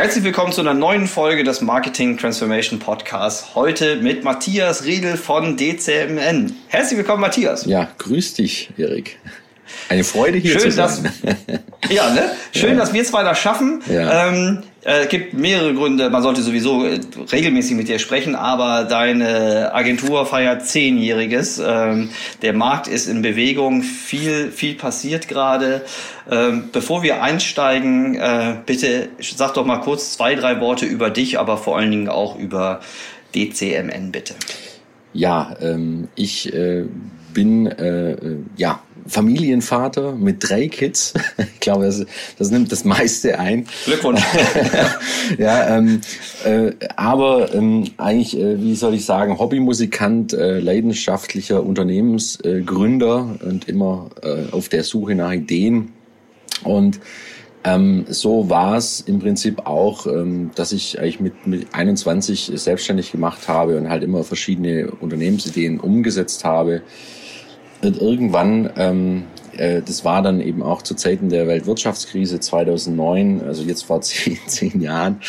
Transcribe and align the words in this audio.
Herzlich 0.00 0.24
willkommen 0.24 0.50
zu 0.50 0.62
einer 0.62 0.72
neuen 0.72 1.06
Folge 1.06 1.44
des 1.44 1.60
Marketing 1.60 2.16
Transformation 2.16 2.78
Podcasts. 2.78 3.54
Heute 3.54 3.96
mit 3.96 4.24
Matthias 4.24 4.86
Riedel 4.86 5.18
von 5.18 5.58
DCMN. 5.58 6.56
Herzlich 6.68 6.96
willkommen, 6.96 7.20
Matthias. 7.20 7.66
Ja, 7.66 7.86
grüß 7.98 8.32
dich, 8.32 8.70
Erik. 8.78 9.18
Eine 9.90 10.02
Freude 10.02 10.38
hier 10.38 10.52
Schön, 10.52 10.70
zu 10.70 10.70
sein. 10.70 11.12
Dass, 11.22 11.90
ja, 11.90 12.14
ne? 12.14 12.30
Schön, 12.52 12.70
ja. 12.70 12.76
dass 12.76 12.94
wir 12.94 13.04
zwei 13.04 13.22
das 13.24 13.38
schaffen. 13.40 13.82
Ja. 13.92 14.28
Ähm, 14.28 14.62
äh, 14.62 14.69
es 14.82 15.08
gibt 15.08 15.34
mehrere 15.34 15.74
Gründe. 15.74 16.08
Man 16.08 16.22
sollte 16.22 16.42
sowieso 16.42 16.86
äh, 16.86 17.00
regelmäßig 17.30 17.76
mit 17.76 17.88
dir 17.88 17.98
sprechen, 17.98 18.34
aber 18.34 18.84
deine 18.84 19.74
Agentur 19.74 20.24
feiert 20.24 20.66
zehnjähriges. 20.66 21.60
Ähm, 21.64 22.10
der 22.40 22.54
Markt 22.54 22.88
ist 22.88 23.06
in 23.06 23.20
Bewegung. 23.20 23.82
Viel, 23.82 24.50
viel 24.50 24.74
passiert 24.74 25.28
gerade. 25.28 25.82
Ähm, 26.30 26.70
bevor 26.72 27.02
wir 27.02 27.22
einsteigen, 27.22 28.14
äh, 28.14 28.56
bitte 28.64 29.10
sag 29.20 29.54
doch 29.54 29.66
mal 29.66 29.78
kurz 29.78 30.14
zwei, 30.14 30.34
drei 30.34 30.60
Worte 30.60 30.86
über 30.86 31.10
dich, 31.10 31.38
aber 31.38 31.58
vor 31.58 31.76
allen 31.76 31.90
Dingen 31.90 32.08
auch 32.08 32.38
über 32.38 32.80
DCMN, 33.34 34.12
bitte. 34.12 34.34
Ja, 35.12 35.56
ähm, 35.60 36.08
ich 36.14 36.54
äh, 36.54 36.84
bin 37.34 37.66
äh, 37.66 38.16
ja 38.56 38.80
Familienvater 39.06 40.12
mit 40.12 40.48
drei 40.48 40.68
Kids. 40.68 41.14
Ich 41.54 41.60
glaube, 41.60 41.84
das, 41.84 42.06
das 42.38 42.50
nimmt 42.50 42.72
das 42.72 42.84
meiste 42.84 43.38
ein. 43.38 43.66
Glückwunsch. 43.84 44.22
ja, 45.38 45.76
ähm, 45.76 46.00
äh, 46.44 46.72
aber 46.96 47.54
ähm, 47.54 47.90
eigentlich, 47.98 48.38
äh, 48.38 48.60
wie 48.62 48.74
soll 48.74 48.94
ich 48.94 49.04
sagen, 49.04 49.38
Hobbymusikant, 49.38 50.32
äh, 50.32 50.58
leidenschaftlicher 50.58 51.62
Unternehmensgründer 51.62 53.38
und 53.44 53.68
immer 53.68 54.08
äh, 54.22 54.50
auf 54.52 54.70
der 54.70 54.84
Suche 54.84 55.14
nach 55.14 55.32
Ideen. 55.32 55.92
Und 56.64 57.00
ähm, 57.62 58.06
so 58.08 58.48
war 58.48 58.76
es 58.76 59.00
im 59.00 59.18
Prinzip 59.18 59.66
auch, 59.66 60.06
ähm, 60.06 60.50
dass 60.54 60.72
ich 60.72 60.98
eigentlich 60.98 61.20
mit, 61.20 61.46
mit 61.46 61.74
21 61.74 62.52
selbstständig 62.54 63.12
gemacht 63.12 63.48
habe 63.48 63.76
und 63.76 63.90
halt 63.90 64.02
immer 64.02 64.24
verschiedene 64.24 64.90
Unternehmensideen 65.00 65.78
umgesetzt 65.78 66.44
habe 66.44 66.82
und 67.82 68.00
irgendwann, 68.00 68.70
ähm, 68.76 69.24
äh, 69.56 69.82
das 69.82 70.04
war 70.04 70.22
dann 70.22 70.40
eben 70.40 70.62
auch 70.62 70.82
zu 70.82 70.94
Zeiten 70.94 71.28
der 71.28 71.46
Weltwirtschaftskrise 71.46 72.40
2009, 72.40 73.42
also 73.46 73.62
jetzt 73.62 73.84
vor 73.84 74.00
zehn, 74.02 74.38
zehn 74.46 74.80
Jahren, 74.80 75.20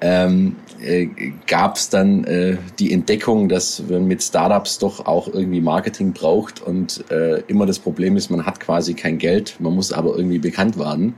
ähm, 0.00 0.56
äh, 0.80 1.08
gab 1.46 1.76
es 1.76 1.88
dann 1.88 2.24
äh, 2.24 2.58
die 2.78 2.92
Entdeckung, 2.92 3.48
dass 3.48 3.82
man 3.88 4.06
mit 4.06 4.22
Startups 4.22 4.78
doch 4.78 5.06
auch 5.06 5.28
irgendwie 5.28 5.60
Marketing 5.60 6.12
braucht 6.12 6.60
und 6.60 7.04
äh, 7.10 7.40
immer 7.48 7.66
das 7.66 7.78
Problem 7.78 8.16
ist, 8.16 8.30
man 8.30 8.46
hat 8.46 8.60
quasi 8.60 8.94
kein 8.94 9.18
Geld, 9.18 9.56
man 9.58 9.74
muss 9.74 9.92
aber 9.92 10.16
irgendwie 10.16 10.38
bekannt 10.38 10.78
werden. 10.78 11.14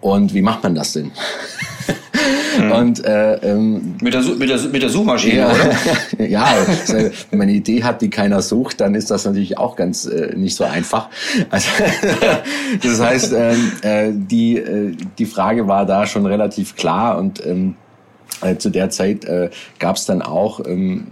Und 0.00 0.34
wie 0.34 0.42
macht 0.42 0.62
man 0.62 0.74
das 0.74 0.92
denn? 0.92 1.12
Mhm. 2.58 2.72
Und, 2.72 3.04
äh, 3.04 3.34
ähm, 3.36 3.96
mit, 4.00 4.14
der, 4.14 4.22
mit, 4.22 4.48
der, 4.48 4.58
mit 4.60 4.82
der 4.82 4.88
Suchmaschine, 4.88 5.36
ja, 5.36 5.50
oder? 5.50 6.26
ja, 6.26 6.44
also, 6.44 6.94
wenn 6.94 7.38
man 7.38 7.42
eine 7.42 7.52
Idee 7.52 7.82
hat, 7.82 8.02
die 8.02 8.10
keiner 8.10 8.42
sucht, 8.42 8.80
dann 8.80 8.94
ist 8.94 9.10
das 9.10 9.24
natürlich 9.24 9.58
auch 9.58 9.76
ganz 9.76 10.06
äh, 10.06 10.34
nicht 10.36 10.56
so 10.56 10.64
einfach. 10.64 11.08
Also, 11.50 11.68
das 12.82 13.00
heißt, 13.00 13.34
ähm, 13.36 13.72
äh, 13.82 14.10
die, 14.12 14.58
äh, 14.58 14.96
die 15.18 15.26
Frage 15.26 15.68
war 15.68 15.86
da 15.86 16.06
schon 16.06 16.26
relativ 16.26 16.76
klar 16.76 17.18
und 17.18 17.44
ähm, 17.44 17.76
äh, 18.40 18.56
zu 18.56 18.70
der 18.70 18.90
Zeit 18.90 19.24
äh, 19.24 19.50
gab 19.78 19.96
es 19.96 20.06
dann 20.06 20.22
auch 20.22 20.60
ähm, 20.66 21.06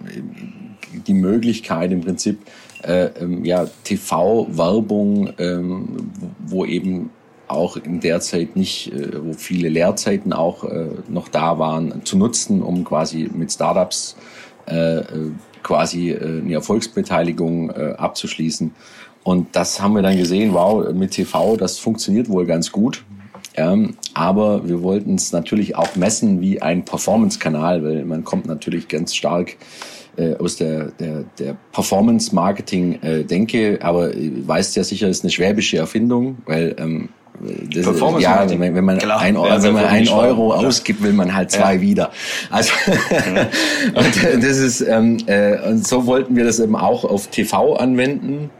die 1.06 1.15
Möglichkeit 1.15 1.93
im 1.93 2.03
Prinzip, 2.03 2.41
äh, 2.83 3.11
ähm, 3.21 3.44
ja, 3.44 3.67
TV-Werbung, 3.84 5.33
ähm, 5.39 6.11
wo 6.44 6.65
eben 6.65 7.11
auch 7.53 7.77
in 7.77 8.01
der 8.01 8.21
Zeit 8.21 8.57
nicht, 8.57 8.93
äh, 8.93 9.25
wo 9.25 9.33
viele 9.33 9.69
Lehrzeiten 9.69 10.33
auch 10.33 10.65
äh, 10.65 10.87
noch 11.09 11.29
da 11.29 11.59
waren, 11.59 12.05
zu 12.05 12.17
nutzen, 12.17 12.63
um 12.63 12.85
quasi 12.85 13.31
mit 13.33 13.53
Startups 13.53 14.17
äh, 14.67 15.03
quasi 15.62 16.12
eine 16.12 16.55
Erfolgsbeteiligung 16.55 17.71
abzuschließen. 17.71 18.73
Und 19.23 19.55
das 19.55 19.81
haben 19.81 19.95
wir 19.95 20.03
dann 20.03 20.17
gesehen, 20.17 20.55
wow, 20.55 20.93
mit 20.93 21.12
TV, 21.12 21.57
das 21.57 21.79
funktioniert 21.79 22.29
wohl 22.29 22.47
ganz 22.47 22.73
gut. 22.73 23.05
Ähm, 23.55 23.97
aber 24.15 24.69
wir 24.69 24.83
wollten 24.83 25.15
es 25.15 25.31
natürlich 25.33 25.77
auch 25.77 25.95
messen 25.95 26.41
wie 26.41 26.61
ein 26.62 26.85
Performance-Kanal, 26.85 27.85
weil 27.85 28.05
man 28.05 28.25
kommt 28.25 28.47
natürlich 28.47 28.89
ganz 28.89 29.15
stark 29.15 29.57
äh, 30.17 30.35
aus 30.37 30.57
der, 30.57 30.87
der, 30.93 31.25
der 31.39 31.55
Performance-Marketing-Denke, 31.73 33.75
äh, 33.75 33.81
aber 33.81 34.11
weißt 34.15 34.77
ja 34.77 34.85
sicher, 34.85 35.09
ist 35.09 35.25
eine 35.25 35.31
schwäbische 35.31 35.79
Erfindung, 35.79 36.37
weil 36.47 36.77
ähm, 36.79 37.09
das 37.41 37.84
Performance 37.84 38.22
ja, 38.22 38.48
wenn, 38.48 38.75
wenn 38.75 38.84
man 38.84 38.98
Klar, 38.98 39.20
ein, 39.20 39.37
Euro, 39.37 39.62
wenn 39.62 39.72
man 39.72 39.84
ein 39.87 40.09
Euro 40.09 40.54
ausgibt, 40.54 41.03
will 41.03 41.12
man 41.12 41.34
halt 41.34 41.50
zwei 41.50 41.75
ja. 41.75 41.81
wieder. 41.81 42.10
Also 42.50 42.72
und 43.94 44.44
das 44.44 44.59
ist 44.59 44.81
ähm, 44.82 45.19
äh, 45.26 45.59
und 45.69 45.87
so 45.87 46.06
wollten 46.06 46.37
wir 46.37 46.44
das 46.44 46.60
eben 46.60 46.76
auch 46.76 47.04
auf 47.04 47.28
TV 47.28 47.75
anwenden 47.76 48.50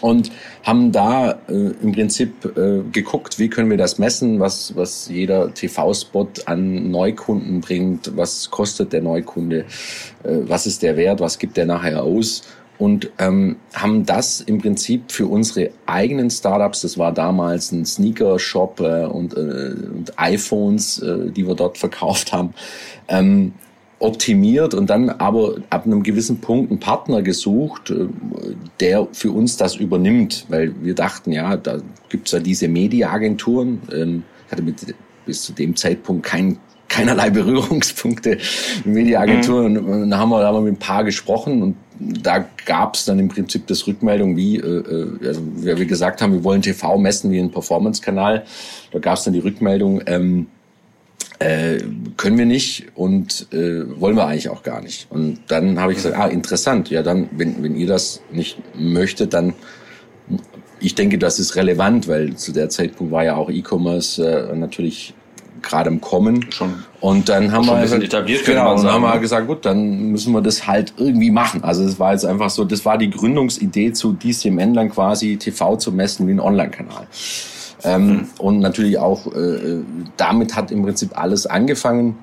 und 0.00 0.30
haben 0.64 0.92
da 0.92 1.32
äh, 1.48 1.52
im 1.82 1.92
Prinzip 1.92 2.44
äh, 2.56 2.82
geguckt, 2.90 3.38
wie 3.38 3.48
können 3.48 3.70
wir 3.70 3.76
das 3.76 3.98
messen, 3.98 4.40
was 4.40 4.74
was 4.74 5.08
jeder 5.08 5.52
TV-Spot 5.54 6.28
an 6.46 6.90
Neukunden 6.90 7.60
bringt, 7.60 8.16
was 8.16 8.50
kostet 8.50 8.92
der 8.92 9.02
Neukunde, 9.02 9.66
äh, 10.24 10.38
was 10.46 10.66
ist 10.66 10.82
der 10.82 10.96
Wert, 10.96 11.20
was 11.20 11.38
gibt 11.38 11.56
der 11.56 11.66
nachher 11.66 12.02
aus 12.02 12.42
und 12.78 13.10
ähm, 13.18 13.56
haben 13.74 14.04
das 14.04 14.40
im 14.40 14.58
Prinzip 14.58 15.10
für 15.10 15.26
unsere 15.26 15.70
eigenen 15.86 16.30
Startups, 16.30 16.82
das 16.82 16.98
war 16.98 17.12
damals 17.12 17.72
ein 17.72 17.84
Sneaker-Shop 17.84 18.80
äh, 18.80 19.06
und, 19.06 19.34
äh, 19.34 19.74
und 19.94 20.12
iPhones, 20.16 21.00
äh, 21.00 21.30
die 21.30 21.46
wir 21.46 21.54
dort 21.54 21.78
verkauft 21.78 22.32
haben, 22.32 22.54
ähm, 23.08 23.52
optimiert 23.98 24.74
und 24.74 24.90
dann 24.90 25.08
aber 25.08 25.56
ab 25.70 25.86
einem 25.86 26.02
gewissen 26.02 26.40
Punkt 26.40 26.70
einen 26.70 26.80
Partner 26.80 27.22
gesucht, 27.22 27.90
äh, 27.90 28.08
der 28.80 29.08
für 29.12 29.30
uns 29.30 29.56
das 29.56 29.76
übernimmt, 29.76 30.44
weil 30.48 30.74
wir 30.82 30.94
dachten, 30.94 31.32
ja, 31.32 31.56
da 31.56 31.78
gibt's 32.10 32.32
ja 32.32 32.40
diese 32.40 32.68
Mediaagenturen. 32.68 33.80
Ähm, 33.92 34.22
ich 34.46 34.52
hatte 34.52 34.62
mit, 34.62 34.94
bis 35.24 35.42
zu 35.42 35.52
dem 35.52 35.74
Zeitpunkt 35.76 36.26
kein 36.26 36.58
keinerlei 36.88 37.30
Berührungspunkte 37.30 38.38
mit 38.84 38.94
Mediaagenturen. 38.94 39.72
Mhm. 39.72 39.88
Und 39.88 40.10
da 40.10 40.18
haben 40.18 40.30
wir, 40.30 40.40
da 40.40 40.48
haben 40.48 40.56
wir 40.56 40.70
mit 40.70 40.74
ein 40.74 40.78
paar 40.78 41.04
gesprochen 41.04 41.62
und 41.62 41.76
da 41.98 42.46
gab 42.64 42.94
es 42.94 43.04
dann 43.04 43.18
im 43.18 43.28
Prinzip 43.28 43.66
das 43.66 43.86
Rückmeldung, 43.86 44.36
wie, 44.36 44.56
äh, 44.56 44.60
äh, 44.60 45.26
also 45.26 45.40
wie 45.56 45.76
wir 45.76 45.86
gesagt 45.86 46.22
haben, 46.22 46.32
wir 46.32 46.44
wollen 46.44 46.62
TV 46.62 46.98
messen 46.98 47.30
wie 47.30 47.38
ein 47.38 47.50
Performance-Kanal. 47.50 48.44
Da 48.92 48.98
gab 48.98 49.16
es 49.16 49.24
dann 49.24 49.34
die 49.34 49.40
Rückmeldung, 49.40 50.02
ähm, 50.06 50.46
äh, 51.38 51.78
können 52.16 52.38
wir 52.38 52.46
nicht 52.46 52.86
und 52.94 53.48
äh, 53.52 54.00
wollen 54.00 54.16
wir 54.16 54.26
eigentlich 54.26 54.48
auch 54.48 54.62
gar 54.62 54.80
nicht. 54.80 55.06
Und 55.10 55.40
dann 55.48 55.78
habe 55.78 55.92
ich 55.92 55.98
gesagt, 55.98 56.16
ah, 56.16 56.26
interessant, 56.26 56.90
ja 56.90 57.02
dann, 57.02 57.28
wenn, 57.32 57.62
wenn 57.62 57.76
ihr 57.76 57.86
das 57.86 58.22
nicht 58.32 58.58
möchtet, 58.74 59.34
dann 59.34 59.54
ich 60.80 60.94
denke, 60.94 61.18
das 61.18 61.38
ist 61.38 61.56
relevant, 61.56 62.06
weil 62.08 62.36
zu 62.36 62.52
der 62.52 62.68
Zeitpunkt 62.68 63.12
war 63.12 63.24
ja 63.24 63.36
auch 63.36 63.50
E-Commerce 63.50 64.50
äh, 64.50 64.56
natürlich 64.56 65.14
gerade 65.66 65.90
im 65.90 66.00
Kommen. 66.00 66.50
Schon. 66.50 66.74
Und 67.00 67.28
dann 67.28 67.52
haben 67.52 67.66
wir 67.66 67.80
gesagt, 67.80 68.02
etabliert, 68.02 68.44
genau, 68.44 68.74
und 68.74 68.84
dann 68.84 68.92
haben 68.92 69.02
wir 69.02 69.14
ne? 69.14 69.20
gesagt, 69.20 69.46
gut, 69.46 69.64
dann 69.64 70.10
müssen 70.10 70.32
wir 70.32 70.40
das 70.40 70.66
halt 70.66 70.94
irgendwie 70.96 71.30
machen. 71.30 71.62
Also 71.62 71.84
es 71.84 71.98
war 71.98 72.12
jetzt 72.12 72.24
einfach 72.24 72.50
so, 72.50 72.64
das 72.64 72.84
war 72.84 72.98
die 72.98 73.10
Gründungsidee 73.10 73.92
zu 73.92 74.12
DCMN 74.12 74.74
dann 74.74 74.90
quasi 74.90 75.36
TV 75.36 75.76
zu 75.76 75.92
messen 75.92 76.26
wie 76.26 76.32
ein 76.32 76.40
Online-Kanal. 76.40 77.06
Ähm, 77.84 78.06
mhm. 78.06 78.28
Und 78.38 78.60
natürlich 78.60 78.98
auch, 78.98 79.26
äh, 79.34 79.80
damit 80.16 80.56
hat 80.56 80.70
im 80.70 80.82
Prinzip 80.82 81.18
alles 81.18 81.46
angefangen. 81.46 82.16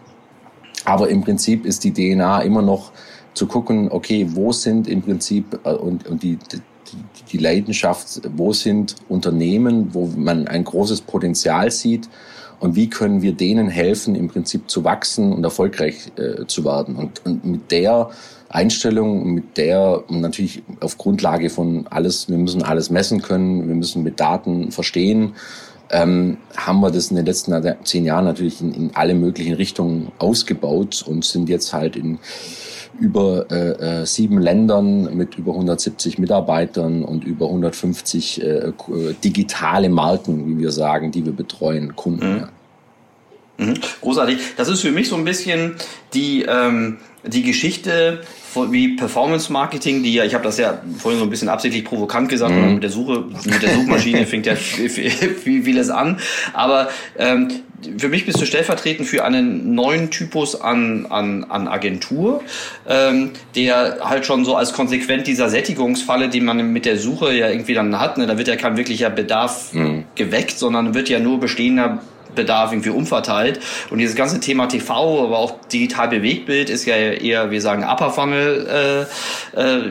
Aber 0.85 1.09
im 1.09 1.21
Prinzip 1.23 1.65
ist 1.65 1.83
die 1.83 1.93
DNA 1.93 2.41
immer 2.41 2.61
noch 2.61 2.91
zu 3.33 3.47
gucken, 3.47 3.89
okay, 3.91 4.27
wo 4.31 4.51
sind 4.51 4.87
im 4.87 5.01
Prinzip 5.01 5.59
äh, 5.63 5.71
und, 5.71 6.07
und 6.07 6.23
die, 6.23 6.37
die 6.51 6.59
die 7.31 7.37
Leidenschaft, 7.37 8.21
wo 8.35 8.53
sind 8.53 8.95
Unternehmen, 9.09 9.93
wo 9.93 10.05
man 10.15 10.47
ein 10.47 10.63
großes 10.63 11.01
Potenzial 11.01 11.71
sieht 11.71 12.07
und 12.63 12.77
wie 12.77 12.89
können 12.89 13.21
wir 13.21 13.33
denen 13.33 13.67
helfen, 13.67 14.15
im 14.15 14.29
Prinzip 14.29 14.69
zu 14.69 14.85
wachsen 14.85 15.33
und 15.33 15.43
erfolgreich 15.43 16.13
äh, 16.15 16.45
zu 16.47 16.63
werden. 16.63 16.95
Und, 16.95 17.25
und 17.25 17.43
mit 17.43 17.71
der 17.71 18.09
Einstellung, 18.47 19.33
mit 19.33 19.57
der 19.57 20.05
natürlich 20.07 20.63
auf 20.79 20.97
Grundlage 20.97 21.49
von 21.49 21.87
alles, 21.87 22.29
wir 22.29 22.37
müssen 22.37 22.63
alles 22.63 22.89
messen 22.89 23.21
können, 23.21 23.67
wir 23.67 23.75
müssen 23.75 24.01
mit 24.01 24.17
Daten 24.17 24.71
verstehen, 24.71 25.33
ähm, 25.89 26.37
haben 26.55 26.79
wir 26.79 26.89
das 26.89 27.09
in 27.09 27.17
den 27.17 27.25
letzten 27.25 27.53
zehn 27.83 28.05
Jahren 28.05 28.23
natürlich 28.23 28.61
in, 28.61 28.73
in 28.73 28.91
alle 28.95 29.13
möglichen 29.13 29.55
Richtungen 29.55 30.13
ausgebaut 30.17 31.03
und 31.05 31.25
sind 31.25 31.49
jetzt 31.49 31.73
halt 31.73 31.97
in 31.97 32.17
über 32.99 33.45
äh, 33.51 34.01
äh 34.01 34.05
sieben 34.05 34.39
Ländern 34.39 35.15
mit 35.15 35.37
über 35.37 35.51
170 35.51 36.19
Mitarbeitern 36.19 37.03
und 37.03 37.23
über 37.23 37.47
150 37.47 38.41
äh, 38.41 38.71
digitale 39.23 39.89
Marken, 39.89 40.47
wie 40.47 40.61
wir 40.61 40.71
sagen, 40.71 41.11
die 41.11 41.25
wir 41.25 41.33
betreuen, 41.33 41.95
Kunden. 41.95 42.33
Mhm. 42.33 42.47
Mhm. 43.57 43.73
Großartig. 44.01 44.39
Das 44.57 44.67
ist 44.67 44.81
für 44.81 44.91
mich 44.91 45.09
so 45.09 45.15
ein 45.15 45.25
bisschen 45.25 45.75
die, 46.13 46.43
ähm, 46.43 46.97
die 47.23 47.43
Geschichte 47.43 48.21
wie 48.69 48.95
Performance 48.95 49.51
Marketing, 49.51 50.03
die 50.03 50.13
ja, 50.13 50.25
ich 50.25 50.33
habe 50.35 50.43
das 50.43 50.57
ja 50.57 50.79
vorhin 50.97 51.19
so 51.19 51.25
ein 51.25 51.29
bisschen 51.29 51.49
absichtlich 51.49 51.83
provokant 51.83 52.29
gesagt, 52.29 52.53
mhm. 52.53 52.75
mit 52.75 52.83
der 52.83 52.89
Suche, 52.91 53.25
mit 53.45 53.61
der 53.61 53.73
Suchmaschine 53.73 54.25
fängt 54.27 54.45
ja 54.45 54.55
vieles 54.55 55.89
an. 55.89 56.19
Aber 56.53 56.89
ähm, 57.17 57.49
für 57.97 58.09
mich 58.09 58.25
bist 58.25 58.41
du 58.41 58.45
stellvertretend 58.45 59.07
für 59.07 59.23
einen 59.23 59.75
neuen 59.75 60.09
Typus 60.09 60.59
an, 60.59 61.05
an, 61.07 61.45
an 61.45 61.67
Agentur, 61.67 62.41
ähm, 62.87 63.31
der 63.55 63.99
halt 64.03 64.25
schon 64.25 64.45
so 64.45 64.55
als 64.55 64.73
konsequent 64.73 65.27
dieser 65.27 65.49
Sättigungsfalle, 65.49 66.29
die 66.29 66.41
man 66.41 66.71
mit 66.71 66.85
der 66.85 66.97
Suche 66.97 67.33
ja 67.33 67.49
irgendwie 67.49 67.73
dann 67.73 67.99
hat, 67.99 68.17
ne, 68.17 68.27
da 68.27 68.37
wird 68.37 68.47
ja 68.47 68.55
kein 68.55 68.77
wirklicher 68.77 69.09
Bedarf 69.09 69.73
mhm. 69.73 70.05
geweckt, 70.15 70.57
sondern 70.57 70.93
wird 70.93 71.09
ja 71.09 71.19
nur 71.19 71.39
bestehender 71.39 72.01
Bedarf 72.35 72.71
irgendwie 72.71 72.89
umverteilt. 72.89 73.59
Und 73.89 73.99
dieses 73.99 74.15
ganze 74.15 74.39
Thema 74.39 74.67
TV, 74.67 75.25
aber 75.25 75.37
auch 75.37 75.59
digital 75.71 76.09
Bewegtbild 76.09 76.69
ist 76.69 76.85
ja 76.85 76.95
eher, 76.95 77.51
wir 77.51 77.61
sagen, 77.61 77.83
Upper 77.83 78.11
Funnel 78.11 79.07
äh, 79.55 79.61
äh, 79.61 79.81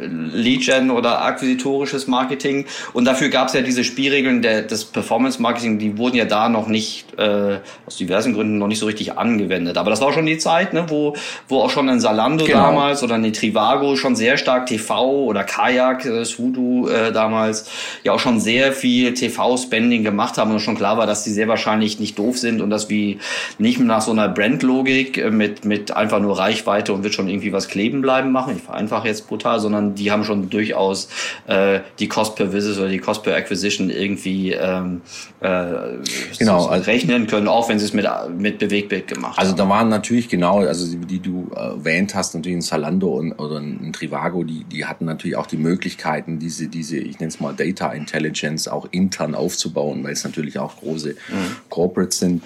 Lead 0.00 0.64
Gen 0.64 0.90
oder 0.90 1.22
akquisitorisches 1.24 2.06
Marketing. 2.06 2.66
Und 2.92 3.04
dafür 3.04 3.28
gab 3.28 3.48
es 3.48 3.54
ja 3.54 3.62
diese 3.62 3.84
Spielregeln 3.84 4.42
der, 4.42 4.62
des 4.62 4.84
Performance 4.84 5.40
Marketing, 5.42 5.78
die 5.78 5.98
wurden 5.98 6.16
ja 6.16 6.24
da 6.24 6.48
noch 6.48 6.68
nicht, 6.68 7.18
äh, 7.18 7.58
aus 7.86 7.96
diversen 7.96 8.34
Gründen 8.34 8.58
noch 8.58 8.68
nicht 8.68 8.78
so 8.78 8.86
richtig 8.86 9.18
angewendet. 9.18 9.76
Aber 9.76 9.90
das 9.90 10.00
war 10.00 10.12
schon 10.12 10.26
die 10.26 10.38
Zeit, 10.38 10.72
ne, 10.72 10.86
wo, 10.88 11.14
wo 11.48 11.60
auch 11.60 11.70
schon 11.70 11.88
ein 11.88 12.00
Salando 12.00 12.44
genau. 12.44 12.58
damals 12.58 13.02
oder 13.02 13.16
eine 13.16 13.32
Trivago 13.32 13.96
schon 13.96 14.14
sehr 14.16 14.36
stark 14.36 14.66
TV 14.66 15.24
oder 15.24 15.44
Kajak, 15.44 16.04
äh, 16.04 16.24
Sudo 16.24 16.88
äh, 16.88 17.12
damals, 17.12 17.70
ja 18.04 18.12
auch 18.12 18.20
schon 18.20 18.40
sehr 18.40 18.72
viel 18.72 19.14
TV-Spending 19.14 20.04
gemacht 20.04 20.38
haben 20.38 20.52
und 20.52 20.60
schon 20.60 20.76
klar 20.76 20.96
war, 20.98 21.06
dass 21.06 21.24
die 21.24 21.30
sehr 21.30 21.48
wahrscheinlich 21.48 21.98
nicht 21.98 22.18
doof 22.18 22.38
sind 22.38 22.60
und 22.60 22.70
dass 22.70 22.88
wie 22.88 23.18
nicht 23.58 23.80
nach 23.80 24.00
so 24.00 24.12
einer 24.12 24.28
Brandlogik 24.28 25.30
mit, 25.32 25.64
mit 25.64 25.90
einfach 25.96 26.20
nur 26.20 26.38
Reichweite 26.38 26.92
und 26.92 27.02
wird 27.02 27.14
schon 27.14 27.28
irgendwie 27.28 27.52
was 27.52 27.68
kleben 27.68 28.00
bleiben 28.00 28.30
machen. 28.30 28.54
Ich 28.56 28.62
vereinfache 28.62 29.08
jetzt 29.08 29.28
brutal, 29.28 29.60
sondern 29.60 29.87
die 29.94 30.10
haben 30.10 30.24
schon 30.24 30.50
durchaus 30.50 31.08
äh, 31.46 31.80
die 31.98 32.08
Cost 32.08 32.36
per 32.36 32.52
Visit 32.52 32.78
oder 32.78 32.88
die 32.88 32.98
Cost 32.98 33.22
per 33.22 33.34
Acquisition 33.34 33.90
irgendwie 33.90 34.52
ähm, 34.52 35.02
äh, 35.40 35.98
genau, 36.38 36.60
so, 36.60 36.68
also, 36.68 36.84
rechnen 36.90 37.26
können, 37.26 37.48
auch 37.48 37.68
wenn 37.68 37.78
sie 37.78 37.84
es 37.84 37.92
mit, 37.92 38.06
mit 38.36 38.58
Bewegbild 38.58 39.06
gemacht 39.06 39.38
also 39.38 39.52
haben. 39.52 39.60
Also 39.60 39.64
da 39.64 39.68
waren 39.68 39.88
natürlich 39.88 40.28
genau, 40.28 40.60
also 40.60 40.86
die, 40.86 41.06
die 41.06 41.20
du 41.20 41.50
erwähnt 41.54 42.14
hast, 42.14 42.34
natürlich 42.34 42.58
ein 42.58 42.62
Zalando 42.62 43.08
und, 43.08 43.32
oder 43.32 43.58
ein 43.58 43.92
Trivago, 43.92 44.44
die, 44.44 44.64
die 44.64 44.84
hatten 44.84 45.04
natürlich 45.04 45.36
auch 45.36 45.46
die 45.46 45.56
Möglichkeiten, 45.56 46.38
diese, 46.38 46.68
diese, 46.68 46.98
ich 46.98 47.18
nenne 47.18 47.28
es 47.28 47.40
mal 47.40 47.54
Data 47.54 47.92
Intelligence 47.92 48.68
auch 48.68 48.88
intern 48.90 49.34
aufzubauen, 49.34 50.02
weil 50.04 50.12
es 50.12 50.24
natürlich 50.24 50.58
auch 50.58 50.76
große 50.76 51.10
mhm. 51.10 51.56
Corporates 51.68 52.18
sind. 52.18 52.42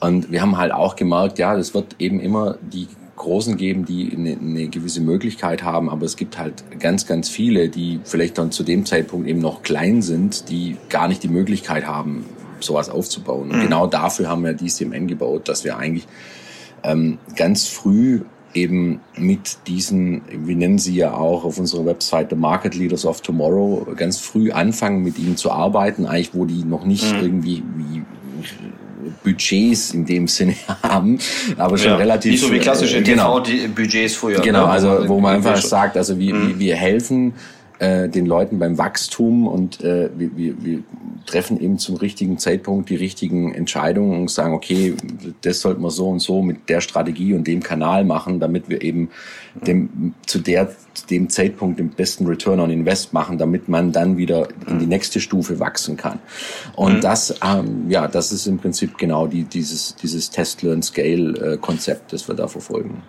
Und 0.00 0.32
wir 0.32 0.42
haben 0.42 0.58
halt 0.58 0.72
auch 0.72 0.96
gemerkt, 0.96 1.38
ja, 1.38 1.56
das 1.56 1.74
wird 1.74 1.96
eben 2.00 2.18
immer 2.18 2.56
die 2.60 2.88
Großen 3.22 3.56
geben, 3.56 3.84
die 3.84 4.12
eine, 4.14 4.36
eine 4.38 4.68
gewisse 4.68 5.00
Möglichkeit 5.00 5.62
haben, 5.62 5.88
aber 5.88 6.04
es 6.04 6.16
gibt 6.16 6.38
halt 6.38 6.64
ganz, 6.78 7.06
ganz 7.06 7.28
viele, 7.28 7.68
die 7.68 8.00
vielleicht 8.04 8.36
dann 8.38 8.52
zu 8.52 8.62
dem 8.62 8.84
Zeitpunkt 8.84 9.28
eben 9.28 9.40
noch 9.40 9.62
klein 9.62 10.02
sind, 10.02 10.50
die 10.50 10.76
gar 10.88 11.08
nicht 11.08 11.22
die 11.22 11.28
Möglichkeit 11.28 11.86
haben, 11.86 12.26
sowas 12.60 12.90
aufzubauen. 12.90 13.50
Und 13.50 13.58
mhm. 13.58 13.62
genau 13.62 13.86
dafür 13.86 14.28
haben 14.28 14.44
wir 14.44 14.54
DCMN 14.54 15.06
gebaut, 15.06 15.48
dass 15.48 15.64
wir 15.64 15.78
eigentlich 15.78 16.06
ähm, 16.82 17.18
ganz 17.36 17.66
früh 17.66 18.22
eben 18.54 19.00
mit 19.16 19.66
diesen, 19.66 20.22
wir 20.30 20.56
nennen 20.56 20.78
sie 20.78 20.94
ja 20.94 21.14
auch 21.14 21.44
auf 21.44 21.58
unserer 21.58 21.86
Webseite 21.86 22.36
Market 22.36 22.74
Leaders 22.74 23.06
of 23.06 23.20
Tomorrow, 23.22 23.86
ganz 23.96 24.18
früh 24.18 24.52
anfangen, 24.52 25.02
mit 25.02 25.18
ihnen 25.18 25.36
zu 25.36 25.50
arbeiten, 25.50 26.06
eigentlich 26.06 26.34
wo 26.34 26.44
die 26.44 26.64
noch 26.64 26.84
nicht 26.84 27.14
mhm. 27.14 27.20
irgendwie 27.20 27.62
wie 27.76 28.02
Budgets 29.22 29.92
in 29.92 30.04
dem 30.04 30.28
Sinne 30.28 30.54
haben, 30.82 31.18
aber 31.56 31.78
schon 31.78 31.92
ja, 31.92 31.96
relativ. 31.96 32.32
Nicht 32.32 32.40
so 32.42 32.52
wie 32.52 32.58
klassische 32.58 32.98
äh, 32.98 33.02
genau, 33.02 33.40
TV-Budgets 33.40 34.14
früher. 34.14 34.40
Genau, 34.40 34.66
ne? 34.66 34.72
also 34.72 35.08
wo 35.08 35.20
man 35.20 35.36
einfach 35.36 35.56
sagt, 35.56 35.96
also 35.96 36.18
wie, 36.18 36.32
mhm. 36.32 36.48
wie 36.48 36.58
wir 36.58 36.76
helfen 36.76 37.34
äh, 37.82 38.08
den 38.08 38.26
Leuten 38.26 38.58
beim 38.60 38.78
Wachstum 38.78 39.48
und 39.48 39.82
äh, 39.82 40.08
wir, 40.16 40.36
wir, 40.36 40.64
wir 40.64 40.82
treffen 41.26 41.60
eben 41.60 41.78
zum 41.78 41.96
richtigen 41.96 42.38
Zeitpunkt 42.38 42.90
die 42.90 42.96
richtigen 42.96 43.52
Entscheidungen 43.54 44.20
und 44.20 44.30
sagen, 44.30 44.54
okay, 44.54 44.94
das 45.40 45.60
sollten 45.60 45.82
wir 45.82 45.90
so 45.90 46.08
und 46.08 46.20
so 46.20 46.42
mit 46.42 46.68
der 46.68 46.80
Strategie 46.80 47.34
und 47.34 47.46
dem 47.46 47.60
Kanal 47.60 48.04
machen, 48.04 48.38
damit 48.38 48.68
wir 48.68 48.82
eben 48.82 49.10
dem, 49.66 50.14
zu 50.26 50.38
der, 50.38 50.72
dem 51.12 51.28
Zeitpunkt 51.28 51.78
den 51.78 51.90
besten 51.90 52.26
Return 52.26 52.58
on 52.58 52.70
Invest 52.70 53.12
machen, 53.12 53.38
damit 53.38 53.68
man 53.68 53.92
dann 53.92 54.16
wieder 54.16 54.48
in 54.66 54.78
die 54.78 54.86
nächste 54.86 55.20
Stufe 55.20 55.60
wachsen 55.60 55.96
kann. 55.96 56.18
Und 56.74 56.96
mhm. 56.96 57.00
das, 57.02 57.34
ähm, 57.44 57.90
ja, 57.90 58.08
das 58.08 58.32
ist 58.32 58.46
im 58.46 58.58
Prinzip 58.58 58.96
genau 58.98 59.26
die, 59.26 59.44
dieses, 59.44 59.94
dieses 59.96 60.30
Test-Learn-Scale-Konzept, 60.30 62.12
das 62.12 62.26
wir 62.28 62.34
da 62.34 62.48
verfolgen. 62.48 63.02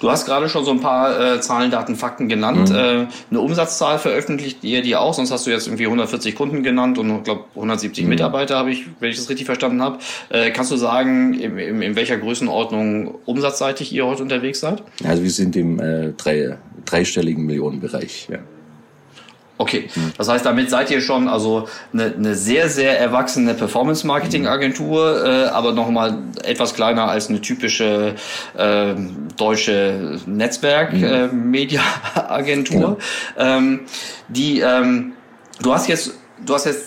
Du 0.00 0.10
hast 0.10 0.26
gerade 0.26 0.48
schon 0.48 0.64
so 0.64 0.70
ein 0.70 0.80
paar 0.80 1.36
äh, 1.36 1.40
Zahlen, 1.40 1.70
Daten, 1.70 1.96
Fakten 1.96 2.28
genannt. 2.28 2.70
Mhm. 2.70 2.76
Äh, 2.76 3.06
eine 3.30 3.40
Umsatzzahl 3.40 3.98
veröffentlicht 3.98 4.62
ihr 4.62 4.82
die 4.82 4.96
auch, 4.96 5.14
sonst 5.14 5.30
hast 5.30 5.46
du 5.46 5.50
jetzt 5.50 5.66
irgendwie 5.66 5.86
140 5.86 6.34
Kunden 6.34 6.62
genannt 6.62 6.98
und 6.98 7.18
ich 7.18 7.24
glaube 7.24 7.44
170 7.54 8.04
mhm. 8.04 8.10
Mitarbeiter, 8.10 8.56
habe 8.56 8.70
ich, 8.70 8.86
wenn 9.00 9.10
ich 9.10 9.16
das 9.16 9.28
richtig 9.28 9.46
verstanden 9.46 9.82
habe. 9.82 9.98
Äh, 10.28 10.50
kannst 10.50 10.70
du 10.70 10.76
sagen, 10.76 11.34
in, 11.34 11.58
in, 11.58 11.82
in 11.82 11.96
welcher 11.96 12.18
Größenordnung 12.18 13.14
umsatzseitig 13.24 13.92
ihr 13.92 14.06
heute 14.06 14.22
unterwegs 14.22 14.60
seid? 14.60 14.82
Also 15.04 15.22
wir 15.22 15.30
sind 15.30 15.56
im 15.56 15.80
äh, 15.80 16.12
drei, 16.16 16.58
dreistelligen 16.84 17.46
Millionenbereich. 17.46 18.28
Ja. 18.30 18.38
Okay, 19.58 19.90
das 20.16 20.28
heißt, 20.28 20.46
damit 20.46 20.70
seid 20.70 20.88
ihr 20.92 21.00
schon 21.00 21.26
also 21.28 21.68
eine, 21.92 22.14
eine 22.14 22.36
sehr, 22.36 22.68
sehr 22.68 23.00
erwachsene 23.00 23.54
Performance-Marketing-Agentur, 23.54 25.24
äh, 25.24 25.46
aber 25.46 25.72
nochmal 25.72 26.18
etwas 26.44 26.74
kleiner 26.74 27.08
als 27.08 27.28
eine 27.28 27.40
typische 27.40 28.14
äh, 28.56 28.94
deutsche 29.36 30.20
Netzwerk-Media-Agentur. 30.26 32.90
Mhm. 32.90 32.94
Äh, 32.94 32.98
genau. 32.98 32.98
ähm, 33.36 33.80
die, 34.28 34.60
ähm, 34.60 35.14
du 35.60 35.74
hast 35.74 35.88
jetzt, 35.88 36.12
du 36.46 36.54
hast 36.54 36.66
jetzt 36.66 36.84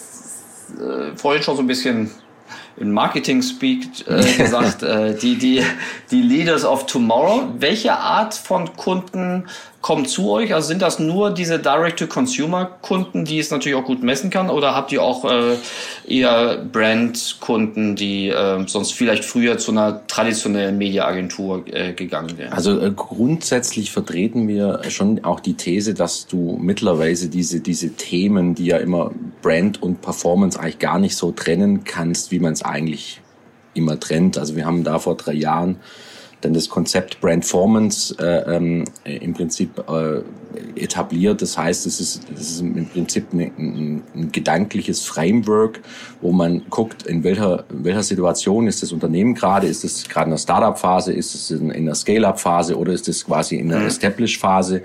äh, 0.79 1.17
vorhin 1.17 1.43
schon 1.43 1.57
so 1.57 1.61
ein 1.61 1.67
bisschen 1.67 2.09
in 2.77 2.91
Marketing 2.91 3.41
Speak 3.41 4.07
äh, 4.07 4.23
gesagt, 4.37 4.83
äh, 4.83 5.15
die, 5.15 5.37
die, 5.37 5.63
die 6.09 6.21
Leaders 6.21 6.65
of 6.65 6.85
Tomorrow. 6.85 7.49
Welche 7.57 7.93
Art 7.93 8.33
von 8.33 8.75
Kunden 8.75 9.47
kommen 9.81 10.05
zu 10.05 10.29
euch? 10.29 10.53
Also 10.53 10.67
sind 10.67 10.81
das 10.81 10.99
nur 10.99 11.31
diese 11.31 11.59
Direct-to-Consumer-Kunden, 11.59 13.25
die 13.25 13.39
es 13.39 13.51
natürlich 13.51 13.77
auch 13.77 13.85
gut 13.85 14.03
messen 14.03 14.29
kann, 14.29 14.49
oder 14.49 14.75
habt 14.75 14.91
ihr 14.91 15.01
auch 15.01 15.25
äh, 15.25 15.55
eher 16.07 16.57
Brand-Kunden, 16.57 17.95
die 17.95 18.29
äh, 18.29 18.67
sonst 18.67 18.93
vielleicht 18.93 19.25
früher 19.25 19.57
zu 19.57 19.71
einer 19.71 20.05
traditionellen 20.07 20.77
Media-Agentur 20.77 21.63
äh, 21.67 21.93
gegangen 21.93 22.37
wären? 22.37 22.53
Also 22.53 22.79
äh, 22.79 22.91
grundsätzlich 22.95 23.91
vertreten 23.91 24.47
wir 24.47 24.81
schon 24.89 25.23
auch 25.23 25.39
die 25.39 25.55
These, 25.55 25.93
dass 25.93 26.27
du 26.27 26.57
mittlerweile 26.61 27.01
diese, 27.11 27.59
diese 27.59 27.95
Themen, 27.95 28.55
die 28.55 28.67
ja 28.67 28.77
immer 28.77 29.11
Brand 29.41 29.81
und 29.81 30.01
Performance 30.01 30.59
eigentlich 30.59 30.79
gar 30.79 30.99
nicht 30.99 31.15
so 31.15 31.31
trennen 31.31 31.83
kannst, 31.83 32.31
wie 32.31 32.39
man 32.39 32.53
es 32.53 32.61
eigentlich 32.61 33.21
immer 33.73 33.99
trennt. 33.99 34.37
Also 34.37 34.55
wir 34.55 34.65
haben 34.65 34.83
da 34.83 34.99
vor 34.99 35.17
drei 35.17 35.33
Jahren 35.33 35.77
dann 36.41 36.53
das 36.53 36.69
Konzept 36.69 37.21
Brandformance 37.21 38.15
äh, 38.19 38.55
ähm, 38.55 38.85
im 39.03 39.33
Prinzip 39.33 39.83
äh, 39.89 40.21
etabliert. 40.75 41.41
Das 41.41 41.57
heißt, 41.57 41.85
es 41.85 41.99
ist, 41.99 42.21
es 42.33 42.51
ist 42.51 42.61
im 42.61 42.87
Prinzip 42.87 43.31
ein, 43.33 43.39
ein, 43.57 44.03
ein 44.15 44.31
gedankliches 44.31 45.05
Framework, 45.05 45.79
wo 46.21 46.31
man 46.31 46.63
guckt, 46.69 47.03
in 47.03 47.23
welcher, 47.23 47.65
in 47.69 47.83
welcher 47.83 48.03
Situation 48.03 48.67
ist 48.67 48.83
das 48.83 48.91
Unternehmen 48.91 49.35
gerade, 49.35 49.67
ist 49.67 49.83
es 49.83 50.07
gerade 50.09 50.25
in 50.25 50.31
der 50.31 50.37
Startup-Phase, 50.37 51.13
ist 51.13 51.35
es 51.35 51.51
in, 51.51 51.71
in 51.71 51.85
der 51.85 51.95
Scale-up-Phase 51.95 52.77
oder 52.77 52.93
ist 52.93 53.07
es 53.07 53.25
quasi 53.25 53.55
in 53.55 53.69
der 53.69 53.79
mhm. 53.79 53.87
Establish-Phase 53.87 54.81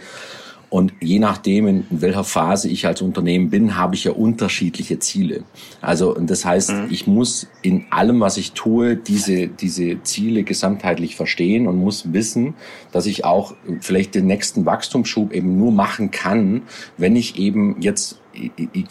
und 0.69 0.93
je 1.01 1.21
nachdem, 1.21 1.69
in 1.69 1.85
welcher 1.91 2.25
Phase 2.25 2.69
ich 2.69 2.87
als 2.87 3.01
Unternehmen 3.01 3.51
bin, 3.51 3.77
habe 3.77 3.95
ich 3.95 4.05
ja 4.05 4.13
unterschiedliche 4.13 4.99
Ziele. 4.99 5.45
Also, 5.81 6.15
und 6.15 6.29
das 6.29 6.45
heißt, 6.45 6.73
mhm. 6.73 6.87
ich 6.91 7.07
muss 7.07 7.47
in 7.63 7.87
allem, 7.91 8.21
was 8.21 8.37
ich 8.37 8.53
tue, 8.53 8.97
diese, 8.97 9.47
diese 9.47 10.03
Ziele 10.03 10.43
gesamtheitlich 10.43 11.15
verstehen 11.15 11.69
und 11.69 11.79
muss 11.79 12.13
wissen, 12.13 12.55
dass 12.91 13.07
ich 13.07 13.25
auch 13.25 13.55
vielleicht 13.81 14.17
den 14.17 14.27
nächsten 14.27 14.67
Wachstumsschub 14.67 15.33
eben 15.33 15.57
nur 15.57 15.71
machen 15.71 16.11
kann, 16.11 16.63
wenn 16.97 17.15
ich 17.15 17.39
eben 17.39 17.81
jetzt 17.81 18.19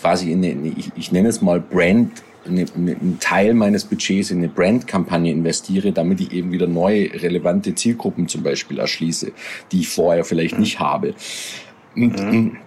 quasi 0.02 0.32
in 0.32 0.46
eine, 0.46 0.74
ich, 0.78 0.92
ich 0.96 1.12
nenne 1.12 1.28
es 1.28 1.42
mal 1.42 1.60
Brand 1.60 2.24
eine, 2.48 2.66
einen 2.76 3.18
Teil 3.20 3.54
meines 3.54 3.86
Budgets 3.86 4.32
in 4.32 4.40
eine 4.40 4.48
Brandkampagne 4.48 5.32
investiere, 5.32 5.92
damit 5.92 6.22
ich 6.22 6.32
eben 6.32 6.52
wieder 6.52 6.68
neue 6.68 7.12
relevante 7.22 7.76
Zielgruppen 7.76 8.28
zum 8.28 8.44
Beispiel 8.44 8.80
erschließe, 8.80 9.32
die 9.72 9.82
ich 9.82 9.90
vorher 9.90 10.26
vielleicht 10.26 10.56
mhm. 10.56 10.62
nicht 10.62 10.80
habe. 10.80 11.16
Und, 11.96 12.20
mhm. 12.22 12.58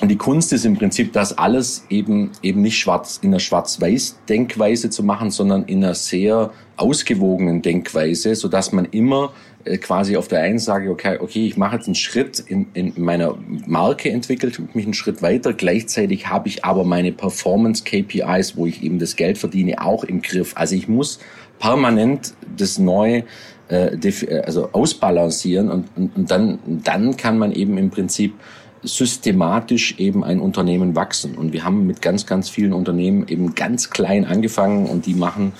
und 0.00 0.08
die 0.08 0.16
Kunst 0.16 0.52
ist 0.52 0.64
im 0.64 0.76
Prinzip, 0.76 1.12
das 1.12 1.36
alles 1.36 1.84
eben, 1.90 2.30
eben 2.42 2.62
nicht 2.62 2.78
schwarz, 2.78 3.18
in 3.22 3.30
einer 3.30 3.40
schwarz-weiß-Denkweise 3.40 4.90
zu 4.90 5.02
machen, 5.02 5.30
sondern 5.30 5.64
in 5.64 5.84
einer 5.84 5.94
sehr 5.94 6.50
ausgewogenen 6.76 7.62
Denkweise, 7.62 8.34
so 8.34 8.48
dass 8.48 8.72
man 8.72 8.84
immer 8.86 9.32
äh, 9.64 9.78
quasi 9.78 10.16
auf 10.16 10.28
der 10.28 10.40
einen 10.40 10.58
Seite, 10.58 10.90
okay, 10.90 11.18
okay, 11.20 11.46
ich 11.46 11.56
mache 11.56 11.76
jetzt 11.76 11.86
einen 11.86 11.94
Schritt 11.94 12.38
in, 12.38 12.66
in 12.74 12.92
meiner 12.96 13.36
Marke 13.66 14.10
entwickelt, 14.10 14.60
mich 14.74 14.84
einen 14.84 14.94
Schritt 14.94 15.22
weiter. 15.22 15.52
Gleichzeitig 15.52 16.28
habe 16.28 16.48
ich 16.48 16.64
aber 16.64 16.84
meine 16.84 17.12
Performance 17.12 17.82
KPIs, 17.84 18.56
wo 18.56 18.66
ich 18.66 18.82
eben 18.82 18.98
das 18.98 19.16
Geld 19.16 19.38
verdiene, 19.38 19.82
auch 19.82 20.04
im 20.04 20.22
Griff. 20.22 20.52
Also 20.56 20.74
ich 20.76 20.88
muss 20.88 21.18
permanent 21.58 22.34
das 22.56 22.78
neu 22.78 23.22
äh, 23.68 24.42
also 24.44 24.70
ausbalancieren 24.72 25.70
und, 25.70 25.88
und, 25.96 26.16
und 26.16 26.30
dann, 26.30 26.58
dann 26.66 27.16
kann 27.16 27.38
man 27.38 27.52
eben 27.52 27.78
im 27.78 27.90
Prinzip 27.90 28.34
systematisch 28.86 29.96
eben 29.98 30.24
ein 30.24 30.40
Unternehmen 30.40 30.96
wachsen. 30.96 31.34
Und 31.34 31.52
wir 31.52 31.64
haben 31.64 31.86
mit 31.86 32.00
ganz, 32.00 32.26
ganz 32.26 32.48
vielen 32.48 32.72
Unternehmen 32.72 33.28
eben 33.28 33.54
ganz 33.54 33.90
klein 33.90 34.24
angefangen 34.24 34.86
und 34.86 35.06
die 35.06 35.14
machen 35.14 35.52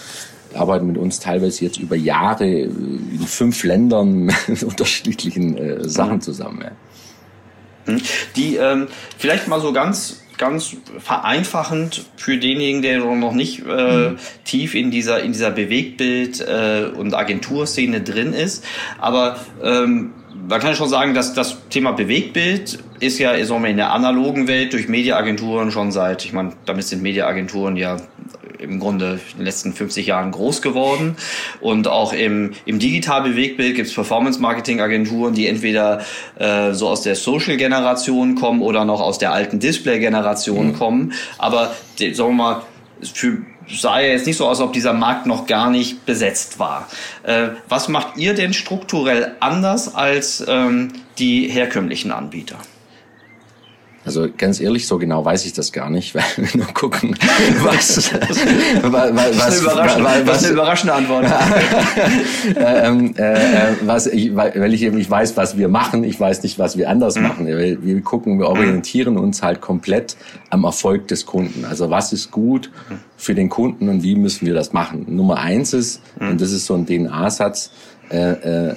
arbeiten 0.54 0.86
mit 0.86 0.96
uns 0.96 1.20
teilweise 1.20 1.64
jetzt 1.64 1.78
über 1.78 1.96
Jahre 1.96 2.46
in 2.46 3.18
fünf 3.26 3.62
Ländern 3.62 4.26
mit 4.46 4.62
unterschiedlichen 4.62 5.56
äh, 5.56 5.88
Sachen 5.88 6.20
zusammen. 6.20 6.62
Ja. 6.62 7.92
Hm. 7.92 8.00
Die 8.36 8.56
ähm, 8.56 8.88
vielleicht 9.18 9.48
mal 9.48 9.60
so 9.60 9.72
ganz 9.72 10.22
ganz 10.38 10.76
vereinfachend 10.98 12.04
für 12.16 12.36
denjenigen, 12.36 12.82
der 12.82 12.98
noch 12.98 13.32
nicht 13.32 13.62
äh, 13.66 14.10
mhm. 14.10 14.18
tief 14.44 14.74
in 14.74 14.90
dieser 14.90 15.22
in 15.22 15.32
dieser 15.32 15.50
Bewegtbild 15.50 16.40
äh, 16.40 16.90
und 16.94 17.14
Agenturszene 17.14 18.02
drin 18.02 18.34
ist, 18.34 18.62
aber 18.98 19.40
ähm, 19.62 20.12
man 20.48 20.60
kann 20.60 20.74
schon 20.74 20.88
sagen, 20.88 21.14
dass 21.14 21.34
das 21.34 21.68
Thema 21.70 21.92
Bewegtbild 21.92 22.78
ist 23.00 23.18
ja 23.18 23.44
sagen 23.44 23.62
wir, 23.62 23.70
in 23.70 23.76
der 23.76 23.92
analogen 23.92 24.48
Welt 24.48 24.72
durch 24.72 24.88
Mediaagenturen 24.88 25.70
schon 25.70 25.92
seit, 25.92 26.24
ich 26.24 26.32
meine, 26.32 26.52
damit 26.64 26.84
sind 26.84 27.02
Mediaagenturen 27.02 27.76
ja 27.76 27.98
im 28.58 28.80
Grunde 28.80 29.20
in 29.32 29.38
den 29.38 29.44
letzten 29.44 29.72
50 29.72 30.06
Jahren 30.06 30.30
groß 30.30 30.62
geworden. 30.62 31.16
Und 31.60 31.88
auch 31.88 32.12
im, 32.12 32.52
im 32.64 32.78
digital 32.78 33.22
Bewegtbild 33.22 33.76
gibt 33.76 33.88
es 33.88 33.94
Performance-Marketing-Agenturen, 33.94 35.34
die 35.34 35.46
entweder 35.46 36.02
äh, 36.38 36.72
so 36.72 36.88
aus 36.88 37.02
der 37.02 37.16
Social-Generation 37.16 38.34
kommen 38.34 38.62
oder 38.62 38.84
noch 38.84 39.00
aus 39.00 39.18
der 39.18 39.32
alten 39.32 39.58
Display-Generation 39.58 40.68
mhm. 40.68 40.72
kommen. 40.74 41.12
Aber 41.38 41.74
sagen 41.98 42.16
wir 42.16 42.30
mal, 42.30 42.62
für 43.02 43.38
sah 43.68 44.00
ja 44.00 44.08
jetzt 44.08 44.26
nicht 44.26 44.36
so 44.36 44.46
aus, 44.46 44.60
ob 44.60 44.72
dieser 44.72 44.92
Markt 44.92 45.26
noch 45.26 45.46
gar 45.46 45.70
nicht 45.70 46.06
besetzt 46.06 46.58
war. 46.58 46.88
Äh, 47.22 47.48
was 47.68 47.88
macht 47.88 48.16
ihr 48.16 48.34
denn 48.34 48.52
strukturell 48.52 49.36
anders 49.40 49.94
als 49.94 50.44
ähm, 50.46 50.92
die 51.18 51.48
herkömmlichen 51.48 52.12
Anbieter? 52.12 52.58
Also 54.06 54.28
ganz 54.36 54.60
ehrlich, 54.60 54.86
so 54.86 54.98
genau 54.98 55.24
weiß 55.24 55.44
ich 55.46 55.52
das 55.52 55.72
gar 55.72 55.90
nicht, 55.90 56.14
weil 56.14 56.22
wir 56.36 56.48
nur 56.62 56.72
gucken, 56.72 57.16
was, 57.62 57.96
was, 58.12 58.12
was, 58.82 59.64
was, 59.64 60.26
was, 60.26 60.44
eine 60.44 60.52
überraschende 60.52 60.94
Antwort. 60.94 61.26
ähm, 62.56 63.14
äh, 63.18 63.32
äh, 63.32 63.72
was 63.82 64.06
ich, 64.06 64.34
weil 64.36 64.72
ich 64.72 64.82
eben 64.82 64.96
nicht 64.96 65.10
weiß, 65.10 65.36
was 65.36 65.58
wir 65.58 65.68
machen, 65.68 66.04
ich 66.04 66.18
weiß 66.20 66.44
nicht, 66.44 66.58
was 66.60 66.78
wir 66.78 66.88
anders 66.88 67.16
mhm. 67.16 67.22
machen. 67.22 67.46
Wir, 67.48 67.82
wir 67.82 68.00
gucken, 68.02 68.38
wir 68.38 68.46
orientieren 68.46 69.18
uns 69.18 69.42
halt 69.42 69.60
komplett 69.60 70.16
am 70.50 70.62
Erfolg 70.62 71.08
des 71.08 71.26
Kunden. 71.26 71.64
Also 71.64 71.90
was 71.90 72.12
ist 72.12 72.30
gut 72.30 72.70
für 73.16 73.34
den 73.34 73.48
Kunden 73.48 73.88
und 73.88 74.04
wie 74.04 74.14
müssen 74.14 74.46
wir 74.46 74.54
das 74.54 74.72
machen? 74.72 75.04
Nummer 75.08 75.38
eins 75.38 75.72
ist, 75.72 76.00
mhm. 76.20 76.28
und 76.28 76.40
das 76.40 76.52
ist 76.52 76.66
so 76.66 76.74
ein 76.74 76.86
DNA-Satz, 76.86 77.72
äh, 78.10 78.68
äh, 78.68 78.76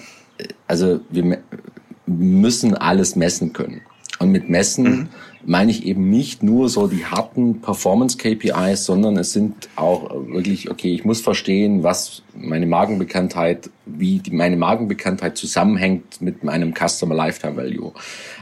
also 0.67 1.01
wir 1.11 1.37
müssen 2.07 2.75
alles 2.75 3.15
messen 3.15 3.53
können. 3.53 3.81
Und 4.19 4.31
mit 4.31 4.49
Messen 4.49 4.83
mhm. 4.83 5.09
meine 5.45 5.71
ich 5.71 5.85
eben 5.85 6.09
nicht 6.09 6.43
nur 6.43 6.67
so 6.67 6.87
die 6.87 7.05
harten 7.05 7.61
Performance-KPIs, 7.61 8.85
sondern 8.85 9.15
es 9.17 9.31
sind 9.31 9.69
auch 9.77 10.11
wirklich, 10.27 10.69
okay, 10.69 10.93
ich 10.93 11.05
muss 11.05 11.21
verstehen, 11.21 11.83
was 11.83 12.21
meine 12.35 12.65
Markenbekanntheit, 12.65 13.69
wie 13.85 14.19
die, 14.19 14.31
meine 14.31 14.57
Markenbekanntheit 14.57 15.37
zusammenhängt 15.37 16.21
mit 16.21 16.43
meinem 16.43 16.73
Customer 16.73 17.15
Lifetime 17.15 17.55
Value. 17.55 17.93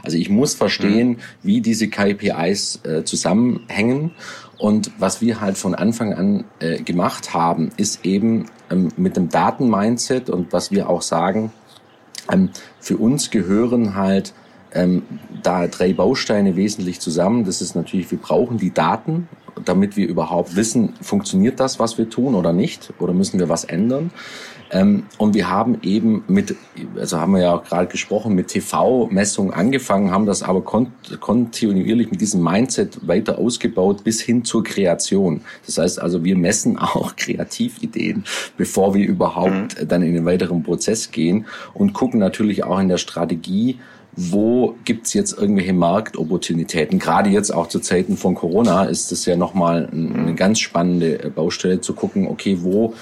Also 0.02 0.16
ich 0.16 0.28
muss 0.28 0.54
verstehen, 0.54 1.10
mhm. 1.10 1.16
wie 1.42 1.60
diese 1.60 1.88
KPIs 1.88 2.80
äh, 2.84 3.04
zusammenhängen. 3.04 4.10
Und 4.58 4.90
was 4.98 5.20
wir 5.20 5.40
halt 5.40 5.56
von 5.56 5.76
Anfang 5.76 6.12
an 6.12 6.44
äh, 6.58 6.82
gemacht 6.82 7.32
haben, 7.32 7.70
ist 7.76 8.04
eben 8.04 8.46
ähm, 8.70 8.88
mit 8.96 9.16
dem 9.16 9.28
Daten-Mindset 9.28 10.28
und 10.28 10.52
was 10.52 10.72
wir 10.72 10.88
auch 10.88 11.02
sagen, 11.02 11.52
ähm, 12.32 12.50
für 12.80 12.96
uns 12.96 13.30
gehören 13.30 13.94
halt 13.94 14.34
ähm, 14.72 15.02
da 15.42 15.66
drei 15.66 15.92
Bausteine 15.92 16.56
wesentlich 16.56 17.00
zusammen. 17.00 17.44
Das 17.44 17.60
ist 17.60 17.74
natürlich, 17.74 18.10
wir 18.10 18.18
brauchen 18.18 18.58
die 18.58 18.72
Daten, 18.72 19.28
damit 19.64 19.96
wir 19.96 20.08
überhaupt 20.08 20.56
wissen, 20.56 20.94
funktioniert 21.00 21.60
das, 21.60 21.78
was 21.78 21.98
wir 21.98 22.08
tun 22.08 22.34
oder 22.34 22.52
nicht, 22.52 22.92
oder 22.98 23.12
müssen 23.12 23.38
wir 23.38 23.48
was 23.48 23.64
ändern. 23.64 24.10
Ähm, 24.70 25.04
und 25.16 25.34
wir 25.34 25.48
haben 25.48 25.78
eben 25.82 26.24
mit, 26.28 26.54
also 26.98 27.18
haben 27.18 27.32
wir 27.32 27.40
ja 27.40 27.54
auch 27.54 27.64
gerade 27.64 27.86
gesprochen, 27.86 28.34
mit 28.34 28.48
TV-Messungen 28.48 29.52
angefangen, 29.52 30.10
haben 30.10 30.26
das 30.26 30.42
aber 30.42 30.62
kont 30.62 30.90
kontinuierlich 31.20 32.10
mit 32.10 32.20
diesem 32.20 32.42
Mindset 32.42 33.06
weiter 33.06 33.38
ausgebaut 33.38 34.04
bis 34.04 34.20
hin 34.20 34.44
zur 34.44 34.64
Kreation. 34.64 35.40
Das 35.64 35.78
heißt 35.78 36.00
also, 36.00 36.24
wir 36.24 36.36
messen 36.36 36.78
auch 36.78 37.16
Kreativideen, 37.16 38.24
bevor 38.56 38.94
wir 38.94 39.06
überhaupt 39.06 39.80
mhm. 39.80 39.88
dann 39.88 40.02
in 40.02 40.14
den 40.14 40.26
weiteren 40.26 40.62
Prozess 40.62 41.10
gehen 41.10 41.46
und 41.72 41.94
gucken 41.94 42.20
natürlich 42.20 42.64
auch 42.64 42.78
in 42.78 42.88
der 42.88 42.98
Strategie, 42.98 43.78
wo 44.20 44.74
gibt's 44.84 45.14
jetzt 45.14 45.38
irgendwelche 45.38 45.72
Marktopportunitäten? 45.72 46.98
Gerade 46.98 47.30
jetzt 47.30 47.54
auch 47.54 47.68
zu 47.68 47.78
Zeiten 47.78 48.16
von 48.16 48.34
Corona 48.34 48.84
ist 48.84 49.12
es 49.12 49.24
ja 49.26 49.36
nochmal 49.36 49.88
eine 49.92 50.34
ganz 50.34 50.58
spannende 50.58 51.22
äh, 51.22 51.30
Baustelle 51.30 51.80
zu 51.80 51.94
gucken, 51.94 52.26
okay, 52.26 52.58
wo 52.60 52.94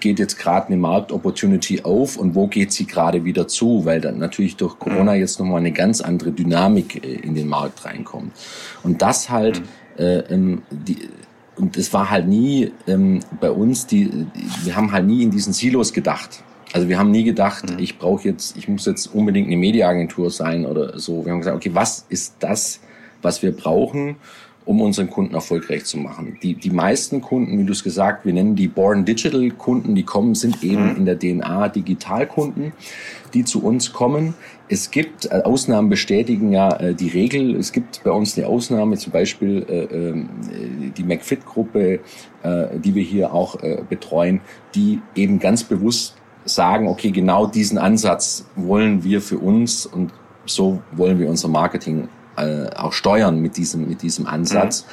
geht 0.00 0.18
jetzt 0.18 0.38
gerade 0.38 0.66
eine 0.66 0.76
Marktopportunity 0.76 1.82
auf 1.82 2.16
und 2.16 2.34
wo 2.34 2.48
geht 2.48 2.72
sie 2.72 2.86
gerade 2.86 3.24
wieder 3.24 3.46
zu, 3.46 3.84
weil 3.84 4.00
dann 4.00 4.18
natürlich 4.18 4.56
durch 4.56 4.76
Corona 4.78 5.14
jetzt 5.14 5.38
nochmal 5.38 5.58
eine 5.58 5.72
ganz 5.72 6.00
andere 6.00 6.32
Dynamik 6.32 7.04
äh, 7.04 7.14
in 7.14 7.36
den 7.36 7.46
Markt 7.46 7.84
reinkommt. 7.84 8.32
Und 8.82 9.02
das 9.02 9.30
halt, 9.30 9.60
mhm. 9.60 10.02
äh, 10.02 10.18
ähm, 10.34 10.62
die, 10.70 11.08
und 11.54 11.76
es 11.76 11.92
war 11.92 12.10
halt 12.10 12.26
nie 12.26 12.72
ähm, 12.88 13.20
bei 13.40 13.52
uns, 13.52 13.86
die, 13.86 14.26
wir 14.64 14.74
haben 14.74 14.90
halt 14.90 15.06
nie 15.06 15.22
in 15.22 15.30
diesen 15.30 15.52
Silos 15.52 15.92
gedacht. 15.92 16.42
Also 16.72 16.88
wir 16.88 16.98
haben 16.98 17.10
nie 17.10 17.24
gedacht, 17.24 17.70
mhm. 17.70 17.78
ich 17.78 17.98
brauche 17.98 18.28
jetzt, 18.28 18.56
ich 18.56 18.68
muss 18.68 18.86
jetzt 18.86 19.06
unbedingt 19.06 19.48
eine 19.48 19.56
Mediaagentur 19.56 20.30
sein 20.30 20.66
oder 20.66 20.98
so. 20.98 21.24
Wir 21.24 21.32
haben 21.32 21.40
gesagt, 21.40 21.56
okay, 21.56 21.70
was 21.72 22.06
ist 22.08 22.36
das, 22.38 22.80
was 23.22 23.42
wir 23.42 23.52
brauchen, 23.52 24.16
um 24.66 24.80
unseren 24.80 25.10
Kunden 25.10 25.34
erfolgreich 25.34 25.84
zu 25.84 25.98
machen? 25.98 26.38
Die, 26.42 26.54
die 26.54 26.70
meisten 26.70 27.20
Kunden, 27.20 27.58
wie 27.58 27.64
du 27.64 27.72
es 27.72 27.82
gesagt, 27.82 28.24
wir 28.24 28.32
nennen 28.32 28.54
die 28.54 28.68
Born 28.68 29.04
Digital 29.04 29.50
Kunden, 29.50 29.94
die 29.94 30.04
kommen, 30.04 30.34
sind 30.34 30.62
eben 30.62 30.90
mhm. 30.90 30.96
in 30.96 31.04
der 31.06 31.18
DNA 31.18 31.68
Digitalkunden, 31.70 32.72
die 33.34 33.44
zu 33.44 33.64
uns 33.64 33.92
kommen. 33.92 34.34
Es 34.68 34.92
gibt 34.92 35.26
äh, 35.26 35.42
Ausnahmen 35.42 35.88
bestätigen 35.88 36.52
ja 36.52 36.76
äh, 36.76 36.94
die 36.94 37.08
Regel. 37.08 37.56
Es 37.56 37.72
gibt 37.72 38.04
bei 38.04 38.12
uns 38.12 38.38
eine 38.38 38.46
Ausnahme, 38.46 38.96
zum 38.96 39.12
Beispiel 39.12 39.66
äh, 39.68 39.82
äh, 39.82 40.24
die 40.96 41.02
McFit-Gruppe, 41.02 41.98
äh, 42.44 42.78
die 42.78 42.94
wir 42.94 43.02
hier 43.02 43.34
auch 43.34 43.60
äh, 43.60 43.82
betreuen, 43.88 44.40
die 44.76 45.00
eben 45.16 45.40
ganz 45.40 45.64
bewusst 45.64 46.19
sagen, 46.54 46.88
okay, 46.88 47.10
genau 47.10 47.46
diesen 47.46 47.78
Ansatz 47.78 48.44
wollen 48.56 49.04
wir 49.04 49.20
für 49.20 49.38
uns 49.38 49.86
und 49.86 50.12
so 50.46 50.82
wollen 50.92 51.18
wir 51.18 51.28
unser 51.28 51.48
Marketing 51.48 52.08
äh, 52.36 52.66
auch 52.76 52.92
steuern 52.92 53.40
mit 53.40 53.56
diesem, 53.56 53.88
mit 53.88 54.02
diesem 54.02 54.26
Ansatz. 54.26 54.84
Mhm. 54.84 54.90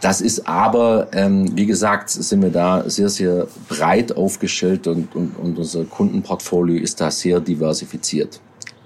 Das 0.00 0.20
ist 0.20 0.46
aber, 0.46 1.08
ähm, 1.12 1.56
wie 1.56 1.66
gesagt, 1.66 2.10
sind 2.10 2.42
wir 2.42 2.50
da 2.50 2.88
sehr, 2.88 3.08
sehr 3.08 3.46
breit 3.68 4.16
aufgestellt 4.16 4.86
und, 4.86 5.14
und, 5.16 5.38
und 5.38 5.58
unser 5.58 5.84
Kundenportfolio 5.84 6.80
ist 6.82 7.00
da 7.00 7.10
sehr 7.10 7.40
diversifiziert. 7.40 8.40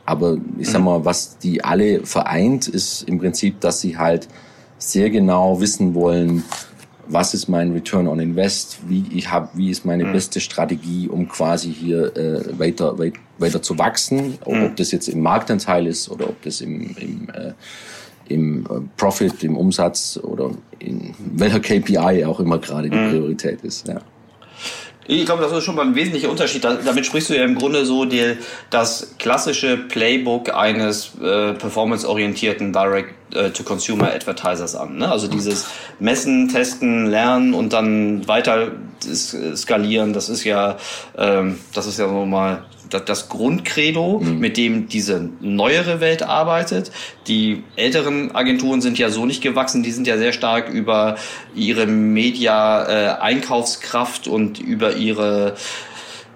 Aber 0.07 0.39
ich 0.59 0.69
sag 0.69 0.79
mhm. 0.81 0.85
mal, 0.85 1.05
was 1.05 1.39
die 1.39 1.63
alle 1.65 2.07
vereint, 2.07 2.69
ist 2.69 3.03
im 3.03 3.19
Prinzip, 3.19 3.61
dass 3.61 3.81
sie 3.81 3.99
halt 3.99 4.29
sehr 4.79 5.11
genau 5.11 5.61
wissen 5.61 5.95
wollen, 5.95 6.45
was 7.13 7.35
ist 7.35 7.49
mein 7.49 7.73
Return 7.73 8.07
on 8.07 8.21
Invest, 8.21 8.79
wie 8.87 9.05
ich 9.13 9.31
habe, 9.31 9.49
wie 9.55 9.71
ist 9.71 9.85
meine 9.85 10.05
mhm. 10.05 10.13
beste 10.13 10.41
Strategie, 10.41 11.09
um 11.09 11.29
quasi 11.29 11.73
hier 11.73 12.17
äh, 12.17 12.59
weiter, 12.59 12.99
weit, 12.99 13.15
weiter 13.39 13.63
zu 13.63 13.79
wachsen, 13.79 14.39
mhm. 14.47 14.65
ob 14.65 14.77
das 14.77 14.93
jetzt 14.93 15.09
im 15.09 15.21
Marktanteil 15.21 15.87
ist 15.87 16.09
oder 16.09 16.29
ob 16.29 16.41
das 16.43 16.61
im, 16.61 16.95
im, 16.97 17.29
äh, 17.35 17.53
im 18.29 18.65
äh, 18.65 18.69
Profit, 18.97 19.43
im 19.43 19.57
Umsatz 19.57 20.19
oder 20.23 20.51
in 20.79 21.15
welcher 21.35 21.61
KPI 21.61 22.25
auch 22.25 22.41
immer 22.41 22.59
gerade 22.59 22.89
die 22.89 22.97
mhm. 22.97 23.11
Priorität 23.11 23.63
ist. 23.63 23.89
Ja. 23.89 24.01
Ich 25.07 25.25
glaube, 25.25 25.43
das 25.43 25.53
ist 25.53 25.65
schon 25.65 25.75
mal 25.75 25.87
ein 25.87 25.95
wesentlicher 25.95 26.31
Unterschied. 26.31 26.63
Damit 26.63 27.07
sprichst 27.07 27.31
du 27.31 27.37
ja 27.37 27.45
im 27.45 27.57
Grunde 27.57 27.85
so 27.85 28.05
die, 28.05 28.37
das 28.71 29.15
klassische 29.19 29.77
Playbook 29.77 30.55
eines 30.55 31.13
äh, 31.21 31.55
performance-orientierten 31.55 32.73
Direct-to-Consumer-Advertisers 32.73 34.77
an. 34.77 34.99
Ne? 34.99 35.11
Also 35.11 35.27
dieses 35.27 35.67
Messen, 35.99 36.49
Testen, 36.49 37.07
Lernen 37.07 37.55
und 37.55 37.73
dann 37.73 38.29
weiter 38.29 38.73
skalieren, 39.57 40.13
das 40.13 40.29
ist 40.29 40.45
ja, 40.45 40.77
ähm, 41.17 41.59
das 41.75 41.87
ist 41.87 41.99
ja 41.99 42.07
so 42.07 42.27
mal 42.27 42.63
das 42.91 43.29
Grundcredo, 43.29 44.21
mhm. 44.21 44.39
mit 44.39 44.57
dem 44.57 44.89
diese 44.89 45.29
neuere 45.41 46.01
Welt 46.01 46.23
arbeitet. 46.23 46.91
Die 47.27 47.65
älteren 47.77 48.35
Agenturen 48.35 48.81
sind 48.81 48.99
ja 48.99 49.11
so 49.11 49.27
nicht 49.27 49.43
gewachsen, 49.43 49.83
die 49.83 49.93
sind 49.93 50.07
ja 50.07 50.17
sehr 50.19 50.33
stark 50.33 50.71
über 50.71 51.17
ihre 51.55 51.87
Media-Einkaufskraft 51.87 54.27
äh, 54.27 54.31
und 54.31 54.61
über 54.61 54.97
ihre 54.97 55.57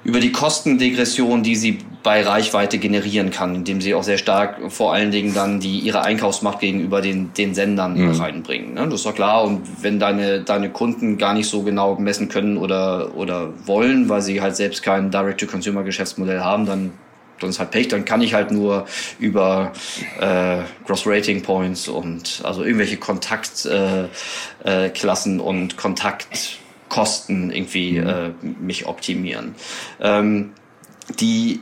über 0.04 0.20
die 0.20 0.32
Kostendegression, 0.32 1.42
die 1.42 1.56
sie 1.56 1.78
bei 2.04 2.22
Reichweite 2.22 2.78
generieren 2.78 3.30
kann, 3.30 3.54
indem 3.54 3.80
sie 3.80 3.94
auch 3.94 4.04
sehr 4.04 4.18
stark 4.18 4.70
vor 4.70 4.92
allen 4.92 5.10
Dingen 5.10 5.34
dann 5.34 5.58
die 5.58 5.78
ihre 5.78 6.02
Einkaufsmacht 6.02 6.60
gegenüber 6.60 7.00
den, 7.00 7.32
den 7.32 7.54
Sendern 7.54 7.96
mhm. 7.96 8.10
reinbringen. 8.20 8.74
Ne? 8.74 8.84
Das 8.84 9.00
ist 9.00 9.06
doch 9.06 9.14
klar. 9.14 9.42
Und 9.42 9.82
wenn 9.82 9.98
deine, 9.98 10.42
deine 10.42 10.68
Kunden 10.68 11.16
gar 11.16 11.32
nicht 11.32 11.48
so 11.48 11.62
genau 11.62 11.96
messen 11.96 12.28
können 12.28 12.58
oder, 12.58 13.16
oder 13.16 13.48
wollen, 13.66 14.10
weil 14.10 14.20
sie 14.20 14.42
halt 14.42 14.54
selbst 14.54 14.82
kein 14.82 15.10
Direct-to-Consumer-Geschäftsmodell 15.10 16.40
haben, 16.40 16.66
dann 16.66 16.92
dann 17.40 17.50
ist 17.50 17.58
halt 17.58 17.72
Pech, 17.72 17.88
dann 17.88 18.04
kann 18.04 18.22
ich 18.22 18.32
halt 18.32 18.52
nur 18.52 18.86
über 19.18 19.72
äh, 20.20 20.58
Cross-Rating 20.86 21.42
Points 21.42 21.88
und 21.88 22.40
also 22.44 22.62
irgendwelche 22.62 22.96
Kontaktklassen 22.96 24.08
äh, 24.64 24.86
äh, 24.86 24.90
Klassen 24.90 25.40
und 25.40 25.76
Kontakt 25.76 26.60
Kosten 26.88 27.50
irgendwie 27.50 27.98
mhm. 28.00 28.06
äh, 28.06 28.30
mich 28.60 28.86
optimieren. 28.86 29.56
Ähm, 30.00 30.52
die 31.18 31.60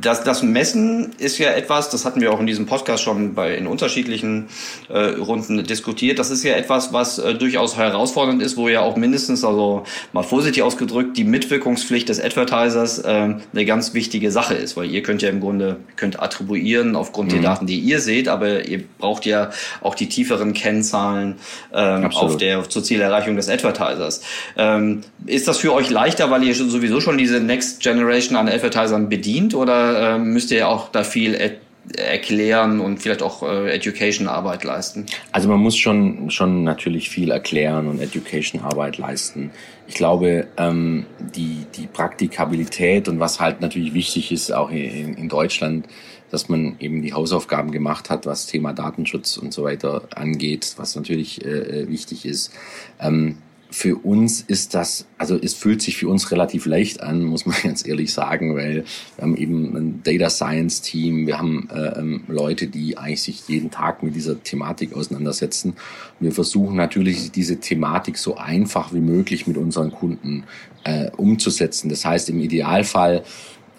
das, 0.00 0.24
das 0.24 0.42
Messen 0.42 1.12
ist 1.18 1.38
ja 1.38 1.50
etwas, 1.50 1.90
das 1.90 2.04
hatten 2.04 2.20
wir 2.20 2.32
auch 2.32 2.40
in 2.40 2.46
diesem 2.46 2.66
Podcast 2.66 3.02
schon 3.02 3.34
bei 3.34 3.54
in 3.56 3.66
unterschiedlichen 3.66 4.48
äh, 4.88 4.98
Runden 4.98 5.64
diskutiert. 5.64 6.18
Das 6.18 6.30
ist 6.30 6.42
ja 6.42 6.54
etwas, 6.54 6.92
was 6.92 7.18
äh, 7.18 7.34
durchaus 7.34 7.76
herausfordernd 7.76 8.42
ist, 8.42 8.56
wo 8.56 8.68
ja 8.68 8.80
auch 8.80 8.96
mindestens, 8.96 9.44
also 9.44 9.84
mal 10.12 10.22
vorsichtig 10.22 10.62
ausgedrückt, 10.62 11.16
die 11.16 11.24
Mitwirkungspflicht 11.24 12.08
des 12.08 12.20
Advertisers 12.20 12.98
äh, 12.98 13.08
eine 13.08 13.64
ganz 13.64 13.94
wichtige 13.94 14.30
Sache 14.30 14.54
ist, 14.54 14.76
weil 14.76 14.90
ihr 14.90 15.02
könnt 15.02 15.22
ja 15.22 15.30
im 15.30 15.40
Grunde 15.40 15.76
könnt 15.96 16.20
attribuieren 16.20 16.94
aufgrund 16.96 17.30
mhm. 17.30 17.36
der 17.36 17.42
Daten, 17.42 17.66
die 17.66 17.78
ihr 17.78 18.00
seht, 18.00 18.28
aber 18.28 18.66
ihr 18.66 18.82
braucht 18.98 19.24
ja 19.26 19.50
auch 19.80 19.94
die 19.94 20.08
tieferen 20.08 20.52
Kennzahlen 20.52 21.36
ähm, 21.72 22.06
auf 22.12 22.36
der 22.36 22.68
zur 22.68 22.84
Zielerreichung 22.84 23.36
des 23.36 23.48
Advertisers. 23.48 24.22
Ähm, 24.56 25.02
ist 25.26 25.48
das 25.48 25.58
für 25.58 25.72
euch 25.72 25.90
leichter, 25.90 26.30
weil 26.30 26.44
ihr 26.44 26.54
sowieso 26.54 27.00
schon 27.00 27.16
diese 27.18 27.40
Next 27.40 27.80
Generation 27.80 28.36
an 28.36 28.48
Advertisern 28.48 29.08
bedient? 29.08 29.54
Oder 29.62 30.16
äh, 30.16 30.18
müsst 30.18 30.50
ihr 30.50 30.68
auch 30.68 30.88
da 30.90 31.04
viel 31.04 31.34
er 31.34 31.52
erklären 31.96 32.80
und 32.80 32.98
vielleicht 32.98 33.22
auch 33.22 33.42
äh, 33.42 33.72
Education-Arbeit 33.74 34.64
leisten? 34.64 35.06
Also 35.32 35.48
man 35.48 35.58
muss 35.58 35.76
schon, 35.76 36.30
schon 36.30 36.62
natürlich 36.64 37.10
viel 37.10 37.30
erklären 37.30 37.88
und 37.88 38.00
Education-Arbeit 38.00 38.98
leisten. 38.98 39.50
Ich 39.88 39.94
glaube, 39.94 40.46
ähm, 40.56 41.06
die, 41.18 41.66
die 41.74 41.86
Praktikabilität 41.86 43.08
und 43.08 43.20
was 43.20 43.40
halt 43.40 43.60
natürlich 43.60 43.94
wichtig 43.94 44.30
ist, 44.30 44.52
auch 44.52 44.70
in, 44.70 45.14
in 45.14 45.28
Deutschland, 45.28 45.86
dass 46.30 46.48
man 46.48 46.76
eben 46.78 47.02
die 47.02 47.12
Hausaufgaben 47.12 47.72
gemacht 47.72 48.10
hat, 48.10 48.26
was 48.26 48.46
Thema 48.46 48.72
Datenschutz 48.72 49.36
und 49.36 49.52
so 49.52 49.64
weiter 49.64 50.02
angeht, 50.14 50.74
was 50.76 50.96
natürlich 50.96 51.44
äh, 51.44 51.48
äh 51.82 51.88
wichtig 51.88 52.24
ist. 52.24 52.52
Ähm, 53.00 53.38
für 53.72 53.96
uns 53.96 54.42
ist 54.42 54.74
das, 54.74 55.06
also 55.16 55.36
es 55.36 55.54
fühlt 55.54 55.80
sich 55.80 55.96
für 55.96 56.06
uns 56.08 56.30
relativ 56.30 56.66
leicht 56.66 57.02
an, 57.02 57.24
muss 57.24 57.46
man 57.46 57.56
ganz 57.62 57.86
ehrlich 57.86 58.12
sagen, 58.12 58.54
weil 58.54 58.84
wir 59.16 59.22
haben 59.22 59.36
eben 59.36 59.76
ein 59.76 60.02
Data 60.04 60.28
Science 60.28 60.82
Team, 60.82 61.26
wir 61.26 61.38
haben 61.38 61.68
äh, 61.72 61.98
ähm, 61.98 62.24
Leute, 62.28 62.66
die 62.66 62.98
eigentlich 62.98 63.22
sich 63.22 63.48
jeden 63.48 63.70
Tag 63.70 64.02
mit 64.02 64.14
dieser 64.14 64.42
Thematik 64.42 64.94
auseinandersetzen. 64.94 65.74
wir 66.20 66.32
versuchen 66.32 66.76
natürlich 66.76 67.32
diese 67.32 67.60
Thematik 67.60 68.18
so 68.18 68.36
einfach 68.36 68.92
wie 68.92 69.00
möglich 69.00 69.46
mit 69.46 69.56
unseren 69.56 69.90
Kunden 69.90 70.44
äh, 70.84 71.10
umzusetzen. 71.16 71.88
Das 71.88 72.04
heißt, 72.04 72.28
im 72.28 72.40
Idealfall 72.40 73.24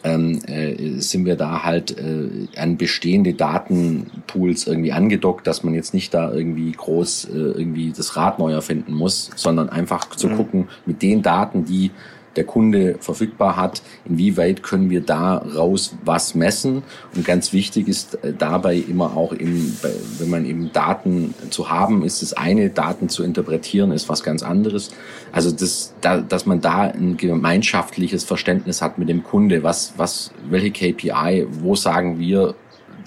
ähm, 0.04 0.40
äh, 0.48 1.00
sind 1.00 1.26
wir 1.26 1.36
da 1.36 1.64
halt 1.64 1.98
äh, 1.98 2.48
an 2.58 2.78
bestehende 2.78 3.34
Datenpools 3.34 4.68
irgendwie 4.68 4.92
angedockt, 4.92 5.48
dass 5.48 5.64
man 5.64 5.74
jetzt 5.74 5.94
nicht 5.94 6.14
da 6.14 6.32
irgendwie 6.32 6.72
groß 6.72 7.26
äh, 7.26 7.38
irgendwie 7.38 7.94
das 7.96 8.16
Rad 8.16 8.40
neu 8.40 8.52
erfinden 8.52 8.94
muss, 8.94 9.32
sondern 9.36 9.70
einfach 9.70 10.10
zu 10.10 10.30
mhm. 10.30 10.38
gucken, 10.38 10.68
mit 10.86 11.02
den 11.02 11.22
Daten, 11.22 11.66
die 11.66 11.92
der 12.36 12.44
Kunde 12.44 12.98
verfügbar 13.00 13.58
hat, 13.58 13.82
inwieweit 14.06 14.64
können 14.64 14.90
wir 14.90 15.02
da 15.02 15.38
raus 15.38 15.96
was 16.04 16.36
messen. 16.36 16.84
Und 17.16 17.26
ganz 17.26 17.54
wichtig 17.54 17.88
ist 17.88 18.16
äh, 18.24 18.34
dabei 18.34 18.76
immer 18.76 19.16
auch, 19.16 19.34
eben, 19.34 19.78
wenn 20.20 20.30
man 20.30 20.46
eben 20.46 20.72
Daten 20.72 21.34
zu 21.50 21.70
haben, 21.70 22.04
ist 22.04 22.22
das 22.22 22.34
eine, 22.34 22.70
Daten 22.70 23.10
zu 23.10 23.24
interpretieren, 23.24 23.92
ist 23.92 24.10
was 24.10 24.24
ganz 24.24 24.44
anderes. 24.44 24.92
Also 25.32 25.52
das, 25.52 25.94
da, 26.02 26.22
dass 26.22 26.46
man 26.46 26.62
da 26.62 26.82
ein 26.82 27.18
gemeinschaftliches 27.18 28.24
Verständnis 28.24 28.82
hat 28.82 28.98
mit 28.98 29.10
dem 29.10 29.24
Kunde, 29.24 29.64
was, 29.64 29.94
was, 29.98 30.32
welche 30.50 30.72
KPI, 30.72 31.48
wo 31.50 31.76
sagen 31.76 32.20
wir, 32.20 32.56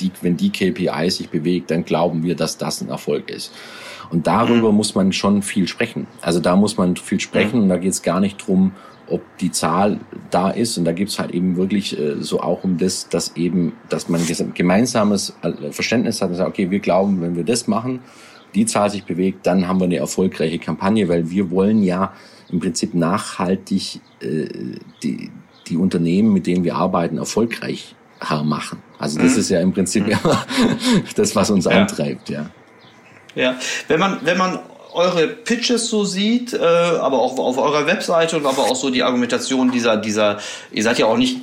die, 0.00 0.10
wenn 0.20 0.36
die 0.36 0.50
KPI 0.50 1.10
sich 1.10 1.30
bewegt, 1.30 1.70
dann 1.70 1.84
glauben 1.84 2.22
wir, 2.22 2.36
dass 2.36 2.58
das 2.58 2.80
ein 2.80 2.88
Erfolg 2.88 3.30
ist. 3.30 3.52
Und 4.10 4.26
darüber 4.26 4.70
mhm. 4.70 4.76
muss 4.76 4.94
man 4.94 5.12
schon 5.12 5.42
viel 5.42 5.66
sprechen. 5.68 6.06
Also 6.20 6.40
da 6.40 6.56
muss 6.56 6.76
man 6.76 6.96
viel 6.96 7.20
sprechen 7.20 7.56
mhm. 7.56 7.62
und 7.64 7.68
da 7.68 7.76
geht 7.76 7.92
es 7.92 8.02
gar 8.02 8.20
nicht 8.20 8.46
drum, 8.46 8.72
ob 9.08 9.22
die 9.38 9.50
Zahl 9.50 10.00
da 10.30 10.50
ist. 10.50 10.78
Und 10.78 10.84
da 10.84 10.92
gibt's 10.92 11.18
halt 11.18 11.32
eben 11.32 11.56
wirklich 11.56 11.98
äh, 11.98 12.16
so 12.20 12.40
auch 12.40 12.64
um 12.64 12.78
das, 12.78 13.08
dass 13.08 13.36
eben, 13.36 13.72
dass 13.88 14.08
man 14.08 14.22
gemeinsames 14.54 15.36
äh, 15.42 15.70
Verständnis 15.70 16.22
hat 16.22 16.30
und 16.30 16.36
sagt, 16.36 16.48
okay, 16.48 16.70
wir 16.70 16.80
glauben, 16.80 17.20
wenn 17.20 17.36
wir 17.36 17.44
das 17.44 17.66
machen, 17.66 18.00
die 18.54 18.66
Zahl 18.66 18.90
sich 18.90 19.04
bewegt, 19.04 19.46
dann 19.46 19.68
haben 19.68 19.80
wir 19.80 19.84
eine 19.84 19.96
erfolgreiche 19.96 20.58
Kampagne, 20.58 21.08
weil 21.08 21.30
wir 21.30 21.50
wollen 21.50 21.82
ja 21.82 22.12
im 22.50 22.60
Prinzip 22.60 22.94
nachhaltig 22.94 24.00
äh, 24.20 24.46
die, 25.02 25.30
die 25.66 25.76
Unternehmen, 25.76 26.32
mit 26.32 26.46
denen 26.46 26.64
wir 26.64 26.76
arbeiten, 26.76 27.18
erfolgreich 27.18 27.94
machen. 28.44 28.82
Also 28.98 29.20
das 29.20 29.34
mhm. 29.34 29.40
ist 29.40 29.50
ja 29.50 29.60
im 29.60 29.72
Prinzip 29.72 30.06
mhm. 30.06 30.16
das, 31.16 31.36
was 31.36 31.50
uns 31.50 31.66
ja. 31.66 31.72
antreibt, 31.72 32.30
ja. 32.30 32.50
Ja, 33.34 33.58
wenn 33.88 34.00
man, 34.00 34.18
wenn 34.22 34.38
man 34.38 34.58
eure 34.96 35.28
Pitches 35.28 35.88
so 35.88 36.04
sieht, 36.04 36.52
äh, 36.54 36.58
aber 36.58 37.20
auch 37.20 37.38
auf 37.38 37.58
eurer 37.58 37.86
Webseite 37.86 38.36
und 38.36 38.46
aber 38.46 38.62
auch 38.62 38.76
so 38.76 38.90
die 38.90 39.02
Argumentation 39.02 39.70
dieser, 39.70 39.96
dieser, 39.96 40.38
ihr 40.72 40.82
seid 40.82 40.98
ja 40.98 41.06
auch 41.06 41.16
nicht 41.16 41.40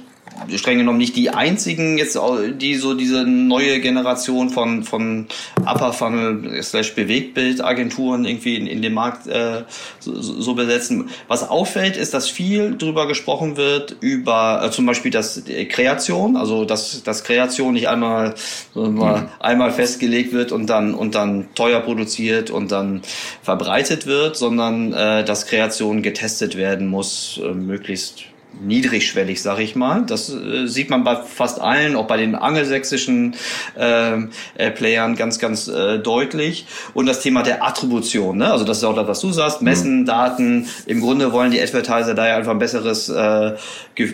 streng 0.55 0.77
genommen 0.77 0.97
nicht 0.97 1.15
die 1.15 1.29
einzigen 1.29 1.97
jetzt, 1.97 2.19
die 2.59 2.75
so 2.75 2.93
diese 2.93 3.23
neue 3.25 3.79
Generation 3.79 4.49
von 4.49 4.83
von 4.83 5.27
Upper 5.61 5.93
Funnel 5.93 6.61
slash 6.63 6.95
Bewegtbildagenturen 6.95 8.25
irgendwie 8.25 8.55
in, 8.55 8.67
in 8.67 8.81
dem 8.81 8.93
Markt 8.93 9.27
äh, 9.27 9.63
so, 9.99 10.21
so 10.21 10.53
besetzen. 10.55 11.09
Was 11.27 11.49
auffällt, 11.49 11.97
ist, 11.97 12.13
dass 12.13 12.29
viel 12.29 12.77
drüber 12.77 13.07
gesprochen 13.07 13.57
wird 13.57 13.95
über 13.99 14.61
äh, 14.63 14.71
zum 14.71 14.85
Beispiel 14.85 15.11
das 15.11 15.47
äh, 15.47 15.65
Kreation, 15.65 16.35
also 16.35 16.65
dass 16.65 17.03
dass 17.03 17.23
Kreation 17.23 17.73
nicht 17.73 17.87
einmal 17.87 18.35
so 18.73 18.89
mal 18.89 19.21
mhm. 19.21 19.27
einmal 19.39 19.71
festgelegt 19.71 20.33
wird 20.33 20.51
und 20.51 20.67
dann 20.67 20.93
und 20.93 21.15
dann 21.15 21.47
teuer 21.55 21.79
produziert 21.79 22.49
und 22.49 22.71
dann 22.71 23.01
verbreitet 23.41 24.05
wird, 24.05 24.35
sondern 24.35 24.93
äh, 24.93 25.23
dass 25.23 25.45
Kreation 25.45 26.01
getestet 26.01 26.57
werden 26.57 26.87
muss, 26.87 27.39
äh, 27.43 27.53
möglichst 27.53 28.32
niedrigschwellig, 28.61 29.41
sag 29.41 29.59
ich 29.59 29.75
mal. 29.75 30.05
Das 30.05 30.29
äh, 30.29 30.67
sieht 30.67 30.89
man 30.89 31.03
bei 31.03 31.15
fast 31.15 31.59
allen, 31.59 31.95
auch 31.95 32.07
bei 32.07 32.17
den 32.17 32.35
angelsächsischen 32.35 33.35
ähm, 33.77 34.29
äh, 34.55 34.71
Playern 34.71 35.15
ganz, 35.15 35.39
ganz 35.39 35.67
äh, 35.67 35.99
deutlich. 35.99 36.65
Und 36.93 37.05
das 37.05 37.21
Thema 37.21 37.43
der 37.43 37.63
Attribution, 37.63 38.37
ne? 38.37 38.51
also 38.51 38.65
das 38.65 38.77
ist 38.77 38.83
auch 38.83 38.95
das, 38.95 39.07
was 39.07 39.19
du 39.19 39.31
sagst, 39.31 39.61
messen, 39.61 40.01
mhm. 40.01 40.05
Daten. 40.05 40.67
Im 40.85 41.01
Grunde 41.01 41.31
wollen 41.31 41.51
die 41.51 41.61
Advertiser 41.61 42.13
da 42.13 42.27
ja 42.27 42.37
einfach 42.37 42.51
ein 42.51 42.59
besseres, 42.59 43.09
äh, 43.09 43.53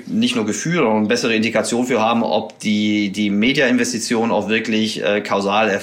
nicht 0.07 0.35
nur 0.35 0.45
Gefühl, 0.45 0.75
sondern 0.75 0.97
eine 0.97 1.07
bessere 1.07 1.35
Indikation 1.35 1.85
für 1.85 2.01
haben, 2.01 2.23
ob 2.23 2.59
die, 2.59 3.11
die 3.11 3.29
Media-Investition 3.29 4.31
auch 4.31 4.49
wirklich 4.49 5.03
äh, 5.03 5.21
kausal, 5.21 5.81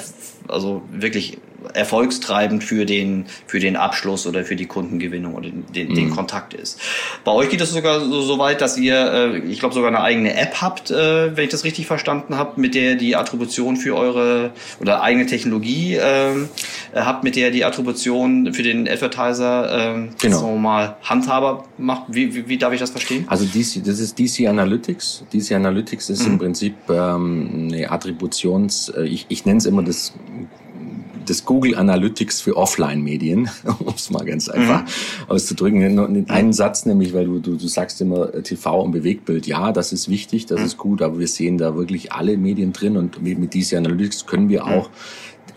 also 0.48 0.82
wirklich 0.92 1.38
erfolgstreibend 1.74 2.64
für 2.64 2.87
den, 2.87 3.26
für 3.46 3.61
den 3.61 3.76
Abschluss 3.76 4.26
oder 4.26 4.44
für 4.44 4.57
die 4.57 4.66
Kundengewinnung 4.66 5.35
oder 5.35 5.50
den, 5.50 5.94
den, 5.94 6.07
mhm. 6.07 6.11
Kontakt 6.11 6.55
ist. 6.55 6.81
Bei 7.24 7.33
euch 7.33 7.48
geht 7.48 7.61
es 7.61 7.72
sogar 7.72 8.00
so, 8.00 8.22
so 8.22 8.38
weit, 8.38 8.61
dass 8.61 8.76
ihr, 8.79 8.96
äh, 8.96 9.38
ich 9.38 9.59
glaube, 9.59 9.74
sogar 9.74 9.88
eine 9.88 10.00
eigene 10.00 10.37
App 10.37 10.61
habt, 10.61 10.90
äh, 10.90 11.37
wenn 11.37 11.44
ich 11.44 11.50
das 11.50 11.64
richtig 11.64 11.87
verstanden 11.87 12.37
habe, 12.37 12.61
mit 12.61 12.74
der 12.74 12.94
die 12.94 13.16
Attribution 13.16 13.76
für 13.76 13.96
eure 13.96 14.52
oder 14.81 15.02
eigene 15.02 15.26
Technologie 15.26 15.96
äh, 15.96 16.46
habt, 16.94 17.24
mit 17.24 17.37
der 17.37 17.50
die 17.50 17.64
Attribution 17.64 18.52
für 18.52 18.62
den 18.62 18.88
Advertiser 18.88 19.96
äh, 19.96 20.09
genau. 20.20 20.38
sagen 20.38 20.55
wir 20.55 20.61
mal 20.61 20.96
handhaber 21.02 21.64
macht. 21.79 22.05
Wie, 22.09 22.35
wie, 22.35 22.48
wie 22.48 22.59
darf 22.59 22.72
ich 22.72 22.81
das 22.81 22.90
verstehen? 22.90 23.24
Also 23.29 23.44
DC, 23.44 23.85
das 23.85 23.98
ist 23.98 24.18
DC 24.18 24.48
Analytics. 24.48 25.24
DC 25.33 25.52
Analytics 25.52 26.11
ist 26.11 26.26
mhm. 26.26 26.33
im 26.33 26.38
Prinzip 26.38 26.74
ähm, 26.88 27.70
eine 27.72 27.90
Attributions, 27.90 28.88
äh, 28.90 29.05
ich, 29.05 29.26
ich 29.29 29.44
nenne 29.44 29.59
es 29.59 29.66
immer 29.66 29.83
das 29.83 30.12
des 31.28 31.44
Google 31.44 31.76
Analytics 31.76 32.40
für 32.40 32.56
Offline-Medien, 32.56 33.48
um 33.78 33.94
es 33.94 34.10
mal 34.10 34.24
ganz 34.24 34.48
einfach 34.48 34.82
mhm. 34.82 34.88
auszudrücken. 35.28 36.28
Einen 36.28 36.52
Satz 36.52 36.86
nämlich, 36.86 37.12
weil 37.14 37.26
du, 37.26 37.38
du, 37.38 37.56
du 37.56 37.68
sagst 37.68 38.00
immer 38.00 38.34
äh, 38.34 38.42
TV 38.42 38.80
und 38.80 38.92
Bewegtbild, 38.92 39.46
ja, 39.46 39.72
das 39.72 39.92
ist 39.92 40.08
wichtig, 40.08 40.46
das 40.46 40.60
mhm. 40.60 40.66
ist 40.66 40.76
gut, 40.76 41.02
aber 41.02 41.18
wir 41.18 41.28
sehen 41.28 41.58
da 41.58 41.76
wirklich 41.76 42.12
alle 42.12 42.36
Medien 42.36 42.72
drin 42.72 42.96
und 42.96 43.22
mit, 43.22 43.38
mit 43.38 43.54
DC 43.54 43.74
Analytics 43.74 44.26
können 44.26 44.48
wir 44.48 44.64
mhm. 44.64 44.72
auch 44.72 44.90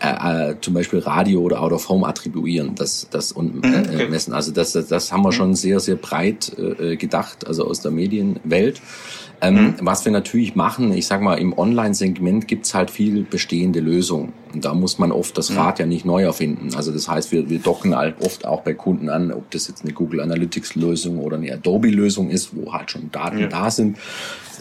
äh, 0.00 0.50
äh, 0.50 0.54
zum 0.60 0.74
Beispiel 0.74 1.00
Radio 1.00 1.40
oder 1.40 1.60
Out 1.60 1.72
of 1.72 1.88
Home 1.88 2.06
attribuieren, 2.06 2.74
das, 2.74 3.06
das 3.10 3.32
und 3.32 3.56
mhm, 3.56 3.74
äh, 3.74 4.08
messen. 4.08 4.32
Also 4.32 4.50
das, 4.50 4.72
das, 4.72 4.88
das 4.88 5.12
haben 5.12 5.22
wir 5.22 5.32
schon 5.32 5.54
sehr, 5.54 5.78
sehr 5.78 5.96
breit 5.96 6.52
äh, 6.58 6.96
gedacht, 6.96 7.46
also 7.46 7.66
aus 7.66 7.80
der 7.80 7.90
Medienwelt. 7.90 8.80
Ähm, 9.42 9.54
mhm. 9.54 9.74
Was 9.80 10.04
wir 10.04 10.12
natürlich 10.12 10.54
machen, 10.54 10.92
ich 10.92 11.06
sag 11.06 11.22
mal, 11.22 11.38
im 11.38 11.56
Online-Segment 11.56 12.46
gibt's 12.46 12.74
halt 12.74 12.90
viel 12.90 13.22
bestehende 13.22 13.80
Lösungen. 13.80 14.32
Und 14.52 14.64
da 14.64 14.74
muss 14.74 14.98
man 14.98 15.12
oft 15.12 15.36
das 15.38 15.50
mhm. 15.50 15.58
Rad 15.58 15.78
mhm. 15.78 15.82
ja 15.82 15.86
nicht 15.86 16.04
neu 16.04 16.22
erfinden. 16.22 16.74
Also 16.74 16.92
das 16.92 17.08
heißt, 17.08 17.32
wir, 17.32 17.48
wir 17.48 17.58
docken 17.58 17.94
halt 17.96 18.16
oft 18.20 18.46
auch 18.46 18.62
bei 18.62 18.74
Kunden 18.74 19.08
an, 19.08 19.32
ob 19.32 19.50
das 19.50 19.68
jetzt 19.68 19.82
eine 19.82 19.92
Google 19.92 20.20
Analytics-Lösung 20.20 21.18
oder 21.18 21.36
eine 21.36 21.52
Adobe-Lösung 21.52 22.30
ist, 22.30 22.54
wo 22.54 22.72
halt 22.72 22.90
schon 22.90 23.10
Daten 23.10 23.38
ja. 23.38 23.46
da 23.48 23.70
sind 23.70 23.96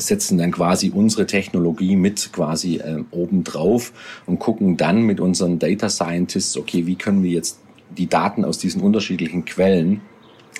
setzen 0.01 0.37
dann 0.37 0.51
quasi 0.51 0.91
unsere 0.93 1.25
Technologie 1.25 1.95
mit 1.95 2.31
quasi 2.31 2.77
äh, 2.77 3.03
oben 3.11 3.43
drauf 3.43 3.91
und 4.25 4.39
gucken 4.39 4.77
dann 4.77 5.01
mit 5.01 5.19
unseren 5.29 5.59
Data 5.59 5.89
Scientists, 5.89 6.57
okay, 6.57 6.85
wie 6.85 6.95
können 6.95 7.23
wir 7.23 7.31
jetzt 7.31 7.59
die 7.89 8.07
Daten 8.07 8.45
aus 8.45 8.57
diesen 8.57 8.81
unterschiedlichen 8.81 9.45
Quellen 9.45 10.01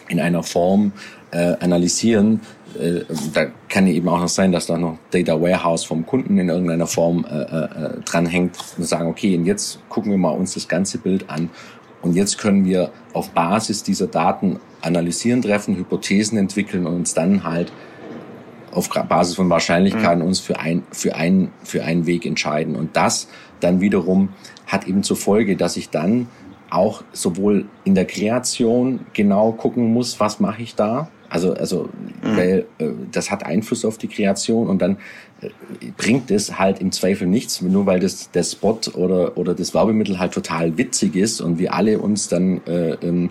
in 0.07 0.19
einer 0.19 0.43
Form 0.43 0.91
äh, 1.31 1.55
analysieren. 1.59 2.41
Äh, 2.79 3.01
da 3.33 3.47
kann 3.67 3.87
eben 3.87 4.07
auch 4.07 4.19
noch 4.19 4.29
sein, 4.29 4.51
dass 4.51 4.65
da 4.67 4.77
noch 4.77 4.97
Data 5.11 5.39
Warehouse 5.39 5.83
vom 5.83 6.05
Kunden 6.05 6.37
in 6.37 6.49
irgendeiner 6.49 6.87
Form 6.87 7.25
äh, 7.25 7.41
äh, 7.41 8.01
dranhängt 8.05 8.57
und 8.77 8.85
sagen, 8.85 9.07
okay, 9.09 9.35
und 9.37 9.45
jetzt 9.45 9.79
gucken 9.89 10.11
wir 10.11 10.17
mal 10.17 10.31
uns 10.31 10.53
das 10.53 10.67
ganze 10.67 10.97
Bild 10.97 11.29
an 11.29 11.49
und 12.01 12.15
jetzt 12.15 12.37
können 12.37 12.65
wir 12.65 12.91
auf 13.13 13.31
Basis 13.31 13.83
dieser 13.83 14.07
Daten 14.07 14.59
analysieren, 14.81 15.41
treffen, 15.41 15.75
Hypothesen 15.75 16.37
entwickeln 16.37 16.85
und 16.85 16.95
uns 16.95 17.13
dann 17.13 17.43
halt 17.43 17.71
auf 18.71 18.89
Basis 18.89 19.35
von 19.35 19.49
Wahrscheinlichkeiten 19.49 20.19
mhm. 20.19 20.27
uns 20.27 20.39
für 20.39 20.59
ein, 20.59 20.83
für 20.91 21.15
ein, 21.15 21.51
für 21.63 21.83
einen 21.83 22.05
Weg 22.05 22.25
entscheiden. 22.25 22.75
Und 22.75 22.95
das 22.95 23.27
dann 23.59 23.81
wiederum 23.81 24.29
hat 24.69 24.87
eben 24.87 25.03
zur 25.03 25.17
Folge, 25.17 25.57
dass 25.57 25.75
ich 25.75 25.89
dann 25.89 26.29
auch 26.69 27.03
sowohl 27.11 27.65
in 27.83 27.95
der 27.95 28.05
Kreation 28.05 29.01
genau 29.13 29.51
gucken 29.51 29.91
muss, 29.91 30.19
was 30.19 30.39
mache 30.39 30.61
ich 30.61 30.75
da, 30.75 31.09
also, 31.29 31.53
also, 31.53 31.89
mhm. 32.23 32.37
weil 32.37 32.65
äh, 32.79 32.87
das 33.11 33.29
hat 33.29 33.45
Einfluss 33.45 33.85
auf 33.85 33.97
die 33.97 34.07
Kreation 34.07 34.67
und 34.67 34.81
dann 34.81 34.97
äh, 35.41 35.49
bringt 35.95 36.31
es 36.31 36.57
halt 36.57 36.81
im 36.81 36.91
Zweifel 36.91 37.27
nichts, 37.27 37.61
nur 37.61 37.85
weil 37.85 37.99
das 37.99 38.31
der 38.31 38.43
Spot 38.43 38.79
oder 38.95 39.37
oder 39.37 39.53
das 39.53 39.73
Werbemittel 39.73 40.17
halt 40.17 40.33
total 40.33 40.77
witzig 40.77 41.15
ist 41.15 41.39
und 41.39 41.59
wir 41.59 41.73
alle 41.73 41.99
uns 41.99 42.29
dann 42.29 42.61
äh, 42.65 42.93
ähm, 43.03 43.29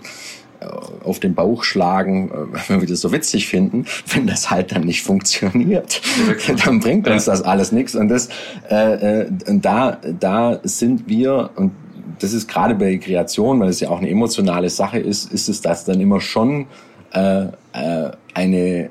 auf 1.03 1.19
den 1.19 1.35
Bauch 1.35 1.63
schlagen, 1.63 2.29
äh, 2.29 2.59
wenn 2.69 2.81
wir 2.81 2.87
das 2.87 3.01
so 3.01 3.11
witzig 3.11 3.47
finden, 3.47 3.85
wenn 4.13 4.27
das 4.27 4.49
halt 4.49 4.71
dann 4.73 4.83
nicht 4.83 5.03
funktioniert, 5.03 6.01
dann 6.65 6.79
bringt 6.79 7.07
uns 7.07 7.25
das 7.25 7.41
alles 7.41 7.71
nichts. 7.71 7.95
Und 7.95 8.09
das, 8.09 8.29
äh, 8.69 9.21
äh, 9.21 9.27
da, 9.47 9.97
da 10.19 10.59
sind 10.63 11.07
wir 11.07 11.51
und 11.55 11.71
das 12.19 12.33
ist 12.33 12.47
gerade 12.47 12.75
bei 12.75 12.97
Kreation, 12.97 13.59
weil 13.59 13.69
es 13.69 13.79
ja 13.79 13.89
auch 13.89 13.99
eine 13.99 14.09
emotionale 14.09 14.69
Sache 14.69 14.99
ist, 14.99 15.31
ist 15.31 15.47
es 15.47 15.61
das 15.61 15.85
dann 15.85 16.01
immer 16.01 16.19
schon 16.19 16.67
äh, 17.13 17.45
äh, 17.73 18.11
eine 18.33 18.89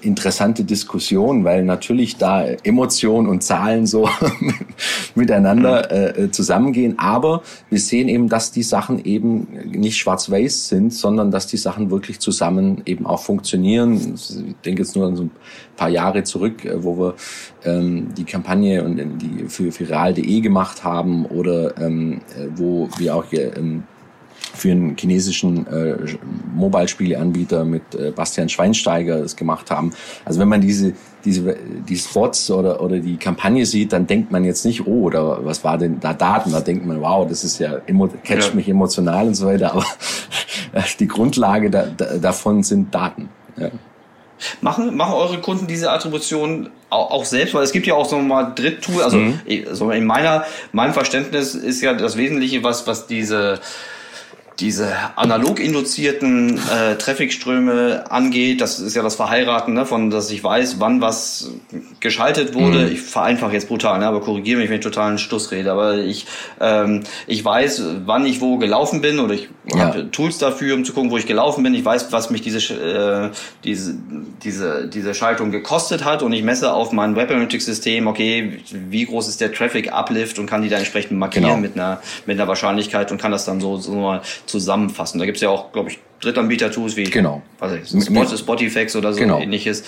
interessante 0.00 0.64
Diskussion, 0.64 1.44
weil 1.44 1.64
natürlich 1.64 2.16
da 2.16 2.44
Emotionen 2.44 3.28
und 3.28 3.42
Zahlen 3.42 3.86
so 3.86 4.08
miteinander 5.14 6.14
mhm. 6.16 6.24
äh, 6.24 6.30
zusammengehen. 6.30 6.98
Aber 6.98 7.42
wir 7.70 7.78
sehen 7.78 8.08
eben, 8.08 8.28
dass 8.28 8.52
die 8.52 8.62
Sachen 8.62 9.04
eben 9.04 9.48
nicht 9.66 9.96
schwarz-weiß 9.96 10.68
sind, 10.68 10.92
sondern 10.92 11.30
dass 11.30 11.46
die 11.46 11.56
Sachen 11.56 11.90
wirklich 11.90 12.20
zusammen 12.20 12.82
eben 12.86 13.06
auch 13.06 13.22
funktionieren. 13.22 14.14
Ich 14.14 14.36
denke 14.64 14.82
jetzt 14.82 14.96
nur 14.96 15.06
an 15.06 15.16
so 15.16 15.24
ein 15.24 15.30
paar 15.76 15.88
Jahre 15.88 16.24
zurück, 16.24 16.64
äh, 16.64 16.82
wo 16.82 16.98
wir 16.98 17.14
ähm, 17.64 18.08
die 18.16 18.24
Kampagne 18.24 18.84
und 18.84 18.96
die 19.20 19.44
für, 19.48 19.70
real.de 19.88 20.40
gemacht 20.40 20.84
haben 20.84 21.26
oder 21.26 21.76
ähm, 21.78 22.20
äh, 22.36 22.48
wo 22.54 22.88
wir 22.98 23.14
auch 23.14 23.26
ähm, 23.32 23.84
für 24.56 24.70
einen 24.70 24.96
chinesischen 24.96 25.66
äh, 25.66 25.96
Mobile-Spieleanbieter 26.54 27.64
mit 27.64 27.94
äh, 27.94 28.10
Bastian 28.10 28.48
Schweinsteiger 28.48 29.20
das 29.20 29.36
gemacht 29.36 29.70
haben. 29.70 29.92
Also 30.24 30.40
wenn 30.40 30.48
man 30.48 30.60
diese, 30.60 30.94
diese 31.24 31.56
die 31.88 31.96
Spots 31.96 32.50
oder, 32.50 32.80
oder 32.80 32.98
die 32.98 33.16
Kampagne 33.16 33.66
sieht, 33.66 33.92
dann 33.92 34.06
denkt 34.06 34.32
man 34.32 34.44
jetzt 34.44 34.64
nicht, 34.64 34.86
oh, 34.86 35.02
oder 35.02 35.44
was 35.44 35.64
war 35.64 35.78
denn 35.78 36.00
da 36.00 36.14
Daten? 36.14 36.52
Da 36.52 36.60
denkt 36.60 36.86
man, 36.86 37.00
wow, 37.00 37.28
das 37.28 37.44
ist 37.44 37.58
ja 37.58 37.80
catcht 38.24 38.48
ja. 38.48 38.54
mich 38.54 38.68
emotional 38.68 39.26
und 39.26 39.34
so 39.34 39.46
weiter. 39.46 39.72
Aber 39.72 39.84
die 41.00 41.08
Grundlage 41.08 41.70
da, 41.70 41.86
da, 41.86 42.18
davon 42.18 42.62
sind 42.62 42.94
Daten. 42.94 43.28
Ja. 43.56 43.70
Machen, 44.60 44.96
machen 44.96 45.14
eure 45.14 45.40
Kunden 45.40 45.66
diese 45.66 45.90
Attribution 45.90 46.68
auch, 46.90 47.10
auch 47.10 47.24
selbst, 47.24 47.54
weil 47.54 47.62
es 47.62 47.72
gibt 47.72 47.86
ja 47.86 47.94
auch 47.94 48.06
so 48.06 48.18
mal 48.18 48.52
Dritttool, 48.54 49.02
also 49.02 49.16
mhm. 49.16 49.40
so 49.72 49.90
in 49.90 50.04
meiner, 50.04 50.44
meinem 50.72 50.92
Verständnis 50.92 51.54
ist 51.54 51.80
ja 51.80 51.94
das 51.94 52.16
Wesentliche, 52.16 52.62
was, 52.62 52.86
was 52.86 53.06
diese 53.06 53.60
diese 54.58 54.90
analog 55.16 55.60
induzierten 55.60 56.58
äh, 56.58 56.96
Trafficströme 56.96 58.10
angeht, 58.10 58.62
das 58.62 58.80
ist 58.80 58.96
ja 58.96 59.02
das 59.02 59.16
Verheiraten, 59.16 59.74
ne, 59.74 59.84
von 59.84 60.08
dass 60.08 60.30
ich 60.30 60.42
weiß, 60.42 60.80
wann 60.80 61.02
was 61.02 61.50
geschaltet 62.00 62.54
wurde. 62.54 62.86
Mhm. 62.86 62.92
Ich 62.92 63.02
vereinfache 63.02 63.52
jetzt 63.52 63.68
brutal, 63.68 63.98
ne, 63.98 64.06
aber 64.06 64.22
korrigiere 64.22 64.60
mich, 64.60 64.70
wenn 64.70 64.76
ich 64.76 64.84
totalen 64.84 65.18
Stuss 65.18 65.50
rede. 65.50 65.72
Aber 65.72 65.98
ich, 65.98 66.26
ähm, 66.58 67.02
ich 67.26 67.44
weiß, 67.44 67.82
wann 68.06 68.24
ich 68.24 68.40
wo 68.40 68.56
gelaufen 68.56 69.02
bin 69.02 69.18
oder 69.18 69.34
ich 69.34 69.48
ja. 69.66 69.78
habe 69.78 70.10
Tools 70.10 70.38
dafür, 70.38 70.74
um 70.74 70.84
zu 70.84 70.94
gucken, 70.94 71.10
wo 71.10 71.18
ich 71.18 71.26
gelaufen 71.26 71.62
bin. 71.62 71.74
Ich 71.74 71.84
weiß, 71.84 72.10
was 72.12 72.30
mich 72.30 72.40
diese, 72.40 72.58
äh, 72.72 73.30
diese, 73.62 73.94
diese, 74.42 74.88
diese 74.88 75.14
Schaltung 75.14 75.50
gekostet 75.50 76.04
hat 76.04 76.22
und 76.22 76.32
ich 76.32 76.42
messe 76.42 76.72
auf 76.72 76.92
mein 76.92 77.14
Web 77.14 77.30
Analytics 77.30 77.66
System, 77.66 78.06
okay, 78.06 78.60
wie 78.70 79.04
groß 79.04 79.28
ist 79.28 79.42
der 79.42 79.52
Traffic 79.52 79.92
Uplift 79.92 80.38
und 80.38 80.46
kann 80.46 80.62
die 80.62 80.70
da 80.70 80.78
entsprechend 80.78 81.18
markieren 81.18 81.44
genau. 81.44 81.56
mit 81.58 81.74
einer 81.74 82.00
mit 82.24 82.38
einer 82.38 82.48
Wahrscheinlichkeit 82.48 83.12
und 83.12 83.20
kann 83.20 83.32
das 83.32 83.44
dann 83.44 83.60
so, 83.60 83.76
so 83.76 83.92
mal 83.92 84.22
zusammenfassen. 84.46 85.18
Da 85.18 85.26
gibt 85.26 85.36
es 85.36 85.42
ja 85.42 85.50
auch, 85.50 85.72
glaube 85.72 85.90
ich, 85.90 85.98
Drittanbieter-Tools 86.20 86.96
wie 86.96 87.04
genau. 87.04 87.42
was 87.58 87.72
ich, 87.72 88.04
Spot, 88.04 88.24
Spotifx 88.24 88.96
oder 88.96 89.12
so 89.12 89.20
genau. 89.20 89.38
ähnliches. 89.38 89.84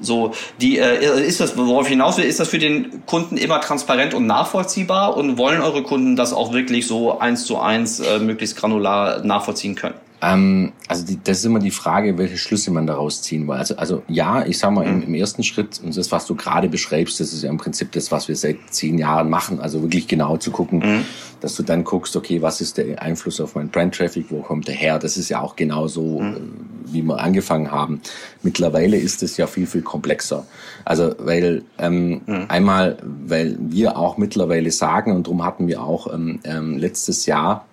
So, 0.00 0.32
die 0.60 0.78
äh, 0.78 1.26
ist 1.26 1.40
das, 1.40 1.56
worauf 1.56 1.84
ich 1.84 1.90
hinaus 1.90 2.18
will, 2.18 2.24
ist 2.24 2.38
das 2.38 2.48
für 2.48 2.58
den 2.58 3.06
Kunden 3.06 3.38
immer 3.38 3.60
transparent 3.60 4.12
und 4.12 4.26
nachvollziehbar 4.26 5.16
und 5.16 5.38
wollen 5.38 5.62
eure 5.62 5.82
Kunden 5.82 6.16
das 6.16 6.34
auch 6.34 6.52
wirklich 6.52 6.86
so 6.86 7.18
eins 7.18 7.46
zu 7.46 7.58
eins 7.58 8.00
äh, 8.00 8.18
möglichst 8.18 8.56
granular 8.56 9.24
nachvollziehen 9.24 9.74
können? 9.74 9.94
Ähm, 10.26 10.72
also 10.88 11.06
die, 11.06 11.18
das 11.22 11.38
ist 11.38 11.44
immer 11.44 11.60
die 11.60 11.70
Frage, 11.70 12.18
welche 12.18 12.36
Schlüsse 12.36 12.70
man 12.70 12.86
daraus 12.86 13.22
ziehen 13.22 13.46
will. 13.46 13.54
Also, 13.54 13.76
also 13.76 14.02
ja, 14.08 14.44
ich 14.44 14.58
sag 14.58 14.72
mal, 14.72 14.86
im, 14.86 15.02
im 15.02 15.14
ersten 15.14 15.42
Schritt, 15.42 15.80
und 15.82 15.96
das, 15.96 16.10
was 16.10 16.26
du 16.26 16.34
gerade 16.34 16.68
beschreibst, 16.68 17.20
das 17.20 17.32
ist 17.32 17.42
ja 17.42 17.50
im 17.50 17.58
Prinzip 17.58 17.92
das, 17.92 18.10
was 18.10 18.26
wir 18.26 18.34
seit 18.34 18.56
zehn 18.70 18.98
Jahren 18.98 19.30
machen. 19.30 19.60
Also 19.60 19.82
wirklich 19.82 20.08
genau 20.08 20.36
zu 20.36 20.50
gucken, 20.50 20.78
mhm. 20.80 21.04
dass 21.40 21.54
du 21.54 21.62
dann 21.62 21.84
guckst, 21.84 22.16
okay, 22.16 22.42
was 22.42 22.60
ist 22.60 22.76
der 22.78 23.00
Einfluss 23.00 23.40
auf 23.40 23.54
meinen 23.54 23.68
Brand-Traffic, 23.68 24.26
wo 24.30 24.40
kommt 24.40 24.66
der 24.66 24.74
her? 24.74 24.98
Das 24.98 25.16
ist 25.16 25.28
ja 25.28 25.40
auch 25.40 25.54
genauso, 25.54 26.20
mhm. 26.20 26.34
Äh, 26.34 26.92
wie 26.92 27.02
wir 27.02 27.18
angefangen 27.18 27.70
haben. 27.70 28.00
Mittlerweile 28.42 28.96
ist 28.96 29.22
es 29.22 29.36
ja 29.36 29.46
viel, 29.46 29.66
viel 29.66 29.82
komplexer. 29.82 30.46
Also, 30.84 31.14
weil 31.18 31.62
ähm, 31.78 32.22
mhm. 32.26 32.46
einmal, 32.48 32.98
weil 33.02 33.56
wir 33.60 33.96
auch 33.96 34.18
mittlerweile 34.18 34.70
sagen, 34.70 35.12
und 35.12 35.26
darum 35.26 35.44
hatten 35.44 35.68
wir 35.68 35.82
auch 35.82 36.12
ähm, 36.12 36.40
ähm, 36.44 36.78
letztes 36.78 37.26
Jahr 37.26 37.66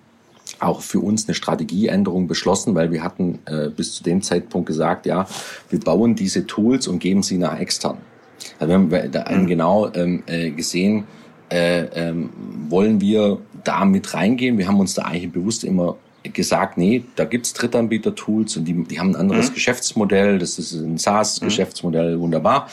auch 0.60 0.80
für 0.80 1.00
uns 1.00 1.26
eine 1.26 1.34
Strategieänderung 1.34 2.26
beschlossen, 2.26 2.74
weil 2.74 2.90
wir 2.92 3.02
hatten 3.02 3.38
äh, 3.46 3.68
bis 3.68 3.94
zu 3.94 4.02
dem 4.02 4.22
Zeitpunkt 4.22 4.66
gesagt, 4.66 5.06
ja, 5.06 5.26
wir 5.70 5.80
bauen 5.80 6.14
diese 6.14 6.46
Tools 6.46 6.88
und 6.88 6.98
geben 6.98 7.22
sie 7.22 7.38
nach 7.38 7.58
extern. 7.58 7.98
Also 8.58 8.68
wir 8.68 8.74
haben 8.74 9.12
da 9.12 9.22
einen 9.22 9.42
mhm. 9.42 9.48
genau 9.48 9.92
ähm, 9.94 10.22
äh, 10.26 10.50
gesehen, 10.50 11.04
äh, 11.50 11.84
ähm, 11.94 12.30
wollen 12.68 13.00
wir 13.00 13.38
da 13.62 13.84
mit 13.84 14.14
reingehen. 14.14 14.58
Wir 14.58 14.68
haben 14.68 14.80
uns 14.80 14.94
da 14.94 15.02
eigentlich 15.02 15.32
bewusst 15.32 15.64
immer 15.64 15.96
gesagt, 16.32 16.78
nee, 16.78 17.04
da 17.16 17.26
gibt's 17.26 17.52
Drittanbieter-Tools 17.52 18.56
und 18.56 18.64
die, 18.64 18.72
die 18.84 18.98
haben 18.98 19.10
ein 19.10 19.16
anderes 19.16 19.50
mhm. 19.50 19.54
Geschäftsmodell, 19.54 20.38
das 20.38 20.58
ist 20.58 20.72
ein 20.72 20.96
SaaS-Geschäftsmodell, 20.96 22.16
mhm. 22.16 22.20
wunderbar. 22.20 22.68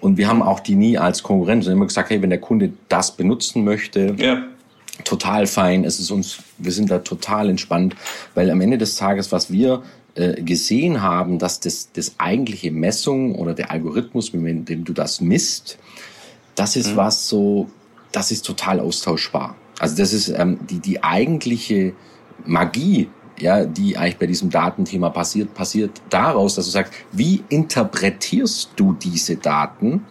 Und 0.00 0.16
wir 0.16 0.26
haben 0.26 0.42
auch 0.42 0.60
die 0.60 0.74
nie 0.74 0.96
als 0.96 1.22
Konkurrenz, 1.22 1.66
wir 1.66 1.72
haben 1.72 1.78
immer 1.78 1.86
gesagt, 1.86 2.08
hey, 2.08 2.22
wenn 2.22 2.30
der 2.30 2.40
Kunde 2.40 2.72
das 2.88 3.14
benutzen 3.14 3.62
möchte, 3.64 4.14
ja 4.16 4.42
total 5.02 5.46
fein. 5.46 5.84
Es 5.84 5.98
ist 5.98 6.10
uns, 6.10 6.38
wir 6.58 6.72
sind 6.72 6.90
da 6.90 7.00
total 7.00 7.50
entspannt, 7.50 7.96
weil 8.34 8.50
am 8.50 8.60
Ende 8.60 8.78
des 8.78 8.96
Tages, 8.96 9.32
was 9.32 9.50
wir 9.50 9.82
äh, 10.14 10.40
gesehen 10.42 11.02
haben, 11.02 11.38
dass 11.38 11.60
das, 11.60 11.90
das 11.92 12.14
eigentliche 12.18 12.70
Messung 12.70 13.34
oder 13.34 13.54
der 13.54 13.70
Algorithmus, 13.70 14.32
mit 14.32 14.68
dem 14.68 14.84
du 14.84 14.92
das 14.92 15.20
misst, 15.20 15.78
das 16.54 16.76
ist 16.76 16.92
mhm. 16.92 16.96
was 16.96 17.28
so, 17.28 17.68
das 18.12 18.30
ist 18.30 18.46
total 18.46 18.78
austauschbar. 18.78 19.56
Also 19.80 19.96
das 19.96 20.12
ist 20.12 20.28
ähm, 20.28 20.60
die, 20.70 20.78
die 20.78 21.02
eigentliche 21.02 21.94
Magie, 22.46 23.08
ja, 23.40 23.64
die 23.64 23.96
eigentlich 23.96 24.18
bei 24.18 24.26
diesem 24.26 24.50
Datenthema 24.50 25.10
passiert, 25.10 25.54
passiert 25.54 26.00
daraus, 26.10 26.54
dass 26.54 26.66
du 26.66 26.70
sagst, 26.70 26.92
wie 27.10 27.42
interpretierst 27.48 28.70
du 28.76 28.92
diese 28.92 29.34
Daten 29.34 30.04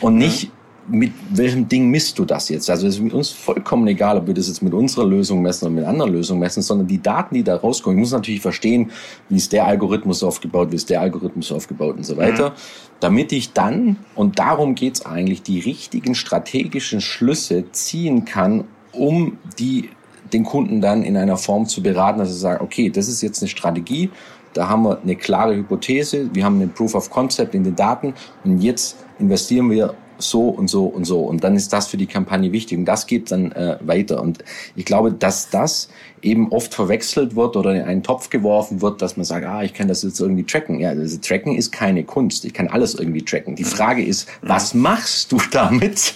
und 0.00 0.16
nicht, 0.16 0.48
mhm 0.48 0.61
mit 0.88 1.12
welchem 1.30 1.68
Ding 1.68 1.88
misst 1.90 2.18
du 2.18 2.24
das 2.24 2.48
jetzt? 2.48 2.68
Also 2.68 2.86
es 2.86 2.98
ist 2.98 3.12
uns 3.12 3.30
vollkommen 3.30 3.86
egal, 3.86 4.18
ob 4.18 4.26
wir 4.26 4.34
das 4.34 4.48
jetzt 4.48 4.62
mit 4.62 4.74
unserer 4.74 5.06
Lösung 5.06 5.42
messen 5.42 5.66
oder 5.66 5.74
mit 5.74 5.84
anderen 5.84 6.12
Lösungen 6.12 6.40
messen, 6.40 6.62
sondern 6.62 6.86
die 6.86 7.00
Daten, 7.00 7.34
die 7.34 7.44
da 7.44 7.56
rauskommen, 7.56 7.98
ich 7.98 8.02
muss 8.02 8.12
natürlich 8.12 8.40
verstehen, 8.40 8.90
wie 9.28 9.36
ist 9.36 9.52
der 9.52 9.66
Algorithmus 9.66 10.22
aufgebaut, 10.22 10.72
wie 10.72 10.76
ist 10.76 10.90
der 10.90 11.00
Algorithmus 11.00 11.52
aufgebaut 11.52 11.96
und 11.96 12.04
so 12.04 12.16
weiter, 12.16 12.50
mhm. 12.50 12.54
damit 13.00 13.32
ich 13.32 13.52
dann, 13.52 13.96
und 14.14 14.38
darum 14.38 14.74
geht's 14.74 15.06
eigentlich, 15.06 15.42
die 15.42 15.60
richtigen 15.60 16.14
strategischen 16.14 17.00
Schlüsse 17.00 17.70
ziehen 17.72 18.24
kann 18.24 18.64
um 18.92 19.38
die 19.58 19.88
den 20.32 20.44
Kunden 20.44 20.80
dann 20.80 21.02
in 21.02 21.16
einer 21.16 21.36
Form 21.36 21.66
zu 21.66 21.82
beraten, 21.82 22.18
dass 22.18 22.28
sie 22.28 22.38
sagen, 22.38 22.64
okay, 22.64 22.88
das 22.88 23.08
ist 23.08 23.20
jetzt 23.20 23.42
eine 23.42 23.48
Strategie, 23.48 24.10
da 24.54 24.68
haben 24.68 24.84
wir 24.84 25.00
eine 25.00 25.16
klare 25.16 25.54
Hypothese, 25.54 26.30
wir 26.34 26.44
haben 26.44 26.56
einen 26.56 26.72
Proof 26.72 26.94
of 26.94 27.10
Concept 27.10 27.54
in 27.54 27.64
den 27.64 27.76
Daten 27.76 28.14
und 28.44 28.58
jetzt 28.58 28.96
investieren 29.18 29.70
wir 29.70 29.94
so 30.22 30.48
und 30.48 30.68
so 30.68 30.84
und 30.84 31.04
so. 31.04 31.20
Und 31.20 31.44
dann 31.44 31.56
ist 31.56 31.72
das 31.72 31.86
für 31.86 31.96
die 31.96 32.06
Kampagne 32.06 32.52
wichtig. 32.52 32.78
Und 32.78 32.84
das 32.84 33.06
geht 33.06 33.30
dann 33.30 33.52
äh, 33.52 33.78
weiter. 33.80 34.22
Und 34.22 34.38
ich 34.76 34.84
glaube, 34.84 35.12
dass 35.12 35.50
das 35.50 35.88
eben 36.22 36.52
oft 36.52 36.72
verwechselt 36.72 37.34
wird 37.34 37.56
oder 37.56 37.74
in 37.74 37.82
einen 37.82 38.02
Topf 38.02 38.30
geworfen 38.30 38.80
wird, 38.80 39.02
dass 39.02 39.16
man 39.16 39.24
sagt, 39.24 39.44
ah, 39.44 39.62
ich 39.62 39.74
kann 39.74 39.88
das 39.88 40.02
jetzt 40.02 40.20
irgendwie 40.20 40.44
tracken. 40.44 40.78
Ja, 40.78 40.90
also 40.90 41.18
tracken 41.18 41.56
ist 41.56 41.72
keine 41.72 42.04
Kunst. 42.04 42.44
Ich 42.44 42.54
kann 42.54 42.68
alles 42.68 42.94
irgendwie 42.94 43.22
tracken. 43.22 43.56
Die 43.56 43.64
Frage 43.64 44.04
ist, 44.04 44.28
was 44.40 44.72
machst 44.74 45.32
du 45.32 45.38
damit? 45.50 46.14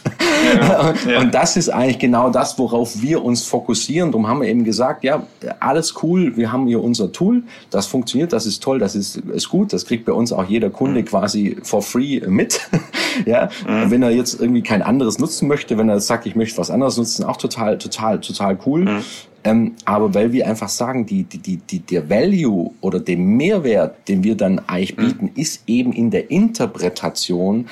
Ja, 0.54 0.94
ja. 1.08 1.20
Und 1.20 1.34
das 1.34 1.56
ist 1.56 1.68
eigentlich 1.68 1.98
genau 1.98 2.30
das, 2.30 2.58
worauf 2.58 3.02
wir 3.02 3.24
uns 3.24 3.42
fokussieren. 3.42 4.12
Darum 4.12 4.28
haben 4.28 4.42
wir 4.42 4.48
eben 4.48 4.64
gesagt, 4.64 5.02
ja, 5.02 5.26
alles 5.60 5.94
cool. 6.02 6.36
Wir 6.36 6.52
haben 6.52 6.66
hier 6.66 6.82
unser 6.82 7.10
Tool. 7.10 7.42
Das 7.70 7.86
funktioniert. 7.86 8.32
Das 8.32 8.46
ist 8.46 8.62
toll. 8.62 8.78
Das 8.78 8.94
ist, 8.94 9.16
ist 9.16 9.48
gut. 9.48 9.72
Das 9.72 9.86
kriegt 9.86 10.04
bei 10.04 10.12
uns 10.12 10.32
auch 10.32 10.44
jeder 10.44 10.70
Kunde 10.70 11.00
mhm. 11.00 11.06
quasi 11.06 11.56
for 11.62 11.82
free 11.82 12.20
mit. 12.28 12.60
ja, 13.26 13.48
mhm. 13.66 13.90
wenn 13.90 14.02
er 14.02 14.10
jetzt 14.10 14.40
irgendwie 14.40 14.62
kein 14.62 14.82
anderes 14.82 15.18
nutzen 15.18 15.48
möchte, 15.48 15.78
wenn 15.78 15.88
er 15.88 16.00
sagt, 16.00 16.26
ich 16.26 16.36
möchte 16.36 16.58
was 16.58 16.70
anderes 16.70 16.96
nutzen, 16.96 17.24
auch 17.24 17.38
total, 17.38 17.78
total, 17.78 18.20
total 18.20 18.58
cool. 18.66 19.02
Ähm, 19.46 19.76
aber 19.84 20.12
weil 20.12 20.32
wir 20.32 20.48
einfach 20.48 20.68
sagen, 20.68 21.06
die, 21.06 21.22
die, 21.22 21.38
die, 21.38 21.58
die, 21.58 21.78
der 21.78 22.10
Value 22.10 22.72
oder 22.80 22.98
der 22.98 23.16
Mehrwert, 23.16 24.08
den 24.08 24.24
wir 24.24 24.36
dann 24.36 24.58
eigentlich 24.66 24.96
mhm. 24.96 25.02
bieten, 25.02 25.24
mhm. 25.26 25.40
ist 25.40 25.62
eben 25.68 25.92
in 25.92 26.10
der 26.10 26.32
Interpretation 26.32 27.68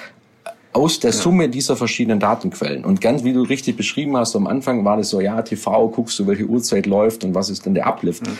aus 0.73 1.01
der 1.01 1.13
Summe 1.13 1.49
dieser 1.49 1.75
verschiedenen 1.75 2.21
Datenquellen. 2.21 2.85
Und 2.85 3.01
ganz 3.01 3.25
wie 3.25 3.33
du 3.33 3.43
richtig 3.43 3.77
beschrieben 3.77 4.17
hast, 4.17 4.37
am 4.37 4.47
Anfang 4.47 4.85
war 4.85 4.97
das 4.97 5.11
so, 5.11 5.21
ja, 5.21 5.43
TV, 5.43 5.89
guckst 5.89 6.17
du, 6.21 6.29
welche 6.29 6.45
Uhrzeit 6.45 6.87
läuft 6.87 7.25
und 7.25 7.35
was 7.35 7.51
ist 7.51 7.67
denn 7.67 7.75
der 7.75 7.89
Uplift. 7.89 8.25
Mhm. 8.25 8.37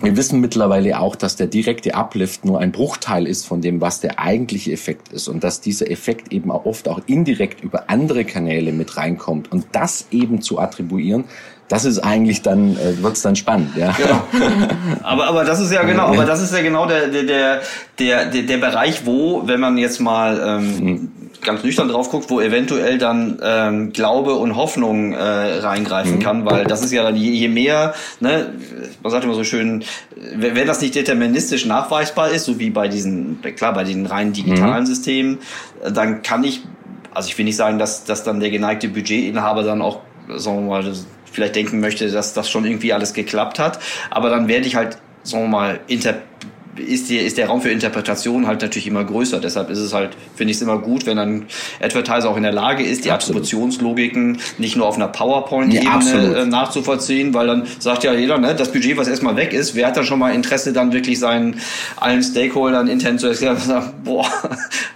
Wir 0.00 0.16
wissen 0.16 0.40
mittlerweile 0.40 1.00
auch, 1.00 1.16
dass 1.16 1.34
der 1.34 1.48
direkte 1.48 1.94
Uplift 1.94 2.44
nur 2.44 2.60
ein 2.60 2.70
Bruchteil 2.70 3.26
ist 3.26 3.44
von 3.44 3.60
dem, 3.60 3.80
was 3.80 3.98
der 3.98 4.20
eigentliche 4.20 4.70
Effekt 4.70 5.08
ist 5.12 5.26
und 5.26 5.42
dass 5.42 5.60
dieser 5.60 5.90
Effekt 5.90 6.32
eben 6.32 6.52
auch 6.52 6.64
oft 6.64 6.88
auch 6.88 7.00
indirekt 7.06 7.64
über 7.64 7.90
andere 7.90 8.24
Kanäle 8.24 8.72
mit 8.72 8.96
reinkommt 8.96 9.50
und 9.50 9.66
das 9.72 10.06
eben 10.12 10.42
zu 10.42 10.60
attribuieren, 10.60 11.24
das 11.70 11.84
ist 11.84 12.00
eigentlich 12.00 12.42
dann 12.42 12.76
äh, 12.76 13.00
wird's 13.00 13.22
dann 13.22 13.36
spannend, 13.36 13.76
ja. 13.76 13.92
Genau. 13.92 14.24
Aber 15.02 15.28
aber 15.28 15.44
das 15.44 15.60
ist 15.60 15.72
ja 15.72 15.82
genau, 15.84 16.08
aber 16.08 16.24
das 16.24 16.42
ist 16.42 16.52
ja 16.52 16.62
genau 16.62 16.86
der 16.86 17.08
der 17.08 17.22
der 17.22 17.60
der, 18.26 18.42
der 18.42 18.56
Bereich, 18.58 19.06
wo, 19.06 19.46
wenn 19.46 19.60
man 19.60 19.78
jetzt 19.78 20.00
mal 20.00 20.40
ähm, 20.44 20.84
mhm. 20.84 21.12
ganz 21.42 21.62
nüchtern 21.62 21.88
drauf 21.88 22.10
guckt, 22.10 22.28
wo 22.28 22.40
eventuell 22.40 22.98
dann 22.98 23.38
ähm, 23.42 23.92
Glaube 23.92 24.34
und 24.34 24.56
Hoffnung 24.56 25.12
äh, 25.12 25.22
reingreifen 25.22 26.16
mhm. 26.16 26.20
kann, 26.20 26.44
weil 26.44 26.64
das 26.64 26.82
ist 26.82 26.92
ja 26.92 27.04
dann 27.04 27.14
je, 27.14 27.30
je 27.30 27.48
mehr, 27.48 27.94
ne, 28.18 28.52
man 29.02 29.12
sagt 29.12 29.24
immer 29.24 29.34
so 29.34 29.44
schön, 29.44 29.84
wenn 30.34 30.66
das 30.66 30.80
nicht 30.80 30.96
deterministisch 30.96 31.66
nachweisbar 31.66 32.30
ist, 32.30 32.46
so 32.46 32.58
wie 32.58 32.70
bei 32.70 32.88
diesen, 32.88 33.40
klar, 33.56 33.74
bei 33.74 33.84
den 33.84 34.06
rein 34.06 34.32
digitalen 34.32 34.82
mhm. 34.82 34.86
Systemen, 34.86 35.38
dann 35.88 36.22
kann 36.22 36.42
ich, 36.42 36.62
also 37.14 37.28
ich 37.28 37.38
will 37.38 37.44
nicht 37.44 37.56
sagen, 37.56 37.78
dass, 37.78 38.04
dass 38.04 38.24
dann 38.24 38.40
der 38.40 38.50
geneigte 38.50 38.88
Budgetinhaber 38.88 39.62
dann 39.62 39.82
auch, 39.82 40.00
sagen 40.36 40.64
wir 40.64 40.82
mal, 40.82 40.92
vielleicht 41.32 41.56
denken 41.56 41.80
möchte, 41.80 42.10
dass 42.10 42.34
das 42.34 42.50
schon 42.50 42.64
irgendwie 42.64 42.92
alles 42.92 43.14
geklappt 43.14 43.58
hat. 43.58 43.78
Aber 44.10 44.30
dann 44.30 44.48
werde 44.48 44.66
ich 44.66 44.76
halt, 44.76 44.98
sagen 45.22 45.44
wir 45.44 45.48
mal, 45.48 45.80
inter 45.86 46.14
ist, 46.76 47.08
die, 47.10 47.16
ist 47.16 47.38
der 47.38 47.48
Raum 47.48 47.60
für 47.60 47.70
Interpretation 47.70 48.46
halt 48.46 48.62
natürlich 48.62 48.86
immer 48.86 49.04
größer. 49.04 49.40
Deshalb 49.40 49.70
ist 49.70 49.78
es 49.78 49.92
halt, 49.92 50.16
finde 50.34 50.52
ich 50.52 50.56
es 50.56 50.62
immer 50.62 50.78
gut, 50.78 51.06
wenn 51.06 51.18
ein 51.18 51.46
Advertiser 51.80 52.30
auch 52.30 52.36
in 52.36 52.42
der 52.42 52.52
Lage 52.52 52.84
ist, 52.84 53.04
die 53.04 53.10
absolut. 53.10 53.42
Attributionslogiken 53.42 54.38
nicht 54.58 54.76
nur 54.76 54.86
auf 54.86 54.96
einer 54.96 55.08
PowerPoint-Ebene 55.08 56.32
ja, 56.32 56.42
äh, 56.42 56.46
nachzuvollziehen, 56.46 57.34
weil 57.34 57.46
dann 57.46 57.66
sagt 57.78 58.04
ja 58.04 58.14
jeder, 58.14 58.38
ne, 58.38 58.54
das 58.54 58.72
Budget, 58.72 58.96
was 58.96 59.08
erstmal 59.08 59.36
weg 59.36 59.52
ist, 59.52 59.74
wer 59.74 59.88
hat 59.88 59.96
dann 59.96 60.04
schon 60.04 60.18
mal 60.18 60.34
Interesse, 60.34 60.72
dann 60.72 60.92
wirklich 60.92 61.18
seinen 61.18 61.60
allen 61.96 62.22
Stakeholdern 62.22 62.88
intern 62.88 63.18
zu 63.18 63.28
erklären, 63.28 63.58
boah, 64.04 64.26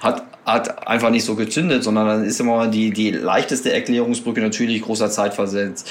hat 0.00 0.22
hat 0.44 0.86
einfach 0.86 1.10
nicht 1.10 1.24
so 1.24 1.34
gezündet, 1.34 1.84
sondern 1.84 2.06
dann 2.06 2.24
ist 2.24 2.40
immer 2.40 2.66
die, 2.68 2.90
die 2.90 3.10
leichteste 3.10 3.72
Erklärungsbrücke 3.72 4.40
natürlich 4.40 4.82
großer 4.82 5.10
Zeitversatz 5.10 5.84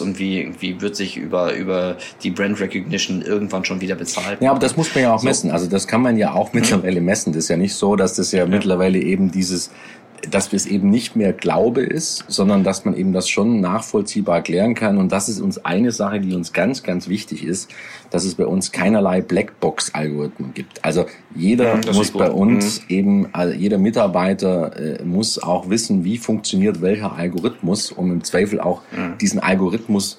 und 0.00 0.18
wie, 0.18 0.52
wie 0.60 0.80
wird 0.80 0.96
sich 0.96 1.16
über, 1.16 1.54
über 1.54 1.96
die 2.22 2.30
Brand 2.30 2.60
Recognition 2.60 3.22
irgendwann 3.22 3.64
schon 3.64 3.80
wieder 3.80 3.96
bezahlt. 3.96 4.40
Ja, 4.40 4.50
aber 4.50 4.60
das 4.60 4.76
muss 4.76 4.94
man 4.94 5.04
ja 5.04 5.12
auch 5.12 5.20
so. 5.20 5.26
messen. 5.26 5.50
Also 5.50 5.66
das 5.66 5.86
kann 5.86 6.02
man 6.02 6.16
ja 6.16 6.32
auch 6.32 6.52
mittlerweile 6.52 7.00
messen. 7.00 7.32
Das 7.32 7.44
ist 7.44 7.48
ja 7.48 7.56
nicht 7.56 7.74
so, 7.74 7.96
dass 7.96 8.14
das 8.14 8.32
ja, 8.32 8.40
ja. 8.40 8.46
mittlerweile 8.46 8.98
eben 8.98 9.30
dieses 9.30 9.70
dass 10.30 10.52
es 10.52 10.66
eben 10.66 10.90
nicht 10.90 11.16
mehr 11.16 11.32
Glaube 11.32 11.82
ist, 11.82 12.24
sondern 12.28 12.64
dass 12.64 12.84
man 12.84 12.96
eben 12.96 13.12
das 13.12 13.28
schon 13.28 13.60
nachvollziehbar 13.60 14.36
erklären 14.36 14.74
kann. 14.74 14.98
Und 14.98 15.12
das 15.12 15.28
ist 15.28 15.40
uns 15.40 15.64
eine 15.64 15.92
Sache, 15.92 16.20
die 16.20 16.34
uns 16.34 16.52
ganz, 16.52 16.82
ganz 16.82 17.08
wichtig 17.08 17.44
ist, 17.44 17.70
dass 18.10 18.24
es 18.24 18.34
bei 18.34 18.46
uns 18.46 18.72
keinerlei 18.72 19.20
Blackbox-Algorithmen 19.20 20.54
gibt. 20.54 20.84
Also 20.84 21.06
jeder 21.34 21.80
ja, 21.80 21.92
muss 21.92 22.10
bei 22.10 22.30
uns 22.30 22.80
mhm. 22.80 22.86
eben, 22.88 23.28
also 23.32 23.54
jeder 23.54 23.78
Mitarbeiter 23.78 25.00
äh, 25.00 25.04
muss 25.04 25.42
auch 25.42 25.68
wissen, 25.68 26.04
wie 26.04 26.18
funktioniert 26.18 26.80
welcher 26.80 27.12
Algorithmus, 27.12 27.92
um 27.92 28.10
im 28.12 28.24
Zweifel 28.24 28.60
auch 28.60 28.82
mhm. 28.92 29.18
diesen 29.18 29.40
Algorithmus 29.40 30.18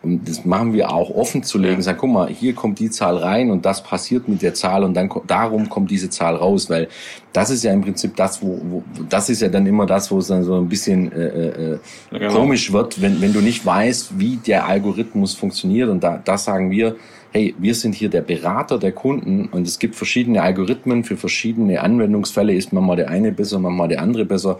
und 0.00 0.28
das 0.28 0.44
machen 0.44 0.72
wir 0.72 0.92
auch 0.92 1.10
offen 1.10 1.42
zu 1.42 1.58
legen, 1.58 1.82
sagen, 1.82 1.98
guck 2.00 2.10
mal, 2.10 2.28
hier 2.28 2.54
kommt 2.54 2.78
die 2.78 2.88
Zahl 2.88 3.16
rein 3.16 3.50
und 3.50 3.66
das 3.66 3.82
passiert 3.82 4.28
mit 4.28 4.42
der 4.42 4.54
Zahl 4.54 4.84
und 4.84 4.94
dann 4.94 5.10
darum 5.26 5.68
kommt 5.68 5.90
diese 5.90 6.08
Zahl 6.08 6.36
raus, 6.36 6.70
weil 6.70 6.88
das 7.32 7.50
ist 7.50 7.64
ja 7.64 7.72
im 7.72 7.80
Prinzip 7.80 8.14
das, 8.14 8.40
wo, 8.40 8.60
wo 8.62 8.84
das 9.08 9.28
ist 9.28 9.42
ja 9.42 9.48
dann 9.48 9.66
immer 9.66 9.86
das, 9.86 10.10
wo 10.12 10.18
es 10.18 10.28
dann 10.28 10.44
so 10.44 10.54
ein 10.54 10.68
bisschen 10.68 11.10
äh, 11.10 11.26
äh, 11.26 11.78
ja, 12.12 12.18
genau. 12.18 12.32
komisch 12.32 12.72
wird, 12.72 13.02
wenn, 13.02 13.20
wenn 13.20 13.32
du 13.32 13.40
nicht 13.40 13.66
weißt, 13.66 14.18
wie 14.20 14.36
der 14.36 14.66
Algorithmus 14.66 15.34
funktioniert. 15.34 15.88
Und 15.88 16.04
da, 16.04 16.20
das 16.24 16.44
sagen 16.44 16.70
wir, 16.70 16.94
hey, 17.32 17.54
wir 17.58 17.74
sind 17.74 17.96
hier 17.96 18.08
der 18.08 18.22
Berater 18.22 18.78
der 18.78 18.92
Kunden 18.92 19.46
und 19.46 19.66
es 19.66 19.80
gibt 19.80 19.96
verschiedene 19.96 20.42
Algorithmen 20.42 21.02
für 21.02 21.16
verschiedene 21.16 21.80
Anwendungsfälle, 21.80 22.54
ist 22.54 22.72
man 22.72 22.84
mal 22.84 22.96
der 22.96 23.10
eine 23.10 23.32
besser, 23.32 23.58
man 23.58 23.74
mal 23.74 23.88
der 23.88 24.00
andere 24.00 24.24
besser 24.24 24.58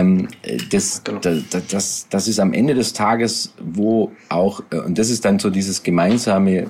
ähm, 0.00 0.28
das, 0.70 1.02
genau. 1.04 1.20
das, 1.20 1.66
das, 1.68 2.06
das 2.08 2.28
ist 2.28 2.40
am 2.40 2.52
Ende 2.52 2.74
des 2.74 2.92
Tages, 2.92 3.52
wo 3.60 4.12
auch, 4.28 4.62
äh, 4.70 4.78
und 4.78 4.98
das 4.98 5.10
ist 5.10 5.24
dann 5.24 5.38
so 5.38 5.50
dieses 5.50 5.82
gemeinsame 5.82 6.66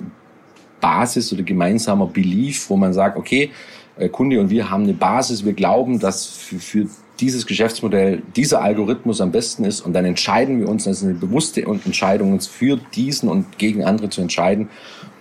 Basis 0.81 1.33
oder 1.33 1.43
gemeinsamer 1.43 2.07
Belief, 2.07 2.69
wo 2.71 2.77
man 2.77 2.93
sagt, 2.93 3.17
okay, 3.17 3.51
äh, 3.99 4.09
Kunde 4.09 4.41
und 4.41 4.51
wir 4.51 4.71
haben 4.71 4.85
eine 4.85 4.95
Basis, 4.95 5.45
wir 5.45 5.53
glauben, 5.53 5.99
dass 5.99 6.27
für, 6.27 6.59
für 6.59 6.87
dieses 7.21 7.47
Geschäftsmodell 7.47 8.23
dieser 8.37 8.63
Algorithmus 8.63 9.21
am 9.21 9.33
besten 9.33 9.65
ist 9.65 9.81
und 9.81 9.95
dann 9.95 10.05
entscheiden 10.05 10.61
wir 10.61 10.69
uns, 10.69 10.85
das 10.85 10.99
ist 10.99 11.05
eine 11.05 11.15
bewusste 11.15 11.63
Entscheidung, 11.63 12.33
uns 12.33 12.47
für 12.47 12.77
diesen 12.77 13.29
und 13.29 13.59
gegen 13.59 13.85
andere 13.85 14.11
zu 14.11 14.21
entscheiden, 14.21 14.69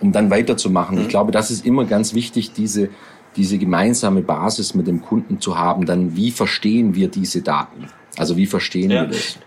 um 0.00 0.12
dann 0.12 0.30
weiterzumachen. 0.30 0.96
Mhm. 0.96 1.02
Ich 1.02 1.08
glaube, 1.08 1.32
das 1.32 1.50
ist 1.50 1.64
immer 1.64 1.86
ganz 1.86 2.14
wichtig, 2.14 2.52
diese 2.52 2.90
diese 3.36 3.58
gemeinsame 3.58 4.22
Basis 4.22 4.74
mit 4.74 4.86
dem 4.86 5.02
Kunden 5.02 5.40
zu 5.40 5.58
haben, 5.58 5.86
dann 5.86 6.16
wie 6.16 6.30
verstehen 6.30 6.94
wir 6.94 7.08
diese 7.08 7.42
Daten? 7.42 7.88
Also 8.16 8.36
wie 8.36 8.46
verstehen 8.46 8.90
ja. 8.90 9.02
wir 9.02 9.08
das? 9.08 9.38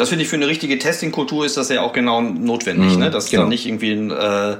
Das 0.00 0.08
finde 0.08 0.24
ich 0.24 0.30
für 0.30 0.36
eine 0.36 0.46
richtige 0.46 0.78
Testing-Kultur 0.78 1.44
ist 1.44 1.58
das 1.58 1.68
ja 1.68 1.82
auch 1.82 1.92
genau 1.92 2.22
notwendig, 2.22 2.94
mhm, 2.94 3.00
ne? 3.00 3.10
Dass 3.10 3.28
genau. 3.28 3.42
dann 3.42 3.50
nicht 3.50 3.66
irgendwie 3.66 3.92
ein, 3.92 4.10
äh, 4.10 4.56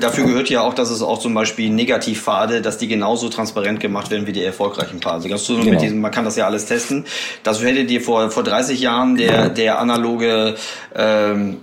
dafür 0.00 0.24
gehört 0.24 0.48
ja 0.48 0.62
auch, 0.62 0.72
dass 0.72 0.90
es 0.90 1.02
auch 1.02 1.18
zum 1.18 1.34
Beispiel 1.34 1.68
Negativpfade, 1.68 2.62
dass 2.62 2.78
die 2.78 2.88
genauso 2.88 3.28
transparent 3.28 3.78
gemacht 3.80 4.10
werden 4.10 4.26
wie 4.26 4.32
die 4.32 4.42
erfolgreichen 4.42 5.00
Pfade. 5.00 5.30
Also 5.30 5.60
genau. 5.60 5.78
diesem, 5.78 6.00
man 6.00 6.10
kann 6.10 6.24
das 6.24 6.36
ja 6.36 6.46
alles 6.46 6.64
testen. 6.64 7.04
Das 7.42 7.62
hätte 7.62 7.84
dir 7.84 8.00
vor 8.00 8.30
vor 8.30 8.42
30 8.42 8.80
Jahren 8.80 9.16
der 9.16 9.50
der 9.50 9.80
analoge 9.80 10.54
ähm, 10.94 11.58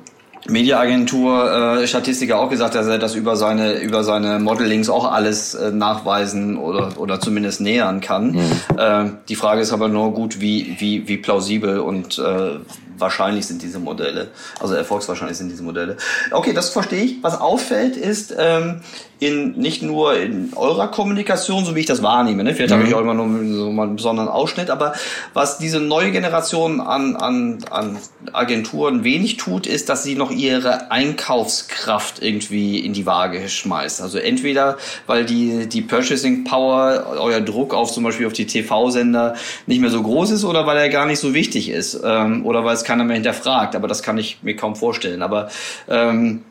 Mediaagentur 0.47 1.81
äh, 1.81 1.87
Statistiker 1.87 2.39
auch 2.39 2.49
gesagt, 2.49 2.75
dass 2.75 2.87
er 2.87 2.97
das 2.97 3.15
über 3.15 3.35
seine 3.35 3.73
über 3.79 4.03
seine 4.03 4.39
Modelings 4.39 4.89
auch 4.89 5.11
alles 5.11 5.53
äh, 5.53 5.71
nachweisen 5.71 6.57
oder 6.57 6.93
oder 6.97 7.19
zumindest 7.19 7.61
nähern 7.61 8.01
kann. 8.01 8.31
Mhm. 8.31 8.51
Äh, 8.77 9.05
die 9.29 9.35
Frage 9.35 9.61
ist 9.61 9.71
aber 9.71 9.87
nur 9.87 10.13
gut, 10.13 10.41
wie 10.41 10.75
wie 10.79 11.07
wie 11.07 11.17
plausibel 11.17 11.79
und 11.79 12.17
äh, 12.17 12.59
wahrscheinlich 12.97 13.47
sind 13.47 13.61
diese 13.61 13.79
Modelle, 13.79 14.29
also 14.59 14.75
erfolgswahrscheinlich 14.75 15.37
sind 15.37 15.49
diese 15.49 15.63
Modelle. 15.63 15.97
Okay, 16.31 16.53
das 16.53 16.69
verstehe 16.69 17.03
ich. 17.03 17.23
Was 17.23 17.39
auffällt 17.39 17.97
ist, 17.97 18.33
ähm, 18.37 18.81
in, 19.21 19.51
nicht 19.51 19.83
nur 19.83 20.15
in 20.15 20.51
eurer 20.55 20.87
Kommunikation, 20.87 21.63
so 21.63 21.75
wie 21.75 21.81
ich 21.81 21.85
das 21.85 22.01
wahrnehme, 22.01 22.43
ne? 22.43 22.55
vielleicht 22.55 22.71
mhm. 22.71 22.79
habe 22.79 22.87
ich 22.87 22.95
auch 22.95 23.01
immer 23.01 23.13
nur 23.13 23.55
so 23.55 23.71
mal 23.71 23.83
einen 23.83 23.95
besonderen 23.95 24.27
Ausschnitt, 24.27 24.71
aber 24.71 24.93
was 25.35 25.59
diese 25.59 25.79
neue 25.79 26.09
Generation 26.09 26.81
an, 26.81 27.15
an, 27.15 27.59
an 27.69 27.97
Agenturen 28.33 29.03
wenig 29.03 29.37
tut, 29.37 29.67
ist, 29.67 29.89
dass 29.89 30.03
sie 30.03 30.15
noch 30.15 30.31
ihre 30.31 30.89
Einkaufskraft 30.89 32.19
irgendwie 32.19 32.79
in 32.79 32.93
die 32.93 33.05
Waage 33.05 33.47
schmeißt. 33.47 34.01
Also 34.01 34.17
entweder, 34.17 34.77
weil 35.05 35.23
die, 35.23 35.69
die 35.69 35.83
Purchasing 35.83 36.43
Power, 36.43 37.15
euer 37.19 37.41
Druck 37.41 37.75
auf 37.75 37.91
zum 37.91 38.03
Beispiel 38.03 38.25
auf 38.25 38.33
die 38.33 38.47
TV-Sender 38.47 39.35
nicht 39.67 39.81
mehr 39.81 39.91
so 39.91 40.01
groß 40.01 40.31
ist 40.31 40.45
oder 40.45 40.65
weil 40.65 40.77
er 40.77 40.89
gar 40.89 41.05
nicht 41.05 41.19
so 41.19 41.35
wichtig 41.35 41.69
ist 41.69 42.01
ähm, 42.03 42.43
oder 42.43 42.65
weil 42.65 42.73
es 42.73 42.83
keiner 42.83 43.03
mehr 43.03 43.17
hinterfragt, 43.17 43.75
aber 43.75 43.87
das 43.87 44.01
kann 44.01 44.17
ich 44.17 44.39
mir 44.41 44.55
kaum 44.55 44.75
vorstellen. 44.75 45.21
Aber 45.21 45.49
ähm, 45.87 46.41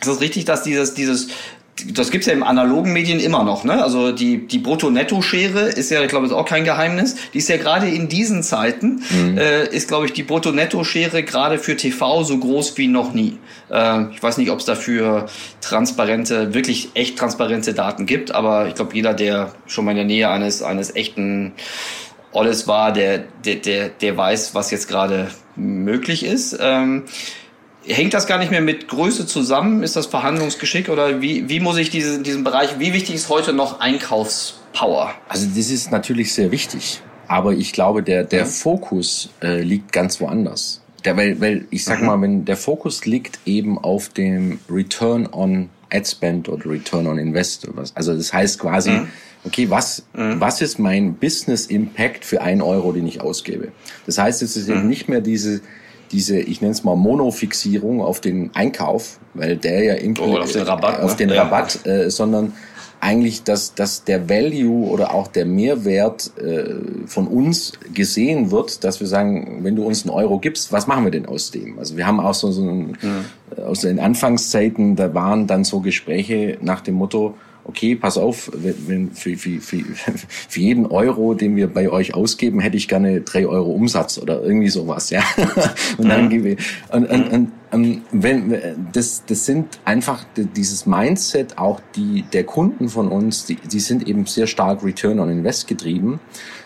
ist 0.00 0.08
es 0.08 0.20
richtig, 0.22 0.46
dass 0.46 0.62
dieses, 0.62 0.94
dieses 0.94 1.28
das 1.92 2.10
gibt's 2.10 2.26
ja 2.26 2.32
im 2.32 2.42
analogen 2.42 2.92
Medien 2.92 3.20
immer 3.20 3.44
noch. 3.44 3.64
Ne? 3.64 3.82
Also 3.82 4.12
die, 4.12 4.46
die 4.46 4.58
Brutto-Netto-Schere 4.58 5.68
ist 5.68 5.90
ja, 5.90 6.02
ich 6.02 6.08
glaube, 6.08 6.26
ist 6.26 6.32
auch 6.32 6.46
kein 6.46 6.64
Geheimnis. 6.64 7.16
Die 7.32 7.38
ist 7.38 7.48
ja 7.48 7.56
gerade 7.56 7.88
in 7.88 8.08
diesen 8.08 8.42
Zeiten, 8.42 9.02
mhm. 9.10 9.38
äh, 9.38 9.66
ist, 9.68 9.88
glaube 9.88 10.06
ich, 10.06 10.12
die 10.12 10.22
Brutto-Netto-Schere 10.22 11.22
gerade 11.22 11.58
für 11.58 11.76
TV 11.76 12.24
so 12.24 12.38
groß 12.38 12.76
wie 12.78 12.88
noch 12.88 13.12
nie. 13.12 13.38
Äh, 13.70 14.10
ich 14.12 14.22
weiß 14.22 14.38
nicht, 14.38 14.50
ob 14.50 14.60
es 14.60 14.64
dafür 14.64 15.26
transparente, 15.60 16.54
wirklich 16.54 16.90
echt 16.94 17.18
transparente 17.18 17.74
Daten 17.74 18.06
gibt, 18.06 18.34
aber 18.34 18.68
ich 18.68 18.74
glaube, 18.74 18.94
jeder, 18.94 19.14
der 19.14 19.52
schon 19.66 19.84
mal 19.84 19.92
in 19.92 19.96
der 19.98 20.06
Nähe 20.06 20.30
eines, 20.30 20.62
eines 20.62 20.94
echten 20.94 21.52
Olles 22.32 22.66
war, 22.66 22.92
der, 22.92 23.24
der, 23.44 23.56
der, 23.56 23.88
der 23.88 24.16
weiß, 24.16 24.54
was 24.54 24.70
jetzt 24.70 24.88
gerade 24.88 25.28
möglich 25.56 26.24
ist. 26.24 26.58
Ähm, 26.60 27.04
hängt 27.86 28.14
das 28.14 28.26
gar 28.26 28.38
nicht 28.38 28.50
mehr 28.50 28.60
mit 28.60 28.88
Größe 28.88 29.26
zusammen? 29.26 29.82
Ist 29.82 29.96
das 29.96 30.06
Verhandlungsgeschick 30.06 30.88
oder 30.88 31.20
wie, 31.20 31.48
wie 31.48 31.60
muss 31.60 31.76
ich 31.76 31.90
diese, 31.90 32.22
diesen 32.22 32.44
Bereich, 32.44 32.78
wie 32.78 32.92
wichtig 32.92 33.14
ist 33.14 33.28
heute 33.28 33.52
noch 33.52 33.80
Einkaufspower? 33.80 35.14
Also 35.28 35.46
das 35.54 35.70
ist 35.70 35.90
natürlich 35.90 36.32
sehr 36.32 36.50
wichtig, 36.50 37.00
aber 37.28 37.52
ich 37.52 37.72
glaube, 37.72 38.02
der, 38.02 38.24
der 38.24 38.44
mhm. 38.44 38.50
Fokus 38.50 39.30
äh, 39.42 39.60
liegt 39.60 39.92
ganz 39.92 40.20
woanders. 40.20 40.80
Der, 41.04 41.16
weil, 41.16 41.40
weil 41.40 41.66
ich 41.70 41.84
sag 41.84 42.00
mhm. 42.00 42.06
mal, 42.06 42.20
wenn 42.22 42.44
der 42.44 42.56
Fokus 42.56 43.04
liegt 43.04 43.38
eben 43.44 43.78
auf 43.78 44.08
dem 44.08 44.58
Return 44.70 45.28
on 45.30 45.68
Ad 45.92 46.08
Spend 46.08 46.48
oder 46.48 46.64
Return 46.66 47.06
on 47.06 47.18
Invest. 47.18 47.68
Also 47.94 48.16
das 48.16 48.32
heißt 48.32 48.58
quasi, 48.58 48.90
mhm. 48.90 49.08
okay, 49.44 49.68
was, 49.68 50.04
mhm. 50.14 50.40
was 50.40 50.62
ist 50.62 50.78
mein 50.78 51.14
Business 51.14 51.66
Impact 51.66 52.24
für 52.24 52.40
einen 52.40 52.62
Euro, 52.62 52.92
den 52.92 53.06
ich 53.06 53.20
ausgebe? 53.20 53.68
Das 54.06 54.16
heißt, 54.16 54.42
es 54.42 54.56
ist 54.56 54.68
eben 54.68 54.82
mhm. 54.82 54.88
nicht 54.88 55.08
mehr 55.08 55.20
diese, 55.20 55.60
diese, 56.14 56.38
ich 56.38 56.60
nenne 56.60 56.72
es 56.72 56.84
mal 56.84 56.94
Monofixierung 56.94 58.00
auf 58.00 58.20
den 58.20 58.54
Einkauf, 58.54 59.18
weil 59.34 59.56
der 59.56 59.82
ja 59.82 59.94
im 59.94 60.14
oh, 60.18 60.38
auf 60.38 60.52
den 60.52 60.62
Rabatt, 60.62 61.00
auf 61.00 61.10
ne? 61.10 61.16
den 61.16 61.30
Rabatt, 61.30 61.84
äh, 61.86 62.08
sondern 62.08 62.52
eigentlich, 63.00 63.42
dass, 63.42 63.74
dass 63.74 64.04
der 64.04 64.30
Value 64.30 64.88
oder 64.88 65.12
auch 65.12 65.26
der 65.26 65.44
Mehrwert 65.44 66.30
äh, 66.38 66.76
von 67.06 67.26
uns 67.26 67.72
gesehen 67.92 68.52
wird, 68.52 68.84
dass 68.84 69.00
wir 69.00 69.08
sagen, 69.08 69.58
wenn 69.62 69.74
du 69.74 69.84
uns 69.84 70.04
einen 70.04 70.14
Euro 70.14 70.38
gibst, 70.38 70.72
was 70.72 70.86
machen 70.86 71.04
wir 71.04 71.10
denn 71.10 71.26
aus 71.26 71.50
dem? 71.50 71.78
Also 71.78 71.96
wir 71.96 72.06
haben 72.06 72.20
auch 72.20 72.32
so, 72.32 72.52
so 72.52 72.62
ein, 72.62 72.96
ja. 73.02 73.64
aus 73.64 73.80
den 73.80 73.98
Anfangszeiten, 73.98 74.94
da 74.94 75.12
waren 75.12 75.48
dann 75.48 75.64
so 75.64 75.80
Gespräche 75.80 76.58
nach 76.62 76.80
dem 76.80 76.94
Motto, 76.94 77.34
okay, 77.64 77.96
pass 77.96 78.18
auf, 78.18 78.50
wenn, 78.54 79.12
für, 79.12 79.36
für, 79.36 79.60
für, 79.60 79.82
für 80.48 80.60
jeden 80.60 80.86
Euro, 80.86 81.34
den 81.34 81.56
wir 81.56 81.66
bei 81.66 81.90
euch 81.90 82.14
ausgeben, 82.14 82.60
hätte 82.60 82.76
ich 82.76 82.88
gerne 82.88 83.20
drei 83.22 83.46
Euro 83.46 83.72
Umsatz 83.72 84.18
oder 84.18 84.42
irgendwie 84.42 84.68
sowas, 84.68 85.10
ja. 85.10 85.22
und 85.98 86.08
dann 86.08 86.28
gebe 86.28 86.50
ich, 86.50 86.58
und, 86.90 87.10
und, 87.10 87.28
und 87.32 87.52
wenn, 88.12 88.60
das, 88.92 89.24
das 89.26 89.46
sind 89.46 89.80
einfach 89.84 90.24
dieses 90.36 90.86
Mindset 90.86 91.58
auch 91.58 91.80
die, 91.96 92.24
der 92.32 92.44
Kunden 92.44 92.88
von 92.88 93.08
uns, 93.08 93.46
die, 93.46 93.56
die 93.56 93.80
sind 93.80 94.06
eben 94.06 94.26
sehr 94.26 94.46
stark 94.46 94.84
Return 94.84 95.18
on 95.18 95.30
Invest 95.30 95.66
getrieben. 95.66 96.20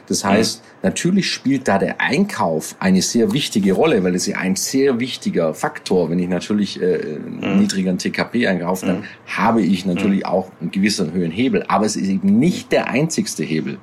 Das 0.08 0.24
heißt, 0.24 0.62
mhm. 0.62 0.68
natürlich 0.82 1.30
spielt 1.30 1.68
da 1.68 1.78
der 1.78 2.00
Einkauf 2.00 2.76
eine 2.80 3.02
sehr 3.02 3.32
wichtige 3.32 3.74
Rolle, 3.74 4.02
weil 4.04 4.14
es 4.14 4.26
ja 4.26 4.38
ein 4.38 4.56
sehr 4.56 5.00
wichtiger 5.00 5.54
Faktor. 5.54 6.10
Wenn 6.10 6.18
ich 6.18 6.28
natürlich 6.28 6.80
äh, 6.80 7.18
mhm. 7.18 7.60
niedrigeren 7.60 7.98
TKP 7.98 8.46
einkaufe, 8.46 8.86
dann 8.86 9.00
mhm. 9.00 9.04
habe 9.26 9.62
ich 9.62 9.84
natürlich 9.84 10.20
mhm. 10.20 10.26
auch 10.26 10.50
einen 10.60 10.70
gewissen 10.70 11.12
höheren 11.12 11.30
Hebel. 11.30 11.64
Aber 11.68 11.84
es 11.84 11.96
ist 11.96 12.08
eben 12.08 12.38
nicht 12.38 12.72
der 12.72 12.88
einzigste 12.88 13.44
Hebel. 13.44 13.78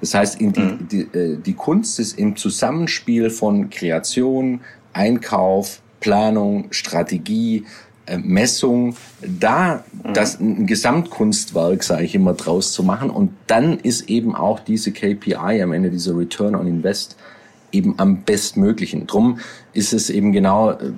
Das 0.00 0.14
heißt, 0.14 0.40
in 0.40 0.52
die, 0.52 0.60
mhm. 0.60 0.88
die, 0.90 1.00
äh, 1.00 1.36
die 1.36 1.54
Kunst 1.54 1.98
ist 2.00 2.18
im 2.18 2.36
Zusammenspiel 2.36 3.30
von 3.30 3.68
Kreation, 3.68 4.60
Einkauf, 4.92 5.82
Planung, 6.00 6.66
Strategie, 6.70 7.64
äh, 8.06 8.18
Messung, 8.18 8.96
da 9.20 9.84
mhm. 9.92 10.14
das 10.14 10.40
ein 10.40 10.66
Gesamtkunstwerk, 10.66 11.82
sage 11.82 12.04
ich 12.04 12.14
immer, 12.14 12.34
draus 12.34 12.72
zu 12.72 12.82
machen. 12.82 13.10
Und 13.10 13.32
dann 13.46 13.78
ist 13.78 14.08
eben 14.08 14.34
auch 14.34 14.60
diese 14.60 14.92
KPI 14.92 15.62
am 15.62 15.72
Ende, 15.72 15.90
dieser 15.90 16.16
Return 16.16 16.54
on 16.54 16.66
Invest, 16.66 17.16
eben 17.72 17.98
am 17.98 18.22
bestmöglichen. 18.22 19.06
Drum 19.06 19.38
ist 19.72 19.92
es 19.92 20.10
eben 20.10 20.32
genau, 20.32 20.72
äh, 20.72 20.92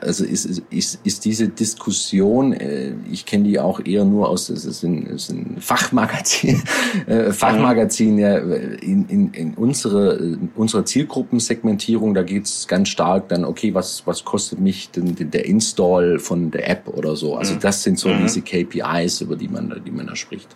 also 0.00 0.24
ist, 0.24 0.62
ist, 0.70 1.00
ist 1.04 1.24
diese 1.24 1.48
Diskussion, 1.48 2.52
äh, 2.52 2.92
ich 3.10 3.26
kenne 3.26 3.44
die 3.44 3.58
auch 3.58 3.80
eher 3.84 4.04
nur 4.04 4.28
aus, 4.28 4.48
es 4.48 4.64
ist 4.64 4.82
ein, 4.82 5.06
ist 5.06 5.30
ein 5.30 5.56
Fachmagazin, 5.60 6.62
äh, 7.06 7.32
Fachmagazin 7.32 8.18
ja, 8.18 8.36
in, 8.38 9.06
in, 9.08 9.32
in 9.32 9.54
unsere, 9.54 10.38
unserer 10.56 10.84
Zielgruppensegmentierung, 10.84 12.14
da 12.14 12.22
geht's 12.22 12.66
ganz 12.66 12.88
stark 12.88 13.28
dann, 13.28 13.44
okay, 13.44 13.74
was, 13.74 14.06
was 14.06 14.24
kostet 14.24 14.60
mich 14.60 14.90
denn 14.90 15.14
der 15.16 15.46
Install 15.46 16.18
von 16.18 16.50
der 16.50 16.68
App 16.68 16.88
oder 16.88 17.16
so. 17.16 17.36
Also 17.36 17.54
mhm. 17.54 17.60
das 17.60 17.82
sind 17.82 17.98
so 17.98 18.08
mhm. 18.08 18.22
diese 18.22 18.42
KPIs, 18.42 19.20
über 19.20 19.36
die 19.36 19.48
man, 19.48 19.80
die 19.84 19.90
man 19.90 20.06
da 20.06 20.16
spricht. 20.16 20.48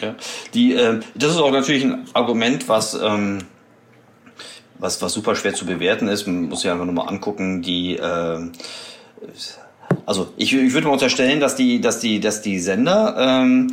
Ja, 0.00 0.14
die, 0.52 0.74
äh, 0.74 1.00
das 1.14 1.32
ist 1.32 1.38
auch 1.38 1.50
natürlich 1.50 1.84
ein 1.84 2.04
Argument, 2.12 2.68
was 2.68 2.98
ähm, 3.02 3.38
was, 4.78 5.00
was 5.02 5.12
super 5.12 5.34
schwer 5.36 5.54
zu 5.54 5.66
bewerten 5.66 6.08
ist. 6.08 6.26
Man 6.26 6.48
muss 6.48 6.60
sich 6.60 6.70
einfach 6.70 6.84
nur 6.84 6.94
mal 6.94 7.08
angucken, 7.08 7.62
die 7.62 7.96
äh, 7.96 8.50
also 10.04 10.32
ich, 10.36 10.54
ich 10.54 10.72
würde 10.72 10.86
mal 10.86 10.92
unterstellen, 10.92 11.40
dass 11.40 11.56
die, 11.56 11.80
dass 11.80 12.00
die, 12.00 12.20
dass 12.20 12.42
die 12.42 12.58
Sender 12.58 13.16
ähm, 13.18 13.72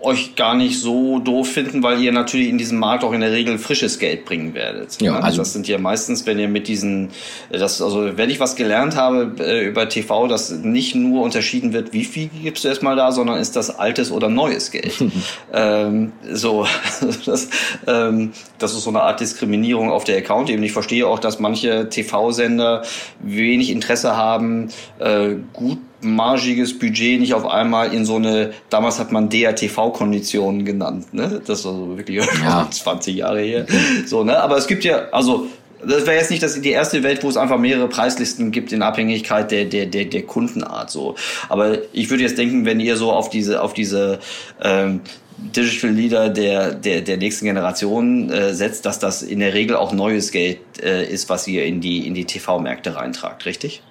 euch 0.00 0.36
gar 0.36 0.54
nicht 0.54 0.80
so 0.80 1.18
doof 1.18 1.48
finden, 1.48 1.82
weil 1.82 2.00
ihr 2.00 2.12
natürlich 2.12 2.48
in 2.48 2.58
diesem 2.58 2.78
Markt 2.78 3.04
auch 3.04 3.12
in 3.12 3.20
der 3.20 3.32
Regel 3.32 3.58
frisches 3.58 3.98
Geld 3.98 4.24
bringen 4.24 4.54
werdet. 4.54 5.00
Ja, 5.00 5.18
also 5.20 5.38
das 5.38 5.52
sind 5.52 5.68
ja 5.68 5.78
meistens, 5.78 6.26
wenn 6.26 6.38
ihr 6.38 6.48
mit 6.48 6.68
diesen, 6.68 7.10
das 7.50 7.80
also 7.80 8.16
wenn 8.16 8.30
ich 8.30 8.40
was 8.40 8.56
gelernt 8.56 8.96
habe 8.96 9.34
äh, 9.42 9.66
über 9.66 9.88
TV, 9.88 10.26
dass 10.28 10.50
nicht 10.50 10.94
nur 10.94 11.22
unterschieden 11.22 11.72
wird, 11.72 11.92
wie 11.92 12.04
viel 12.04 12.28
gibst 12.42 12.64
du 12.64 12.68
erstmal 12.68 12.96
da, 12.96 13.12
sondern 13.12 13.38
ist 13.38 13.56
das 13.56 13.78
altes 13.78 14.10
oder 14.10 14.28
neues 14.28 14.70
Geld. 14.70 14.94
ähm, 15.52 16.12
so, 16.30 16.66
das, 17.26 17.48
ähm, 17.86 18.32
das 18.58 18.74
ist 18.74 18.84
so 18.84 18.90
eine 18.90 19.02
Art 19.02 19.20
Diskriminierung 19.20 19.90
auf 19.90 20.04
der 20.04 20.18
Account. 20.18 20.50
Eben 20.50 20.62
ich 20.62 20.72
verstehe 20.72 21.06
auch, 21.06 21.18
dass 21.18 21.38
manche 21.38 21.88
TV-Sender 21.88 22.82
wenig 23.20 23.70
Interesse 23.70 24.16
haben, 24.16 24.68
äh, 24.98 25.36
gut 25.52 25.78
margiges 26.04 26.78
Budget 26.78 27.20
nicht 27.20 27.34
auf 27.34 27.46
einmal 27.46 27.92
in 27.92 28.04
so 28.04 28.16
eine, 28.16 28.52
damals 28.70 28.98
hat 28.98 29.12
man 29.12 29.28
DRTV-Konditionen 29.28 30.64
genannt, 30.64 31.12
ne? 31.12 31.42
Das 31.46 31.60
ist 31.60 31.66
also 31.66 31.96
wirklich 31.96 32.24
ja. 32.42 32.68
20 32.70 33.16
Jahre 33.16 33.40
her. 33.40 33.66
So, 34.06 34.24
ne? 34.24 34.38
Aber 34.38 34.56
es 34.56 34.66
gibt 34.66 34.84
ja, 34.84 35.08
also 35.10 35.48
das 35.86 36.06
wäre 36.06 36.16
jetzt 36.16 36.30
nicht 36.30 36.42
das, 36.42 36.60
die 36.60 36.70
erste 36.70 37.02
Welt, 37.02 37.22
wo 37.22 37.28
es 37.28 37.36
einfach 37.36 37.58
mehrere 37.58 37.88
Preislisten 37.88 38.50
gibt 38.50 38.72
in 38.72 38.82
Abhängigkeit 38.82 39.50
der, 39.50 39.64
der, 39.64 39.86
der, 39.86 40.06
der 40.06 40.22
Kundenart. 40.22 40.90
So. 40.90 41.14
Aber 41.48 41.78
ich 41.92 42.10
würde 42.10 42.22
jetzt 42.22 42.38
denken, 42.38 42.64
wenn 42.64 42.80
ihr 42.80 42.96
so 42.96 43.12
auf 43.12 43.30
diese, 43.30 43.62
auf 43.62 43.74
diese 43.74 44.18
ähm, 44.62 45.00
Digital 45.36 45.90
Leader 45.90 46.28
der, 46.30 46.74
der, 46.74 47.00
der 47.00 47.16
nächsten 47.16 47.46
Generation 47.46 48.30
äh, 48.30 48.54
setzt, 48.54 48.86
dass 48.86 48.98
das 48.98 49.22
in 49.22 49.40
der 49.40 49.52
Regel 49.52 49.76
auch 49.76 49.92
neues 49.92 50.30
Geld 50.30 50.58
äh, 50.82 51.04
ist, 51.04 51.28
was 51.28 51.46
ihr 51.48 51.64
in 51.64 51.80
die, 51.80 52.06
in 52.06 52.14
die 52.14 52.24
TV-Märkte 52.24 52.96
reintragt, 52.96 53.44
richtig? 53.46 53.82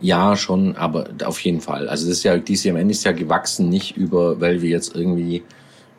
Ja, 0.00 0.36
schon, 0.36 0.76
aber 0.76 1.08
auf 1.24 1.40
jeden 1.40 1.60
Fall. 1.60 1.88
Also 1.88 2.06
das 2.06 2.18
ist 2.18 2.24
ja, 2.24 2.36
die 2.36 2.54
CMN 2.54 2.90
ist 2.90 3.04
ja 3.04 3.12
gewachsen, 3.12 3.68
nicht 3.68 3.96
über, 3.96 4.40
weil 4.40 4.60
wir 4.60 4.68
jetzt 4.68 4.94
irgendwie 4.94 5.42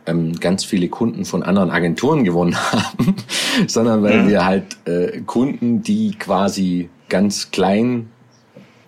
ähm, 0.05 0.39
ganz 0.39 0.63
viele 0.63 0.89
Kunden 0.89 1.25
von 1.25 1.43
anderen 1.43 1.71
Agenturen 1.71 2.23
gewonnen 2.23 2.55
haben, 2.71 3.15
sondern 3.67 4.03
weil 4.03 4.23
mhm. 4.23 4.29
wir 4.29 4.45
halt 4.45 4.65
äh, 4.85 5.21
Kunden, 5.21 5.81
die 5.81 6.11
quasi 6.11 6.89
ganz 7.09 7.51
klein 7.51 8.09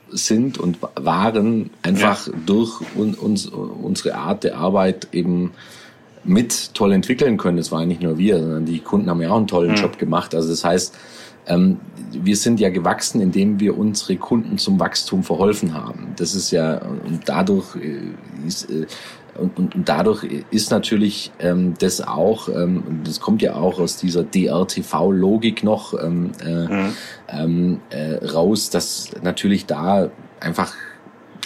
sind 0.10 0.58
und 0.58 0.78
waren, 0.96 1.70
einfach 1.82 2.28
ja. 2.28 2.34
durch 2.46 2.80
un, 2.96 3.13
uns, 3.13 3.46
unsere 3.48 4.15
Art 4.15 4.43
der 4.43 4.58
Arbeit 4.58 5.10
eben 5.12 5.52
mit 6.24 6.74
toll 6.74 6.93
entwickeln 6.93 7.38
können. 7.38 7.58
Das 7.58 7.72
waren 7.72 7.88
nicht 7.88 8.02
nur 8.02 8.17
wir, 8.17 8.39
sondern 8.39 8.65
die 8.65 8.80
Kunden 8.80 9.10
haben 9.10 9.22
ja 9.22 9.32
auch 9.32 9.38
einen 9.38 9.48
tollen 9.48 9.72
mhm. 9.72 9.78
Job 9.78 9.98
gemacht. 9.98 10.36
Also 10.36 10.50
das 10.50 10.63
heißt, 10.63 10.96
wir 12.12 12.36
sind 12.36 12.60
ja 12.60 12.70
gewachsen, 12.70 13.22
indem 13.22 13.60
wir 13.60 13.78
unsere 13.78 14.16
Kunden 14.18 14.58
zum 14.58 14.80
Wachstum 14.80 15.24
verholfen 15.24 15.74
haben. 15.74 16.14
Das 16.18 16.36
ist 16.36 16.52
ja, 16.52 16.78
und 16.78 17.22
dadurch 17.26 17.76
äh, 17.76 18.48
ist, 18.48 18.70
äh, 18.70 18.88
und, 19.38 19.58
und, 19.58 19.76
und 19.76 19.88
dadurch 19.90 20.26
ist 20.50 20.72
natürlich 20.72 21.32
ähm, 21.40 21.76
das 21.80 22.02
auch, 22.02 22.50
ähm, 22.50 23.02
das 23.04 23.20
kommt 23.20 23.42
ja 23.42 23.56
auch 23.56 23.80
aus 23.80 23.98
dieser 23.98 24.24
DRTV-Logik 24.24 25.64
noch 25.64 25.94
ähm, 26.02 26.32
äh, 26.44 26.68
mhm. 26.68 26.94
ähm, 27.30 27.80
äh, 27.90 28.26
raus, 28.26 28.70
dass 28.70 29.12
natürlich 29.22 29.66
da 29.66 30.10
einfach 30.40 30.74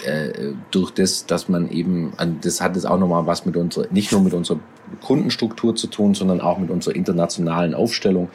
äh, 0.04 0.52
durch 0.70 0.90
das, 0.90 1.26
dass 1.26 1.48
man 1.48 1.70
eben, 1.70 2.12
das 2.40 2.60
hat 2.60 2.76
es 2.76 2.84
auch 2.84 2.98
nochmal 2.98 3.26
was 3.26 3.46
mit 3.46 3.56
unserer, 3.56 3.86
nicht 3.90 4.12
nur 4.12 4.20
mit 4.20 4.34
unserer 4.34 4.60
Kundenstruktur 5.00 5.74
zu 5.74 5.86
tun, 5.86 6.14
sondern 6.14 6.40
auch 6.40 6.58
mit 6.58 6.70
unserer 6.70 6.94
internationalen 6.94 7.74
Aufstellung. 7.74 8.28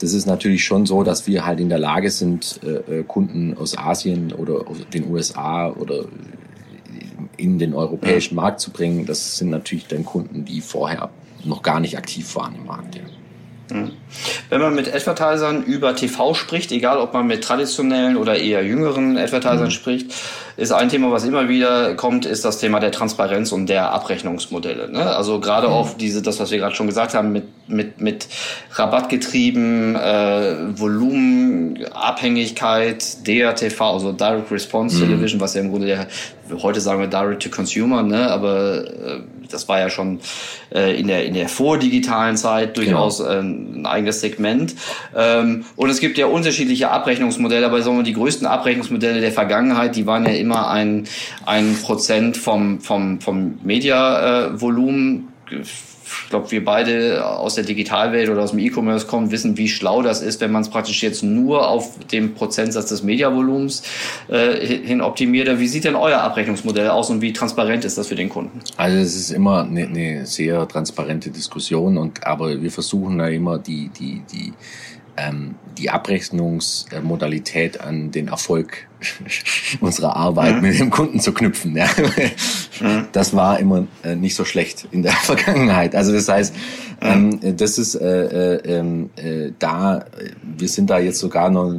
Das 0.00 0.12
ist 0.12 0.26
natürlich 0.26 0.64
schon 0.64 0.86
so, 0.86 1.02
dass 1.02 1.26
wir 1.26 1.44
halt 1.44 1.60
in 1.60 1.68
der 1.68 1.78
Lage 1.78 2.10
sind, 2.10 2.60
äh, 2.62 3.00
äh, 3.00 3.04
Kunden 3.04 3.56
aus 3.56 3.76
Asien 3.76 4.32
oder 4.32 4.68
aus 4.68 4.78
den 4.92 5.10
USA 5.10 5.70
oder 5.70 6.04
in 7.36 7.58
den 7.58 7.74
europäischen 7.74 8.34
Markt 8.34 8.60
zu 8.60 8.70
bringen. 8.70 9.06
Das 9.06 9.36
sind 9.36 9.50
natürlich 9.50 9.86
dann 9.86 10.04
Kunden, 10.04 10.44
die 10.44 10.60
vorher 10.60 11.10
noch 11.44 11.62
gar 11.62 11.80
nicht 11.80 11.96
aktiv 11.96 12.34
waren 12.36 12.54
im 12.56 12.66
Markt. 12.66 12.96
Ja. 12.96 13.02
Mhm. 13.70 13.92
Wenn 14.50 14.60
man 14.60 14.74
mit 14.74 14.92
Advertisern 14.92 15.62
über 15.62 15.94
TV 15.94 16.34
spricht, 16.34 16.72
egal 16.72 16.98
ob 16.98 17.14
man 17.14 17.26
mit 17.26 17.44
traditionellen 17.44 18.16
oder 18.16 18.36
eher 18.38 18.64
jüngeren 18.64 19.16
Advertisern 19.16 19.64
mhm. 19.64 19.70
spricht, 19.70 20.12
ist 20.56 20.72
ein 20.72 20.88
Thema, 20.88 21.12
was 21.12 21.24
immer 21.24 21.48
wieder 21.48 21.94
kommt, 21.94 22.26
ist 22.26 22.44
das 22.44 22.58
Thema 22.58 22.80
der 22.80 22.90
Transparenz 22.90 23.52
und 23.52 23.68
der 23.68 23.92
Abrechnungsmodelle. 23.92 24.90
Ne? 24.90 25.04
Also 25.04 25.38
gerade 25.38 25.68
mhm. 25.68 25.72
auch 25.72 25.90
diese, 25.96 26.20
das, 26.20 26.40
was 26.40 26.50
wir 26.50 26.58
gerade 26.58 26.74
schon 26.74 26.88
gesagt 26.88 27.14
haben, 27.14 27.30
mit, 27.30 27.44
mit, 27.68 28.00
mit 28.00 28.26
Rabattgetrieben, 28.72 29.94
äh, 29.94 30.76
Volumenabhängigkeit, 30.78 33.24
DRTV, 33.26 33.80
also 33.80 34.12
Direct 34.12 34.50
Response 34.50 34.96
mhm. 34.96 35.10
Television, 35.10 35.40
was 35.40 35.54
ja 35.54 35.60
im 35.60 35.70
Grunde 35.70 35.86
der, 35.86 36.08
heute 36.60 36.80
sagen 36.80 37.00
wir 37.00 37.06
Direct 37.06 37.44
to 37.44 37.50
Consumer, 37.50 38.02
ne? 38.02 38.28
aber 38.28 38.84
äh, 38.84 39.20
das 39.52 39.68
war 39.68 39.80
ja 39.80 39.90
schon 39.90 40.20
äh, 40.74 40.98
in 40.98 41.08
der 41.08 41.24
in 41.24 41.34
der 41.34 41.48
vordigitalen 41.48 42.36
Zeit 42.36 42.76
durchaus 42.76 43.18
genau. 43.18 43.30
ein 43.30 43.86
eigenes 43.86 44.20
Segment. 44.20 44.74
Ähm, 45.16 45.64
und 45.76 45.90
es 45.90 46.00
gibt 46.00 46.18
ja 46.18 46.26
unterschiedliche 46.26 46.90
Abrechnungsmodelle, 46.90 47.66
aber 47.66 47.82
sagen 47.82 47.96
wir 47.96 48.04
die 48.04 48.14
größten 48.14 48.46
Abrechnungsmodelle 48.46 49.20
der 49.20 49.32
Vergangenheit, 49.32 49.96
die 49.96 50.06
waren 50.06 50.24
ja 50.24 50.32
immer 50.32 50.68
ein 50.70 51.04
ein 51.46 51.76
Prozent 51.82 52.36
vom 52.36 52.80
vom 52.80 53.20
vom 53.20 53.58
Mediavolumen 53.62 55.28
äh, 55.50 55.62
ich 56.24 56.30
glaube, 56.30 56.50
wir 56.50 56.64
beide 56.64 57.26
aus 57.26 57.54
der 57.54 57.64
Digitalwelt 57.64 58.28
oder 58.28 58.42
aus 58.42 58.50
dem 58.50 58.58
E-Commerce 58.58 59.06
kommen, 59.06 59.30
wissen, 59.30 59.56
wie 59.56 59.68
schlau 59.68 60.02
das 60.02 60.22
ist, 60.22 60.40
wenn 60.40 60.50
man 60.50 60.62
es 60.62 60.70
praktisch 60.70 61.02
jetzt 61.02 61.22
nur 61.22 61.68
auf 61.68 61.98
dem 62.12 62.34
Prozentsatz 62.34 62.86
des 62.86 63.02
Mediavolumens 63.02 63.82
äh, 64.28 64.66
hin 64.66 65.00
optimiert. 65.00 65.58
Wie 65.58 65.68
sieht 65.68 65.84
denn 65.84 65.94
euer 65.94 66.20
Abrechnungsmodell 66.20 66.88
aus 66.88 67.10
und 67.10 67.20
wie 67.20 67.32
transparent 67.32 67.84
ist 67.84 67.98
das 67.98 68.08
für 68.08 68.16
den 68.16 68.28
Kunden? 68.28 68.60
Also 68.76 68.98
es 68.98 69.14
ist 69.14 69.30
immer 69.30 69.62
eine, 69.62 69.86
eine 69.86 70.26
sehr 70.26 70.66
transparente 70.66 71.30
Diskussion 71.30 71.96
und 71.96 72.26
aber 72.26 72.60
wir 72.60 72.70
versuchen 72.70 73.18
da 73.18 73.28
immer 73.28 73.58
die 73.58 73.90
die 73.98 74.22
die 74.32 74.52
ähm, 75.16 75.56
die 75.76 75.90
Abrechnungsmodalität 75.90 77.80
an 77.80 78.10
den 78.10 78.28
Erfolg 78.28 78.87
unserer 79.80 80.16
Arbeit 80.16 80.56
mhm. 80.56 80.62
mit 80.62 80.78
dem 80.78 80.90
Kunden 80.90 81.20
zu 81.20 81.32
knüpfen. 81.32 81.76
Ja. 81.76 81.88
Das 83.12 83.34
war 83.34 83.58
immer 83.58 83.86
äh, 84.02 84.14
nicht 84.14 84.34
so 84.34 84.44
schlecht 84.44 84.88
in 84.90 85.02
der 85.02 85.12
Vergangenheit. 85.22 85.94
Also 85.94 86.12
das 86.12 86.28
heißt, 86.28 86.54
ähm, 87.00 87.38
das 87.56 87.78
ist 87.78 87.94
äh, 87.94 88.56
äh, 88.56 88.78
ähm, 88.78 89.10
äh, 89.16 89.52
da, 89.58 90.04
wir 90.42 90.68
sind 90.68 90.90
da 90.90 90.98
jetzt 90.98 91.18
sogar 91.18 91.50
noch, 91.50 91.74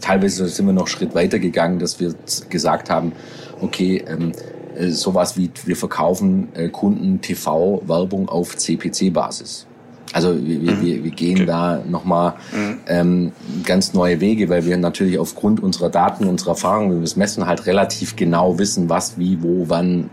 teilweise 0.00 0.48
sind 0.48 0.66
wir 0.66 0.72
noch 0.72 0.82
einen 0.82 0.88
Schritt 0.88 1.14
weiter 1.14 1.38
gegangen, 1.38 1.78
dass 1.78 1.98
wir 1.98 2.14
gesagt 2.48 2.90
haben, 2.90 3.12
okay, 3.60 4.04
ähm, 4.06 4.32
äh, 4.76 4.88
sowas 4.90 5.36
wie 5.36 5.50
wir 5.64 5.76
verkaufen 5.76 6.48
Kunden 6.72 7.20
TV-Werbung 7.20 8.28
auf 8.28 8.56
CPC-Basis. 8.56 9.66
Also 10.12 10.34
wir, 10.34 10.58
mhm. 10.58 10.82
wir, 10.82 11.04
wir 11.04 11.10
gehen 11.10 11.36
okay. 11.36 11.46
da 11.46 11.82
nochmal 11.88 12.34
mhm. 12.52 12.78
ähm, 12.86 13.32
ganz 13.64 13.94
neue 13.94 14.20
Wege, 14.20 14.48
weil 14.48 14.66
wir 14.66 14.76
natürlich 14.76 15.18
aufgrund 15.18 15.62
unserer 15.62 15.88
Daten, 15.88 16.26
unserer 16.26 16.50
Erfahrungen, 16.50 16.94
wir 16.94 17.00
das 17.00 17.16
messen, 17.16 17.46
halt 17.46 17.66
relativ 17.66 18.16
genau 18.16 18.58
wissen, 18.58 18.88
was, 18.88 19.18
wie, 19.18 19.40
wo, 19.42 19.68
wann 19.68 20.10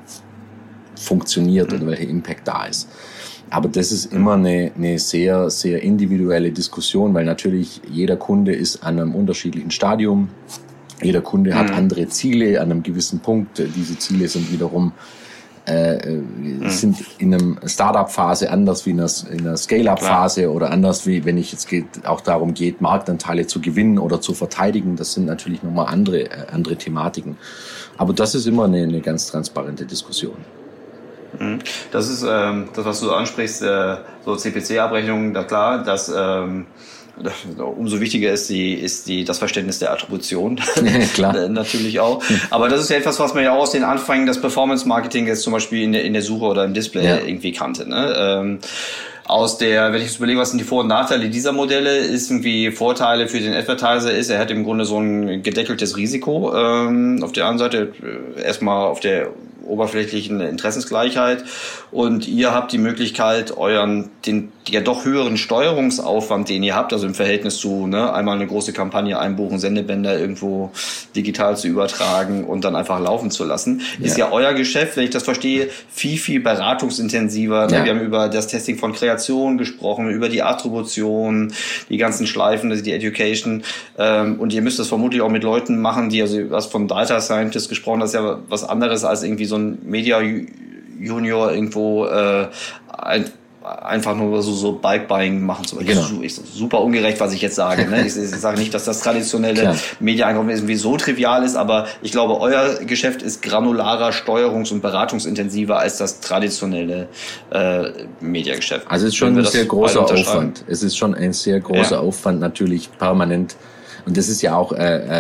funktioniert 0.96 1.72
mhm. 1.72 1.78
oder 1.78 1.88
welcher 1.88 2.10
Impact 2.10 2.48
da 2.48 2.66
ist. 2.66 2.90
Aber 3.50 3.70
das 3.70 3.92
ist 3.92 4.12
immer 4.12 4.34
eine, 4.34 4.72
eine 4.76 5.00
sehr, 5.00 5.50
sehr 5.50 5.82
individuelle 5.82 6.52
Diskussion, 6.52 7.14
weil 7.14 7.26
natürlich 7.26 7.82
jeder 7.90 8.18
Kunde 8.18 8.54
ist 8.54 8.84
an 8.84 9.00
einem 9.00 9.16
unterschiedlichen 9.16 9.72
Stadium. 9.72 10.30
Jeder 11.02 11.22
Kunde 11.22 11.56
hat 11.56 11.70
mhm. 11.70 11.76
andere 11.76 12.08
Ziele 12.10 12.60
an 12.60 12.72
einem 12.72 12.84
gewissen 12.84 13.20
Punkt. 13.20 13.64
Diese 13.76 13.98
Ziele 13.98 14.28
sind 14.28 14.52
wiederum 14.52 14.92
äh, 15.68 16.16
mhm. 16.16 16.70
sind 16.70 16.98
in 17.18 17.34
einem 17.34 17.60
Startup-Phase 17.66 18.50
anders 18.50 18.86
wie 18.86 18.92
in 18.92 19.02
einer, 19.02 19.12
in 19.30 19.40
einer 19.42 19.58
Scale-up-Phase 19.58 20.50
oder 20.52 20.72
anders 20.72 21.06
wie 21.06 21.26
wenn 21.26 21.38
ich 21.38 21.52
jetzt 21.52 21.68
geht, 21.68 22.06
auch 22.06 22.22
darum 22.22 22.54
geht, 22.54 22.80
Marktanteile 22.80 23.48
zu 23.48 23.60
gewinnen 23.60 24.00
oder 24.00 24.22
zu 24.22 24.34
verteidigen. 24.34 24.96
Das 24.96 25.14
sind 25.14 25.26
natürlich 25.26 25.64
nochmal 25.64 25.88
andere, 25.88 26.22
äh, 26.22 26.48
andere 26.52 26.78
Thematiken. 26.78 27.38
Aber 27.98 28.14
das 28.14 28.34
ist 28.34 28.48
immer 28.48 28.66
eine, 28.66 28.84
eine 28.84 29.02
ganz 29.02 29.28
transparente 29.28 29.86
Diskussion. 29.86 30.38
Mhm. 31.38 31.60
Das 31.92 32.08
ist 32.08 32.26
ähm, 32.28 32.70
das, 32.74 32.86
was 32.86 33.02
du 33.02 33.12
ansprichst, 33.12 33.62
äh, 33.62 33.98
so 34.24 34.36
CPC-Abrechnungen, 34.36 35.34
da 35.34 35.44
klar, 35.44 35.84
dass 35.84 36.12
ähm, 36.16 36.68
umso 37.78 38.00
wichtiger 38.00 38.32
ist 38.32 38.50
die, 38.50 38.74
ist 38.74 39.08
die, 39.08 39.24
das 39.24 39.40
Verständnis 39.40 39.80
der 39.80 39.92
Attribution. 39.92 40.60
Klar. 41.14 41.48
Natürlich 41.50 42.00
auch. 42.00 42.24
Aber 42.50 42.70
das 42.70 42.82
ist 42.82 42.90
ja 42.90 42.98
etwas, 42.98 43.20
was 43.20 43.34
man 43.34 43.44
ja 43.44 43.54
auch 43.54 43.62
aus 43.62 43.72
den 43.72 43.84
Anfängen 43.84 44.26
des 44.26 44.40
Performance 44.40 44.88
Marketing 44.88 45.28
jetzt 45.28 45.44
zum 45.44 45.54
Beispiel 45.54 45.84
in 45.84 45.92
der, 45.92 46.04
in 46.04 46.14
der 46.14 46.22
Suche 46.22 46.46
oder 46.46 46.66
im 46.66 46.74
Display 46.74 47.06
ja. 47.06 47.18
irgendwie 47.18 47.52
kannte. 47.52 47.88
Ne? 47.88 48.16
Ähm, 48.18 48.60
aus 49.26 49.58
der, 49.58 49.92
wenn 49.92 50.00
ich 50.00 50.08
jetzt 50.08 50.18
überlege, 50.18 50.40
was 50.40 50.52
sind 50.52 50.60
die 50.60 50.64
Vor- 50.64 50.82
und 50.82 50.88
Nachteile 50.88 51.30
dieser 51.30 51.52
Modelle, 51.52 51.98
ist 51.98 52.32
irgendwie 52.32 52.72
Vorteile 52.72 53.28
für 53.28 53.40
den 53.40 53.54
Advertiser 53.54 54.14
ist, 54.14 54.30
er 54.30 54.40
hat 54.40 54.52
im 54.52 54.64
Grunde 54.64 54.86
so 54.86 55.00
ein 55.00 55.44
gedeckeltes 55.44 55.98
Risiko. 55.98 56.56
Ähm, 56.56 57.22
auf 57.22 57.34
der 57.34 57.46
anderen 57.46 57.72
Seite 57.72 57.94
äh, 58.38 58.42
erstmal 58.42 58.88
auf 58.88 59.02
der 59.02 59.30
oberflächlichen 59.68 60.42
Interessensgleichheit 60.42 61.44
und 61.92 62.28
ihr 62.28 62.54
habt 62.54 62.72
die 62.72 62.78
Möglichkeit, 62.78 63.56
euren, 63.56 64.10
den 64.26 64.52
ja 64.68 64.82
doch 64.82 65.06
höheren 65.06 65.38
Steuerungsaufwand, 65.38 66.50
den 66.50 66.64
ihr 66.64 66.76
habt, 66.76 66.94
also 66.94 67.08
im 67.08 67.14
Verhältnis 67.14 67.58
zu 67.58 67.88
ne, 67.88 68.14
einmal 68.14 68.36
eine 68.36 68.48
große 68.48 68.74
Kampagne 68.74 69.20
einbuchen, 69.20 69.60
Sendebänder 69.60 70.20
irgendwo 70.20 70.72
digital 71.16 71.58
zu 71.58 71.68
übertragen 71.68 72.46
und 72.46 72.64
dann 72.64 72.76
einfach 72.76 73.00
laufen 73.00 73.32
zu 73.32 73.46
lassen, 73.46 73.82
ja. 74.00 74.06
ist 74.06 74.18
ja 74.18 74.32
euer 74.32 74.54
Geschäft, 74.54 74.98
wenn 74.98 75.06
ich 75.06 75.10
das 75.10 75.24
verstehe, 75.24 75.70
viel, 75.90 76.18
viel 76.18 76.40
beratungsintensiver. 76.40 77.70
Ja. 77.70 77.84
Wir 77.84 77.92
haben 77.92 78.02
über 78.02 78.30
das 78.30 78.48
Testing 78.48 78.78
von 78.78 78.94
Kreation 78.94 79.58
gesprochen, 79.58 80.10
über 80.10 80.30
die 80.30 80.44
Attribution, 80.44 81.54
die 81.90 81.98
ganzen 81.98 82.28
Schleifen, 82.28 82.72
also 82.72 82.84
die 82.84 82.94
Education 82.94 83.64
ähm, 83.98 84.40
und 84.40 84.54
ihr 84.54 84.62
müsst 84.62 84.80
das 84.80 84.88
vermutlich 84.88 85.22
auch 85.22 85.30
mit 85.30 85.44
Leuten 85.44 85.82
machen, 85.82 86.10
die 86.10 86.22
also 86.22 86.50
was 86.50 86.68
von 86.68 86.88
Data 86.88 87.22
Scientist 87.22 87.70
gesprochen, 87.70 88.00
das 88.00 88.10
ist 88.10 88.16
ja 88.16 88.40
was 88.48 88.64
anderes 88.64 89.04
als 89.04 89.24
irgendwie 89.24 89.46
so 89.46 89.56
ein 89.58 89.80
Media 89.84 90.22
Junior 91.00 91.52
irgendwo 91.52 92.06
äh, 92.06 92.48
ein, 92.98 93.26
einfach 93.68 94.16
nur 94.16 94.42
so, 94.42 94.54
so 94.54 94.74
Bike-Buying 94.74 95.46
machen 95.46 95.66
zu 95.66 95.76
wollen. 95.76 95.88
Genau. 95.88 96.06
super 96.28 96.82
ungerecht, 96.82 97.20
was 97.20 97.34
ich 97.34 97.42
jetzt 97.42 97.56
sage. 97.56 97.86
Ne? 97.90 98.08
Ich, 98.08 98.16
ich 98.16 98.30
sage 98.30 98.58
nicht, 98.58 98.74
dass 98.74 98.86
das 98.86 99.02
traditionelle 99.02 99.76
Media-Einkaufen 100.00 100.50
irgendwie 100.50 100.76
so 100.76 100.96
trivial 100.98 101.44
ist, 101.44 101.56
aber 101.56 101.88
ich 102.02 102.12
glaube, 102.12 102.40
euer 102.40 102.76
Geschäft 102.86 103.22
ist 103.22 103.42
granularer, 103.42 104.12
steuerungs- 104.12 104.72
und 104.72 104.82
beratungsintensiver 104.82 105.80
als 105.80 105.98
das 105.98 106.22
traditionelle 106.22 107.10
äh, 107.52 107.90
Mediageschäft. 108.22 108.90
Also 108.90 109.08
es 109.08 109.14
ist 109.14 109.18
schon 109.18 109.38
ein 109.38 109.46
sehr 109.46 109.66
großer 109.66 110.02
Aufwand. 110.02 110.64
Es 110.68 110.84
ist 110.84 110.98
schon 110.98 111.14
ein 111.14 111.34
sehr 111.34 111.60
großer 111.60 111.96
ja. 111.96 112.02
Aufwand, 112.02 112.40
natürlich 112.40 112.90
permanent 112.98 113.56
und 114.08 114.16
das 114.16 114.30
ist 114.30 114.42
ja 114.42 114.56
auch 114.56 114.72
äh, 114.72 114.78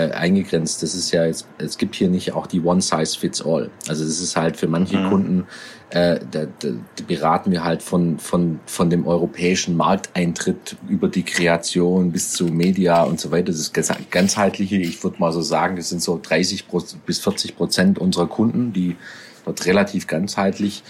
äh, 0.07 0.11
eingegrenzt. 0.13 0.81
Das 0.81 0.95
ist 0.95 1.11
ja, 1.11 1.25
es, 1.25 1.45
es 1.57 1.77
gibt 1.77 1.93
hier 1.93 2.07
nicht 2.07 2.31
auch 2.31 2.47
die 2.47 2.61
One 2.61 2.79
Size 2.79 3.19
Fits 3.19 3.45
All. 3.45 3.69
Also 3.89 4.05
das 4.05 4.21
ist 4.21 4.37
halt 4.37 4.55
für 4.55 4.69
manche 4.69 4.97
mhm. 4.97 5.09
Kunden, 5.09 5.45
äh, 5.89 6.21
da, 6.31 6.45
da 6.59 6.69
beraten 7.05 7.51
wir 7.51 7.65
halt 7.65 7.83
von, 7.83 8.17
von, 8.17 8.61
von 8.65 8.89
dem 8.89 9.05
europäischen 9.05 9.75
Markteintritt 9.75 10.77
über 10.87 11.09
die 11.09 11.23
Kreation 11.23 12.13
bis 12.13 12.31
zu 12.31 12.45
Media 12.45 13.03
und 13.03 13.19
so 13.19 13.29
weiter. 13.29 13.47
Das 13.47 13.59
ist 13.59 13.73
ganzheitliche, 14.09 14.77
ich 14.77 15.03
würde 15.03 15.19
mal 15.19 15.33
so 15.33 15.41
sagen, 15.41 15.75
das 15.75 15.89
sind 15.89 16.01
so 16.01 16.17
30 16.23 16.63
bis 17.05 17.19
40 17.19 17.57
Prozent 17.57 17.99
unserer 17.99 18.27
Kunden, 18.27 18.71
die 18.71 18.95
dort 19.43 19.65
relativ 19.65 20.07
ganzheitlich 20.07 20.81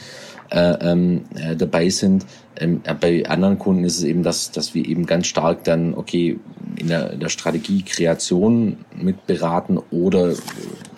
äh, 0.50 0.91
ähm, 0.91 1.26
äh, 1.36 1.56
dabei 1.56 1.89
sind. 1.89 2.26
Ähm, 2.60 2.82
bei 3.00 3.26
anderen 3.28 3.60
Kunden 3.60 3.84
ist 3.84 3.98
es 3.98 4.04
eben, 4.04 4.24
dass, 4.24 4.52
dass 4.52 4.74
wir 4.74 4.86
eben 4.88 5.06
ganz 5.06 5.28
stark 5.28 5.64
dann, 5.64 5.93
okay, 5.93 6.39
in 6.78 6.88
der, 6.88 7.12
in 7.12 7.20
der 7.20 7.30
Strategie 7.30 7.84
Kreation 7.84 8.78
mitberaten 8.95 9.80
oder 9.91 10.34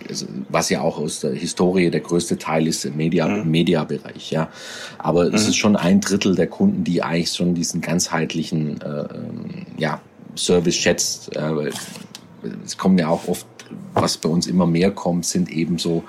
also, 0.10 0.26
was 0.50 0.70
ja 0.70 0.82
auch 0.82 0.98
aus 0.98 1.20
der 1.20 1.34
Historie 1.34 1.90
der 1.92 2.02
größte 2.02 2.38
Teil 2.38 2.68
ist 2.68 2.84
im 2.86 2.98
Media, 2.98 3.28
mhm. 3.28 3.50
Media-Bereich, 3.50 4.32
ja. 4.32 4.50
Aber 4.98 5.26
mhm. 5.26 5.36
es 5.36 5.48
ist 5.48 5.56
schon 5.56 5.76
ein 5.76 6.02
Drittel 6.02 6.36
der 6.36 6.48
Kunden, 6.48 6.84
die 6.84 7.04
eigentlich 7.04 7.32
schon 7.32 7.54
diesen 7.54 7.82
ganzheitlichen 7.82 8.82
äh, 8.82 9.02
ähm, 9.02 9.66
ja, 9.78 10.02
Service 10.36 10.76
schätzt. 10.76 11.36
Äh, 11.36 11.72
es 12.66 12.78
kommen 12.78 12.98
ja 12.98 13.08
auch 13.08 13.28
oft, 13.28 13.46
was 13.94 14.18
bei 14.18 14.30
uns 14.30 14.48
immer 14.48 14.66
mehr 14.66 14.92
kommt, 14.92 15.26
sind 15.26 15.50
eben 15.52 15.78
so 15.78 16.04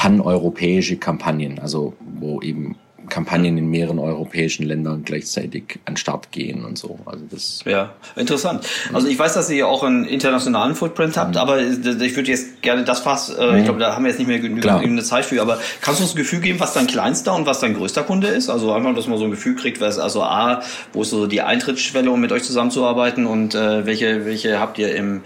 paneuropäische 0.00 0.96
Kampagnen, 0.96 1.58
also 1.58 1.92
wo 2.18 2.40
eben 2.40 2.76
Kampagnen 3.10 3.58
in 3.58 3.68
mehreren 3.68 3.98
europäischen 3.98 4.64
Ländern 4.64 5.02
gleichzeitig 5.04 5.78
an 5.84 5.98
Start 5.98 6.32
gehen 6.32 6.64
und 6.64 6.78
so. 6.78 6.98
Also 7.04 7.22
das 7.30 7.60
ja, 7.66 7.92
interessant. 8.16 8.66
Also 8.94 9.08
ich 9.08 9.18
weiß, 9.18 9.34
dass 9.34 9.50
ihr 9.50 9.68
auch 9.68 9.82
einen 9.82 10.06
internationalen 10.06 10.74
Footprint 10.74 11.18
habt, 11.18 11.32
mhm. 11.32 11.36
aber 11.36 11.60
ich 11.60 12.16
würde 12.16 12.30
jetzt 12.30 12.62
gerne 12.62 12.84
das 12.84 13.00
Fass, 13.00 13.28
äh, 13.28 13.46
mhm. 13.46 13.58
ich 13.58 13.64
glaube, 13.64 13.78
da 13.78 13.94
haben 13.94 14.04
wir 14.04 14.08
jetzt 14.08 14.18
nicht 14.18 14.28
mehr 14.28 14.38
genügend 14.38 15.04
Zeit 15.04 15.26
für, 15.26 15.42
aber 15.42 15.58
kannst 15.82 16.00
du 16.00 16.04
uns 16.04 16.14
ein 16.14 16.16
Gefühl 16.16 16.40
geben, 16.40 16.60
was 16.60 16.72
dein 16.72 16.86
kleinster 16.86 17.34
und 17.34 17.44
was 17.44 17.60
dein 17.60 17.74
größter 17.74 18.02
Kunde 18.02 18.28
ist? 18.28 18.48
Also 18.48 18.72
einfach, 18.72 18.94
dass 18.94 19.06
man 19.06 19.18
so 19.18 19.24
ein 19.24 19.30
Gefühl 19.30 19.54
kriegt, 19.54 19.82
was 19.82 19.98
also 19.98 20.22
A, 20.22 20.62
wo 20.94 21.02
ist 21.02 21.10
so 21.10 21.26
die 21.26 21.42
Eintrittsschwelle, 21.42 22.10
um 22.10 22.22
mit 22.22 22.32
euch 22.32 22.44
zusammenzuarbeiten 22.44 23.26
und 23.26 23.54
äh, 23.54 23.84
welche, 23.84 24.24
welche 24.24 24.60
habt 24.60 24.78
ihr 24.78 24.96
im, 24.96 25.20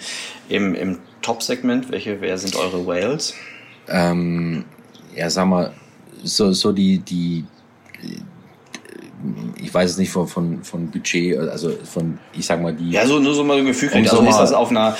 im, 0.49 0.75
im 0.75 0.99
Top-Segment? 1.23 1.93
Welche, 1.93 2.21
wer 2.21 2.39
sind 2.39 2.57
eure 2.57 2.85
Whales? 2.89 3.35
Ähm, 3.89 4.65
ja, 5.15 5.31
sag 5.31 5.47
mal, 5.47 5.73
so, 6.23 6.53
so 6.53 6.73
die, 6.73 6.99
die, 6.99 7.45
ich 9.63 9.73
weiß 9.73 9.93
es 9.93 9.99
nicht 9.99 10.11
von, 10.11 10.27
von, 10.27 10.63
von 10.63 10.91
Budget, 10.91 11.39
also 11.39 11.71
von, 11.85 12.19
ich 12.33 12.47
sag 12.47 12.63
mal, 12.63 12.75
die. 12.75 12.91
Ja, 12.91 13.07
so 13.07 13.19
nur 13.19 13.35
so 13.35 13.45
mal 13.45 13.59
ein 13.59 13.67
Gefühl 13.67 13.89
kriegt. 13.91 14.11
Also 14.11 14.25
ist 14.25 14.39
das 14.39 14.53
auf 14.53 14.71
einer 14.71 14.97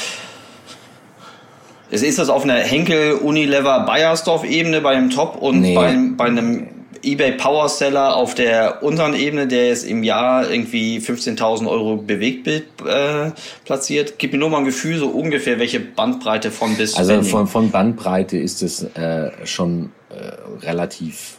ist 1.91 2.19
das 2.19 2.29
auf 2.29 2.43
einer 2.43 2.55
Henkel 2.55 3.13
Unilever 3.13 3.81
Bayersdorf 3.81 4.45
Ebene 4.45 4.81
bei 4.81 4.95
dem 4.95 5.11
Top 5.11 5.37
und 5.37 5.61
nee. 5.61 5.75
bei, 5.75 5.97
bei 6.17 6.25
einem 6.25 6.74
eBay 7.05 7.33
Power 7.33 7.69
Seller 7.69 8.17
auf 8.17 8.35
der 8.35 8.83
unteren 8.83 9.15
Ebene, 9.15 9.47
der 9.47 9.69
jetzt 9.69 9.85
im 9.85 10.03
Jahr 10.03 10.51
irgendwie 10.51 10.99
15.000 10.99 11.69
Euro 11.69 11.97
Bewegtbild 11.97 12.65
äh, 12.87 13.31
platziert. 13.65 14.19
Gib 14.19 14.33
mir 14.33 14.39
nur 14.39 14.51
mal 14.51 14.59
ein 14.59 14.65
Gefühl, 14.65 14.99
so 14.99 15.09
ungefähr, 15.09 15.59
welche 15.59 15.81
Bandbreite 15.81 16.51
von 16.51 16.77
bis. 16.77 16.95
Also 16.95 17.23
von, 17.23 17.47
von 17.47 17.71
Bandbreite 17.71 18.39
ist 18.39 18.63
es 18.63 18.85
äh, 18.97 19.31
schon 19.45 19.93
äh, 20.11 20.65
relativ 20.65 21.39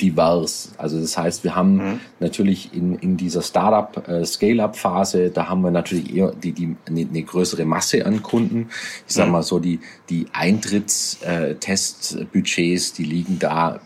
divers. 0.00 0.72
Also 0.78 0.98
das 1.00 1.16
heißt, 1.16 1.44
wir 1.44 1.54
haben 1.54 1.76
mhm. 1.76 2.00
natürlich 2.20 2.74
in, 2.74 2.96
in 2.96 3.16
dieser 3.16 3.42
Startup 3.42 4.08
äh, 4.08 4.24
Scale-up 4.24 4.76
Phase, 4.76 5.30
da 5.30 5.48
haben 5.48 5.60
wir 5.62 5.70
natürlich 5.70 6.12
eher 6.14 6.32
die, 6.32 6.50
die 6.52 6.76
eine, 6.88 7.22
größere 7.22 7.64
Masse 7.64 8.04
an 8.06 8.22
Kunden. 8.22 8.68
Ich 9.06 9.14
sag 9.14 9.26
mhm. 9.26 9.32
mal 9.32 9.42
so 9.42 9.58
die 9.58 9.80
die 10.08 10.26
Eintrittstestbudgets, 10.32 12.94
die 12.94 13.04
liegen 13.04 13.38
da 13.38 13.80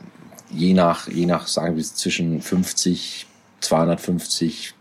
je 0.55 0.74
nach 0.74 1.09
je 1.09 1.26
nach 1.26 1.46
sagen 1.46 1.76
wir 1.76 1.84
zwischen 1.84 2.40
50 2.40 3.26
250 3.61 4.74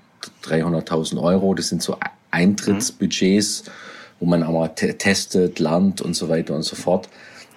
300.000 0.43 1.21
Euro. 1.21 1.53
Das 1.53 1.69
sind 1.69 1.81
so 1.81 1.97
Eintrittsbudgets, 2.31 3.63
wo 4.19 4.25
man 4.25 4.43
aber 4.43 4.73
testet, 4.75 5.59
lernt 5.59 6.01
und 6.01 6.15
so 6.15 6.29
weiter 6.29 6.55
und 6.55 6.63
so 6.63 6.75
fort. 6.75 7.09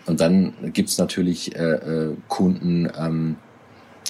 Und 0.07 0.21
dann 0.21 0.53
gibt's 0.73 0.99
natürlich 0.99 1.57
äh, 1.57 1.63
äh, 1.63 2.17
Kunden, 2.29 2.91
ähm, 2.99 3.37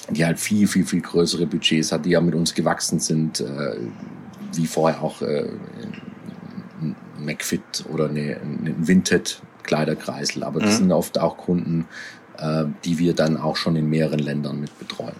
die 0.09 0.25
halt 0.25 0.39
viel, 0.39 0.67
viel, 0.67 0.85
viel 0.85 1.01
größere 1.01 1.47
Budgets 1.47 1.91
hat, 1.91 2.05
die 2.05 2.11
ja 2.11 2.21
mit 2.21 2.35
uns 2.35 2.53
gewachsen 2.53 2.99
sind, 2.99 3.41
äh, 3.41 3.77
wie 4.53 4.67
vorher 4.67 5.01
auch 5.01 5.21
äh, 5.21 5.49
ein 6.81 6.95
McFit 7.19 7.85
oder 7.91 8.09
eine, 8.09 8.37
ein 8.37 8.75
Vinted 8.87 9.41
Kleiderkreisel. 9.63 10.43
Aber 10.43 10.59
das 10.59 10.75
mhm. 10.75 10.77
sind 10.77 10.91
oft 10.91 11.19
auch 11.19 11.37
Kunden, 11.37 11.87
äh, 12.39 12.65
die 12.85 12.99
wir 12.99 13.13
dann 13.13 13.37
auch 13.37 13.55
schon 13.55 13.75
in 13.75 13.89
mehreren 13.89 14.19
Ländern 14.19 14.59
mit 14.59 14.77
betreuen. 14.79 15.15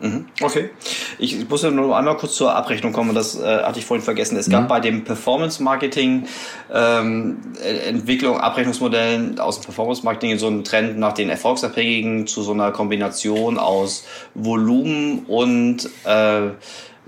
Mhm. 0.00 0.26
Okay. 0.40 0.70
Ich 1.18 1.48
muss 1.48 1.62
ja 1.62 1.70
nur 1.70 1.96
einmal 1.96 2.16
kurz 2.16 2.34
zur 2.34 2.54
Abrechnung 2.54 2.92
kommen, 2.92 3.14
das 3.14 3.38
äh, 3.38 3.62
hatte 3.62 3.78
ich 3.78 3.84
vorhin 3.84 4.02
vergessen. 4.02 4.36
Es 4.36 4.48
gab 4.48 4.62
mhm. 4.62 4.68
bei 4.68 4.80
dem 4.80 5.04
Performance 5.04 5.62
Marketing 5.62 6.26
ähm, 6.72 7.38
Entwicklung, 7.86 8.40
Abrechnungsmodellen 8.40 9.38
aus 9.38 9.60
dem 9.60 9.64
Performance 9.64 10.02
Marketing 10.02 10.38
so 10.38 10.46
einen 10.46 10.64
Trend 10.64 10.98
nach 10.98 11.12
den 11.12 11.28
Erfolgsabhängigen 11.28 12.26
zu 12.26 12.42
so 12.42 12.52
einer 12.52 12.72
Kombination 12.72 13.58
aus 13.58 14.04
Volumen 14.34 15.20
und 15.26 15.90
äh, 16.04 16.50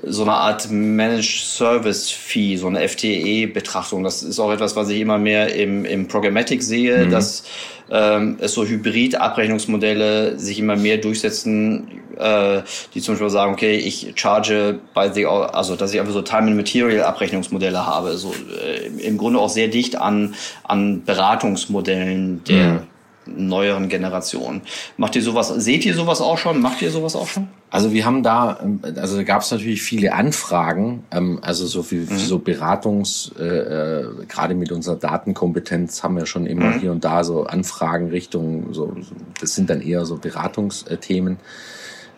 so 0.05 0.22
eine 0.22 0.32
Art 0.32 0.70
Managed 0.70 1.45
Service 1.45 2.11
Fee, 2.11 2.57
so 2.57 2.66
eine 2.66 2.88
FTE-Betrachtung. 2.88 4.03
Das 4.03 4.22
ist 4.22 4.40
auch 4.40 4.51
etwas, 4.51 4.74
was 4.74 4.88
ich 4.88 5.01
immer 5.01 5.18
mehr 5.18 5.55
im, 5.55 5.84
im 5.84 6.09
Programmatic 6.09 6.62
sehe, 6.62 7.07
mhm. 7.07 7.11
dass 7.11 7.45
ähm, 7.90 8.36
es 8.40 8.55
so 8.55 8.64
Hybrid-Abrechnungsmodelle 8.64 10.38
sich 10.38 10.59
immer 10.59 10.76
mehr 10.76 10.97
durchsetzen, 10.97 12.01
äh, 12.18 12.62
die 12.95 13.01
zum 13.01 13.14
Beispiel 13.14 13.30
sagen, 13.30 13.53
okay, 13.53 13.76
ich 13.76 14.12
charge 14.16 14.80
bei 14.95 15.11
the, 15.11 15.26
also 15.26 15.76
dass 15.76 15.93
ich 15.95 16.01
einfach 16.01 16.12
so 16.12 16.22
Time 16.22 16.49
and 16.49 16.57
Material 16.57 17.05
Abrechnungsmodelle 17.05 17.86
habe, 17.86 18.16
so 18.16 18.34
äh, 18.64 18.86
im 19.07 19.18
Grunde 19.18 19.38
auch 19.38 19.51
sehr 19.51 19.68
dicht 19.68 19.97
an 19.97 20.34
an 20.64 21.05
Beratungsmodellen 21.05 22.43
der 22.45 22.66
mhm 22.66 22.80
neueren 23.24 23.88
Generation. 23.88 24.62
Macht 24.97 25.14
ihr 25.14 25.22
sowas, 25.22 25.49
seht 25.49 25.84
ihr 25.84 25.95
sowas 25.95 26.20
auch 26.20 26.38
schon? 26.38 26.61
Macht 26.61 26.82
ihr 26.82 26.90
sowas 26.90 27.14
auch 27.14 27.28
schon? 27.28 27.47
Also 27.72 27.94
wir 27.94 28.04
haben 28.04 28.22
da, 28.22 28.60
also 28.96 29.16
da 29.16 29.22
gab 29.22 29.40
es 29.40 29.50
natürlich 29.50 29.80
viele 29.80 30.12
Anfragen, 30.12 31.04
ähm, 31.10 31.38
also 31.40 31.66
so 31.66 31.82
viel 31.82 32.02
mhm. 32.02 32.18
so 32.18 32.38
Beratungs, 32.38 33.32
äh, 33.38 33.44
äh, 33.44 34.26
gerade 34.28 34.54
mit 34.54 34.70
unserer 34.72 34.96
Datenkompetenz 34.96 36.02
haben 36.02 36.18
wir 36.18 36.26
schon 36.26 36.44
immer 36.44 36.66
mhm. 36.66 36.80
hier 36.80 36.92
und 36.92 37.02
da 37.02 37.24
so 37.24 37.44
Anfragen 37.44 38.10
Richtung, 38.10 38.74
so, 38.74 38.94
das 39.40 39.54
sind 39.54 39.70
dann 39.70 39.80
eher 39.80 40.04
so 40.04 40.18
Beratungsthemen. 40.18 41.38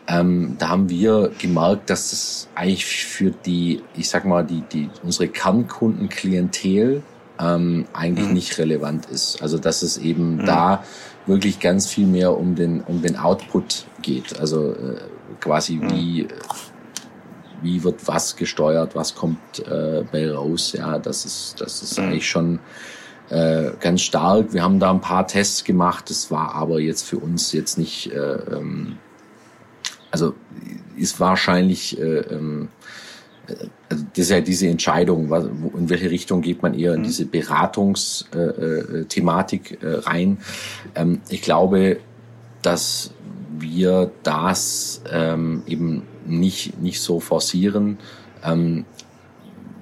Ähm, 0.08 0.56
da 0.58 0.70
haben 0.70 0.90
wir 0.90 1.30
gemerkt, 1.38 1.88
dass 1.88 2.10
das 2.10 2.48
eigentlich 2.56 2.86
für 2.86 3.30
die, 3.30 3.80
ich 3.96 4.08
sag 4.08 4.24
mal, 4.24 4.44
die, 4.44 4.64
die 4.72 4.90
unsere 5.04 5.28
Kernkundenklientel 5.28 7.04
ähm, 7.38 7.84
eigentlich 7.92 8.26
mhm. 8.26 8.34
nicht 8.34 8.58
relevant 8.58 9.06
ist. 9.06 9.40
Also 9.40 9.58
dass 9.58 9.82
es 9.82 9.98
eben 9.98 10.38
mhm. 10.38 10.46
da 10.46 10.84
wirklich 11.26 11.60
ganz 11.60 11.86
viel 11.86 12.06
mehr 12.08 12.36
um 12.36 12.56
den 12.56 12.80
um 12.80 13.02
den 13.02 13.16
Output 13.16 13.86
geht. 14.02 14.38
Also 14.38 14.72
äh, 14.72 14.96
quasi 15.44 15.76
mhm. 15.76 15.90
wie 15.90 16.28
wie 17.62 17.82
wird 17.82 18.06
was 18.06 18.36
gesteuert, 18.36 18.94
was 18.94 19.14
kommt 19.14 19.60
äh, 19.60 20.04
bei 20.10 20.30
raus. 20.30 20.72
Ja, 20.72 20.98
das 20.98 21.24
ist 21.24 21.60
das 21.60 21.82
ist 21.82 21.98
mhm. 21.98 22.04
eigentlich 22.04 22.28
schon 22.28 22.58
äh, 23.30 23.70
ganz 23.80 24.02
stark. 24.02 24.52
Wir 24.52 24.62
haben 24.62 24.80
da 24.80 24.90
ein 24.90 25.00
paar 25.00 25.26
Tests 25.26 25.64
gemacht. 25.64 26.10
Das 26.10 26.30
war 26.30 26.54
aber 26.54 26.80
jetzt 26.80 27.02
für 27.02 27.18
uns 27.18 27.52
jetzt 27.52 27.78
nicht 27.78 28.12
äh, 28.12 28.16
ähm, 28.16 28.98
also 30.10 30.34
ist 30.96 31.20
wahrscheinlich 31.20 31.98
äh, 31.98 32.20
ähm, 32.20 32.68
also 33.90 34.06
das 34.14 34.24
ist 34.24 34.30
ja 34.30 34.40
diese 34.40 34.68
Entscheidung, 34.68 35.30
in 35.76 35.90
welche 35.90 36.10
Richtung 36.10 36.40
geht 36.40 36.62
man 36.62 36.72
eher 36.72 36.94
in 36.94 37.00
mhm. 37.00 37.04
diese 37.04 37.26
Beratungsthematik 37.26 39.82
äh, 39.82 39.86
äh, 39.86 40.00
rein. 40.00 40.38
Ähm, 40.94 41.20
ich 41.28 41.42
glaube, 41.42 41.98
dass 42.62 43.10
wir 43.60 44.10
das 44.22 45.02
ähm, 45.10 45.62
eben 45.66 46.02
nicht, 46.26 46.80
nicht 46.80 47.00
so 47.00 47.20
forcieren, 47.20 47.98
ähm, 48.42 48.84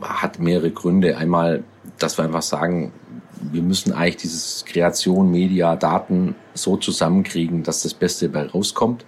hat 0.00 0.38
mehrere 0.38 0.70
Gründe. 0.70 1.16
Einmal, 1.16 1.64
dass 1.98 2.18
wir 2.18 2.24
einfach 2.24 2.42
sagen, 2.42 2.92
wir 3.40 3.62
müssen 3.62 3.92
eigentlich 3.92 4.16
dieses 4.16 4.64
Kreation, 4.64 5.30
Media, 5.30 5.76
Daten 5.76 6.34
so 6.54 6.76
zusammenkriegen, 6.76 7.62
dass 7.62 7.82
das 7.82 7.94
Beste 7.94 8.28
dabei 8.28 8.48
rauskommt. 8.48 9.04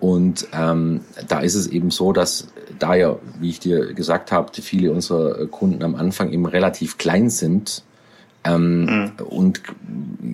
Und 0.00 0.48
ähm, 0.52 1.02
da 1.28 1.40
ist 1.40 1.54
es 1.54 1.68
eben 1.68 1.92
so, 1.92 2.12
dass 2.12 2.48
da 2.78 2.94
ja, 2.94 3.16
wie 3.38 3.50
ich 3.50 3.60
dir 3.60 3.94
gesagt 3.94 4.32
habe, 4.32 4.50
viele 4.60 4.90
unserer 4.90 5.46
Kunden 5.46 5.84
am 5.84 5.94
Anfang 5.94 6.32
eben 6.32 6.46
relativ 6.46 6.98
klein 6.98 7.30
sind. 7.30 7.84
Ähm, 8.44 8.84
mhm. 8.84 9.12
Und 9.28 9.62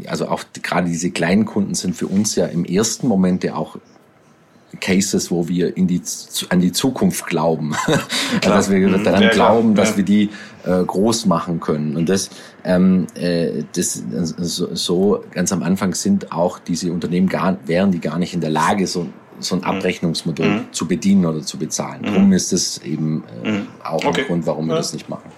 also 0.07 0.29
auch 0.29 0.43
gerade 0.63 0.89
diese 0.89 1.11
kleinen 1.11 1.45
Kunden 1.45 1.75
sind 1.75 1.95
für 1.95 2.07
uns 2.07 2.37
ja 2.37 2.47
im 2.47 2.65
ersten 2.65 3.07
Moment 3.07 3.45
ja 3.45 3.55
auch 3.55 3.77
Cases, 4.81 5.31
wo 5.31 5.49
wir 5.49 5.77
in 5.77 5.87
die, 5.87 6.01
an 6.51 6.61
die 6.61 6.73
Zukunft 6.73 7.27
glauben. 7.27 7.75
Klar. 8.41 8.57
dass 8.57 8.71
wir 8.71 8.87
mhm. 8.87 9.03
daran 9.05 9.23
ja, 9.23 9.31
glauben, 9.31 9.75
dass 9.75 9.91
ja. 9.91 9.97
wir 9.99 10.05
die 10.05 10.31
äh, 10.65 10.85
groß 10.85 11.27
machen 11.27 11.61
können. 11.61 11.97
Und 11.97 12.09
das, 12.09 12.31
ähm, 12.65 13.07
äh, 13.15 13.65
das 13.75 14.03
so, 14.39 14.75
so 14.75 15.25
ganz 15.33 15.53
am 15.53 15.63
Anfang 15.63 15.95
sind 15.95 16.33
auch 16.33 16.59
diese 16.59 16.93
Unternehmen 16.93 17.29
gar, 17.29 17.57
wären 17.67 17.93
die 17.93 18.01
gar 18.01 18.19
nicht 18.19 18.35
in 18.35 18.41
der 18.41 18.51
Lage, 18.51 18.87
so 18.87 19.09
so 19.41 19.55
ein 19.55 19.61
mhm. 19.61 19.67
Abrechnungsmodell 19.67 20.51
mhm. 20.51 20.73
zu 20.73 20.89
bedienen 20.89 21.25
oder 21.25 21.43
zu 21.43 21.59
bezahlen. 21.59 22.03
Mhm. 22.03 22.07
Darum 22.07 22.33
ist 22.33 22.53
es 22.53 22.79
eben 22.79 23.25
äh, 23.45 23.61
auch 23.85 24.05
okay. 24.05 24.23
ein 24.23 24.27
Grund, 24.27 24.47
warum 24.47 24.67
wir 24.67 24.75
ja. 24.75 24.79
das 24.79 24.93
nicht 24.93 25.09
machen. 25.09 25.31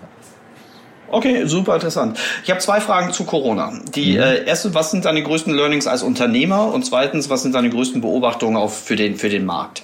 Okay, 1.11 1.47
super 1.47 1.75
interessant. 1.75 2.19
Ich 2.45 2.51
habe 2.51 2.61
zwei 2.61 2.81
Fragen 2.81 3.13
zu 3.13 3.25
Corona. 3.25 3.73
Die 3.95 4.15
mhm. 4.15 4.21
äh, 4.21 4.45
erste, 4.45 4.75
was 4.75 4.91
sind 4.91 5.05
deine 5.05 5.23
größten 5.23 5.53
Learnings 5.53 5.87
als 5.87 6.03
Unternehmer? 6.03 6.73
Und 6.73 6.85
zweitens, 6.85 7.29
was 7.31 7.43
sind 7.43 7.55
deine 7.55 7.71
größten 7.71 8.01
Beobachtungen 8.01 8.57
auf, 8.57 8.79
für, 8.79 8.97
den, 8.97 9.17
für 9.17 9.29
den 9.29 9.45
Markt? 9.45 9.83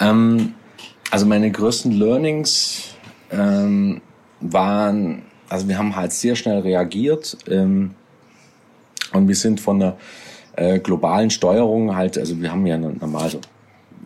Ähm, 0.00 0.54
also 1.10 1.26
meine 1.26 1.50
größten 1.50 1.92
Learnings 1.92 2.96
ähm, 3.30 4.00
waren, 4.40 5.22
also 5.48 5.68
wir 5.68 5.78
haben 5.78 5.94
halt 5.94 6.12
sehr 6.12 6.34
schnell 6.34 6.60
reagiert 6.60 7.36
ähm, 7.48 7.94
und 9.12 9.28
wir 9.28 9.36
sind 9.36 9.60
von 9.60 9.78
der 9.78 9.96
äh, 10.56 10.80
globalen 10.80 11.30
Steuerung 11.30 11.94
halt, 11.94 12.18
also 12.18 12.40
wir 12.40 12.50
haben 12.50 12.66
ja 12.66 12.78
normal 12.78 13.30
so 13.30 13.40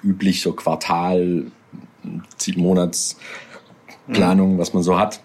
üblich 0.03 0.43
so 0.43 0.53
Quartal, 0.53 1.47
sieben 2.37 2.63
Monatsplanung, 2.63 4.55
mhm. 4.55 4.59
was 4.59 4.75
man 4.75 4.83
so 4.83 4.99
hat, 4.99 5.21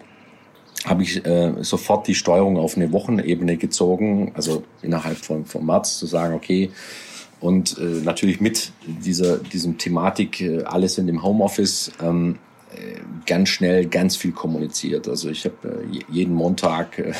habe 0.84 1.02
ich 1.02 1.24
äh, 1.24 1.52
sofort 1.62 2.06
die 2.06 2.14
Steuerung 2.14 2.58
auf 2.58 2.76
eine 2.76 2.92
Wochenebene 2.92 3.56
gezogen, 3.56 4.32
also 4.34 4.64
innerhalb 4.82 5.16
von, 5.16 5.44
von 5.44 5.64
März 5.64 5.98
zu 5.98 6.06
sagen, 6.06 6.34
okay, 6.34 6.70
und 7.40 7.76
äh, 7.78 8.02
natürlich 8.02 8.40
mit 8.40 8.72
dieser 8.86 9.38
diesem 9.38 9.76
Thematik, 9.76 10.40
äh, 10.40 10.62
alle 10.62 10.88
sind 10.88 11.08
im 11.08 11.22
Homeoffice, 11.22 11.92
ähm, 12.02 12.38
äh, 12.74 13.00
ganz 13.26 13.50
schnell 13.50 13.86
ganz 13.86 14.16
viel 14.16 14.32
kommuniziert. 14.32 15.08
Also 15.08 15.28
ich 15.28 15.44
habe 15.44 15.86
äh, 15.92 16.00
jeden 16.10 16.34
Montag, 16.34 16.98
äh, 16.98 17.12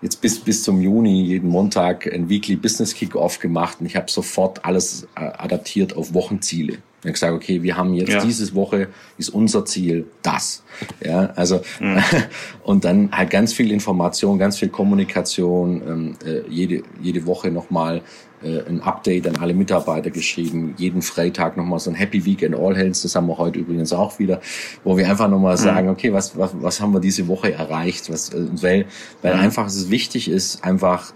jetzt 0.00 0.20
bis, 0.20 0.40
bis 0.40 0.62
zum 0.62 0.80
Juni, 0.80 1.22
jeden 1.22 1.48
Montag 1.48 2.06
ein 2.12 2.28
Weekly 2.28 2.56
Business 2.56 2.94
Kick-Off 2.94 3.38
gemacht 3.38 3.78
und 3.80 3.86
ich 3.86 3.96
habe 3.96 4.10
sofort 4.10 4.64
alles 4.64 5.06
adaptiert 5.14 5.96
auf 5.96 6.14
Wochenziele. 6.14 6.78
Ich 7.02 7.06
habe 7.06 7.12
gesagt, 7.14 7.34
okay, 7.34 7.62
wir 7.64 7.76
haben 7.76 7.94
jetzt 7.94 8.12
ja. 8.12 8.24
diese 8.24 8.54
Woche 8.54 8.86
ist 9.18 9.30
unser 9.30 9.64
Ziel 9.64 10.06
das. 10.22 10.62
Ja, 11.04 11.32
also 11.34 11.60
mhm. 11.80 11.98
und 12.62 12.84
dann 12.84 13.10
halt 13.10 13.30
ganz 13.30 13.52
viel 13.52 13.72
Information, 13.72 14.38
ganz 14.38 14.56
viel 14.56 14.68
Kommunikation, 14.68 15.82
ähm, 15.84 16.16
äh, 16.24 16.48
jede 16.48 16.84
jede 17.00 17.26
Woche 17.26 17.50
nochmal 17.50 18.02
äh, 18.44 18.60
ein 18.68 18.80
Update 18.82 19.26
an 19.26 19.36
alle 19.36 19.52
Mitarbeiter 19.52 20.10
geschrieben, 20.10 20.74
jeden 20.76 21.02
Freitag 21.02 21.56
nochmal 21.56 21.80
so 21.80 21.90
ein 21.90 21.96
Happy 21.96 22.24
Weekend 22.24 22.54
All 22.54 22.76
Hands, 22.76 23.02
das 23.02 23.16
haben 23.16 23.26
wir 23.26 23.36
heute 23.36 23.58
übrigens 23.58 23.92
auch 23.92 24.20
wieder, 24.20 24.40
wo 24.84 24.96
wir 24.96 25.08
einfach 25.08 25.28
nochmal 25.28 25.56
mhm. 25.56 25.60
sagen, 25.60 25.88
okay, 25.88 26.12
was, 26.12 26.36
was, 26.38 26.50
was 26.54 26.80
haben 26.80 26.92
wir 26.92 27.00
diese 27.00 27.26
Woche 27.26 27.52
erreicht, 27.52 28.10
was, 28.10 28.32
äh, 28.32 28.46
weil, 28.62 28.86
weil 29.22 29.34
mhm. 29.34 29.40
einfach 29.40 29.66
es 29.66 29.90
wichtig 29.90 30.28
ist, 30.28 30.62
einfach 30.62 31.12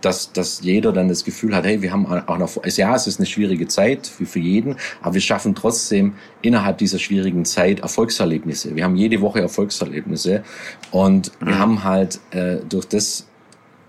dass, 0.00 0.32
dass 0.32 0.60
jeder 0.62 0.92
dann 0.92 1.08
das 1.08 1.24
Gefühl 1.24 1.54
hat, 1.54 1.64
hey, 1.64 1.82
wir 1.82 1.92
haben 1.92 2.06
auch 2.06 2.38
noch, 2.38 2.64
ja, 2.64 2.94
es 2.94 3.06
ist 3.06 3.18
eine 3.18 3.26
schwierige 3.26 3.68
Zeit 3.68 4.06
für, 4.06 4.26
für 4.26 4.38
jeden, 4.38 4.76
aber 5.02 5.14
wir 5.14 5.20
schaffen 5.20 5.54
trotzdem 5.54 6.14
innerhalb 6.42 6.78
dieser 6.78 6.98
schwierigen 6.98 7.44
Zeit 7.44 7.80
Erfolgserlebnisse. 7.80 8.74
Wir 8.74 8.84
haben 8.84 8.96
jede 8.96 9.20
Woche 9.20 9.40
Erfolgserlebnisse 9.40 10.42
und 10.90 11.32
mhm. 11.40 11.46
wir 11.46 11.58
haben 11.58 11.84
halt 11.84 12.20
äh, 12.30 12.56
durch 12.68 12.86
das 12.86 13.26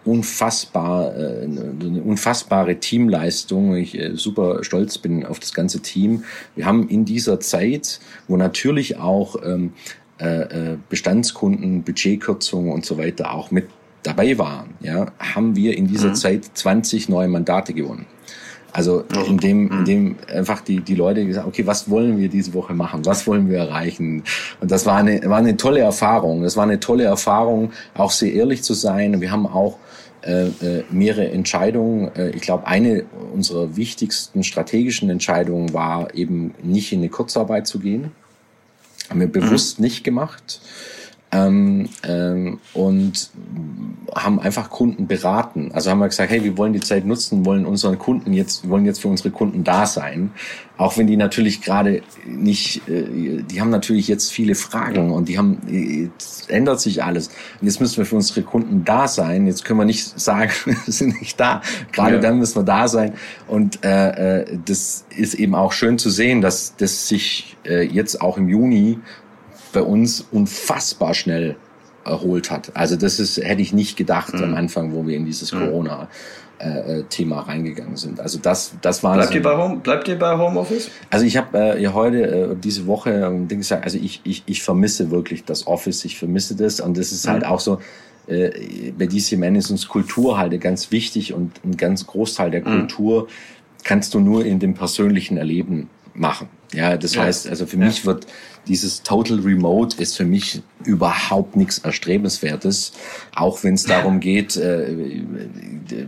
unfassbar, 0.07 1.15
äh, 1.15 1.43
eine 1.43 2.01
unfassbare 2.03 2.77
Teamleistung. 2.77 3.75
Ich 3.75 3.97
äh, 3.97 4.15
super 4.15 4.63
stolz 4.63 4.97
bin 4.97 5.25
auf 5.25 5.39
das 5.39 5.53
ganze 5.53 5.81
Team. 5.81 6.23
Wir 6.55 6.65
haben 6.65 6.87
in 6.87 7.05
dieser 7.05 7.39
Zeit, 7.39 7.99
wo 8.27 8.37
natürlich 8.37 8.97
auch 8.97 9.35
ähm, 9.43 9.73
äh, 10.19 10.73
äh 10.73 10.77
Bestandskunden, 10.89 11.83
Budgetkürzungen 11.83 12.71
und 12.71 12.85
so 12.85 12.97
weiter 12.97 13.33
auch 13.33 13.51
mit 13.51 13.67
dabei 14.07 14.37
waren, 14.37 14.75
ja, 14.79 15.07
haben 15.19 15.55
wir 15.55 15.77
in 15.77 15.87
dieser 15.87 16.09
mhm. 16.09 16.15
Zeit 16.15 16.45
20 16.53 17.09
neue 17.09 17.27
Mandate 17.27 17.73
gewonnen. 17.73 18.05
Also 18.73 19.03
in 19.27 19.37
dem, 19.37 19.71
in 19.71 19.79
mhm. 19.79 19.85
dem 19.85 20.15
einfach 20.31 20.61
die, 20.61 20.81
die 20.81 20.93
Leute 20.93 21.25
gesagt, 21.25 21.47
okay, 21.47 21.65
was 21.65 21.89
wollen 21.89 22.17
wir 22.17 22.29
diese 22.29 22.53
Woche 22.53 22.73
machen? 22.73 23.05
Was 23.05 23.25
wollen 23.25 23.49
wir 23.49 23.57
erreichen? 23.57 24.23
Und 24.61 24.69
das 24.69 24.85
war 24.85 24.97
eine, 24.97 25.21
war 25.25 25.37
eine 25.37 25.57
tolle 25.57 25.79
Erfahrung. 25.79 26.43
Das 26.43 26.57
war 26.57 26.63
eine 26.63 26.79
tolle 26.79 27.05
Erfahrung, 27.05 27.71
auch 27.95 28.11
sehr 28.11 28.33
ehrlich 28.33 28.61
zu 28.61 28.75
sein. 28.75 29.19
Wir 29.19 29.31
haben 29.31 29.47
auch 29.47 29.77
äh, 30.21 30.47
äh, 30.47 30.83
mehrere 30.91 31.29
Entscheidungen. 31.31 32.13
Äh, 32.15 32.29
ich 32.31 32.41
glaube, 32.41 32.67
eine 32.67 33.05
unserer 33.33 33.75
wichtigsten 33.77 34.43
strategischen 34.43 35.09
Entscheidungen 35.09 35.73
war 35.73 36.13
eben 36.13 36.53
nicht 36.61 36.91
in 36.93 36.99
eine 36.99 37.09
Kurzarbeit 37.09 37.65
zu 37.65 37.79
gehen. 37.79 38.11
Haben 39.09 39.21
wir 39.21 39.27
bewusst 39.27 39.79
mhm. 39.79 39.85
nicht 39.85 40.03
gemacht. 40.03 40.61
Ähm, 41.29 41.89
ähm, 42.03 42.59
und 42.73 43.29
haben 44.15 44.39
einfach 44.39 44.69
Kunden 44.69 45.07
beraten. 45.07 45.71
Also 45.73 45.91
haben 45.91 45.99
wir 45.99 46.07
gesagt, 46.07 46.31
hey, 46.31 46.43
wir 46.43 46.57
wollen 46.57 46.71
die 46.71 46.79
Zeit 46.79 47.05
nutzen, 47.05 47.45
wollen 47.45 47.65
unseren 47.65 47.99
Kunden 47.99 48.31
jetzt, 48.31 48.69
wollen 48.69 48.85
jetzt 48.85 49.01
für 49.01 49.09
unsere 49.09 49.31
Kunden 49.31 49.63
da 49.65 49.85
sein. 49.85 50.31
Auch 50.77 50.97
wenn 50.97 51.07
die 51.07 51.17
natürlich 51.17 51.61
gerade 51.61 52.01
nicht, 52.25 52.87
äh, 52.87 53.41
die 53.43 53.59
haben 53.59 53.71
natürlich 53.71 54.07
jetzt 54.07 54.31
viele 54.31 54.55
Fragen 54.55 55.11
und 55.11 55.27
die 55.27 55.37
haben, 55.37 55.57
jetzt 55.67 56.49
ändert 56.49 56.79
sich 56.79 57.03
alles. 57.03 57.27
Und 57.59 57.67
jetzt 57.67 57.81
müssen 57.81 57.97
wir 57.97 58.05
für 58.05 58.15
unsere 58.15 58.43
Kunden 58.43 58.85
da 58.85 59.07
sein. 59.07 59.47
Jetzt 59.47 59.65
können 59.65 59.79
wir 59.79 59.85
nicht 59.85 60.19
sagen, 60.19 60.51
wir 60.65 60.75
sind 60.85 61.19
nicht 61.19 61.39
da. 61.39 61.61
Gerade 61.91 62.15
ja. 62.15 62.21
dann 62.21 62.39
müssen 62.39 62.55
wir 62.55 62.63
da 62.63 62.87
sein. 62.87 63.13
Und 63.47 63.83
äh, 63.83 64.41
äh, 64.41 64.57
das 64.65 65.05
ist 65.15 65.33
eben 65.33 65.55
auch 65.55 65.73
schön 65.73 65.97
zu 65.97 66.09
sehen, 66.09 66.41
dass 66.41 66.75
das 66.77 67.07
sich 67.07 67.57
äh, 67.65 67.83
jetzt 67.83 68.21
auch 68.21 68.37
im 68.37 68.47
Juni 68.47 68.99
bei 69.77 69.83
uns 69.83 70.25
unfassbar 70.31 71.13
schnell 71.13 71.55
erholt 72.03 72.49
hat. 72.49 72.71
Also 72.73 72.95
das 72.95 73.19
ist, 73.19 73.37
hätte 73.37 73.61
ich 73.61 73.73
nicht 73.73 73.95
gedacht 73.95 74.33
mhm. 74.33 74.43
am 74.43 74.55
Anfang, 74.55 74.91
wo 74.91 75.05
wir 75.05 75.15
in 75.15 75.23
dieses 75.23 75.53
mhm. 75.53 75.59
Corona 75.59 76.07
äh, 76.57 77.01
äh, 77.01 77.03
Thema 77.03 77.41
reingegangen 77.41 77.95
sind. 77.95 78.19
Also 78.19 78.39
das, 78.41 78.73
das 78.81 79.03
war. 79.03 79.13
Bleibt 79.13 79.35
ihr 79.35 79.43
bei 79.43 79.55
Home, 79.55 79.77
bleibt 79.77 80.07
ihr 80.07 80.17
bei 80.17 80.35
Homeoffice? 80.35 80.89
Also 81.11 81.27
ich 81.27 81.37
habe 81.37 81.55
äh, 81.59 81.79
ja 81.79 81.93
heute 81.93 82.25
äh, 82.25 82.55
diese 82.55 82.87
Woche 82.87 83.11
ähm, 83.11 83.47
gesagt, 83.47 83.83
also 83.83 83.99
ich, 83.99 84.21
ich, 84.23 84.41
ich 84.47 84.63
vermisse 84.63 85.11
wirklich 85.11 85.43
das 85.43 85.67
Office, 85.67 86.03
ich 86.05 86.17
vermisse 86.17 86.55
das 86.55 86.79
und 86.79 86.97
das 86.97 87.11
ist 87.11 87.27
halt 87.27 87.43
mhm. 87.43 87.49
auch 87.49 87.59
so. 87.59 87.79
Äh, 88.25 88.93
bei 88.97 89.05
DCMN 89.05 89.55
ist 89.55 89.69
uns 89.69 89.87
Kultur 89.87 90.39
halt 90.39 90.59
ganz 90.59 90.89
wichtig 90.89 91.33
und 91.33 91.63
ein 91.63 91.77
ganz 91.77 92.07
Großteil 92.07 92.49
der 92.49 92.61
mhm. 92.61 92.79
Kultur 92.79 93.27
kannst 93.83 94.15
du 94.15 94.19
nur 94.19 94.43
in 94.43 94.57
dem 94.57 94.73
persönlichen 94.73 95.37
Erleben 95.37 95.87
machen. 96.15 96.49
Ja, 96.73 96.97
das 96.97 97.15
ja. 97.15 97.23
heißt, 97.23 97.47
also 97.47 97.65
für 97.67 97.77
ja. 97.77 97.85
mich 97.85 98.05
wird 98.05 98.25
dieses 98.67 99.03
Total 99.03 99.39
Remote 99.39 100.01
ist 100.01 100.17
für 100.17 100.25
mich 100.25 100.61
überhaupt 100.83 101.55
nichts 101.55 101.79
Erstrebenswertes, 101.79 102.93
auch 103.35 103.63
wenn 103.63 103.73
es 103.73 103.83
darum 103.83 104.19
geht, 104.19 104.57
äh, 104.57 105.23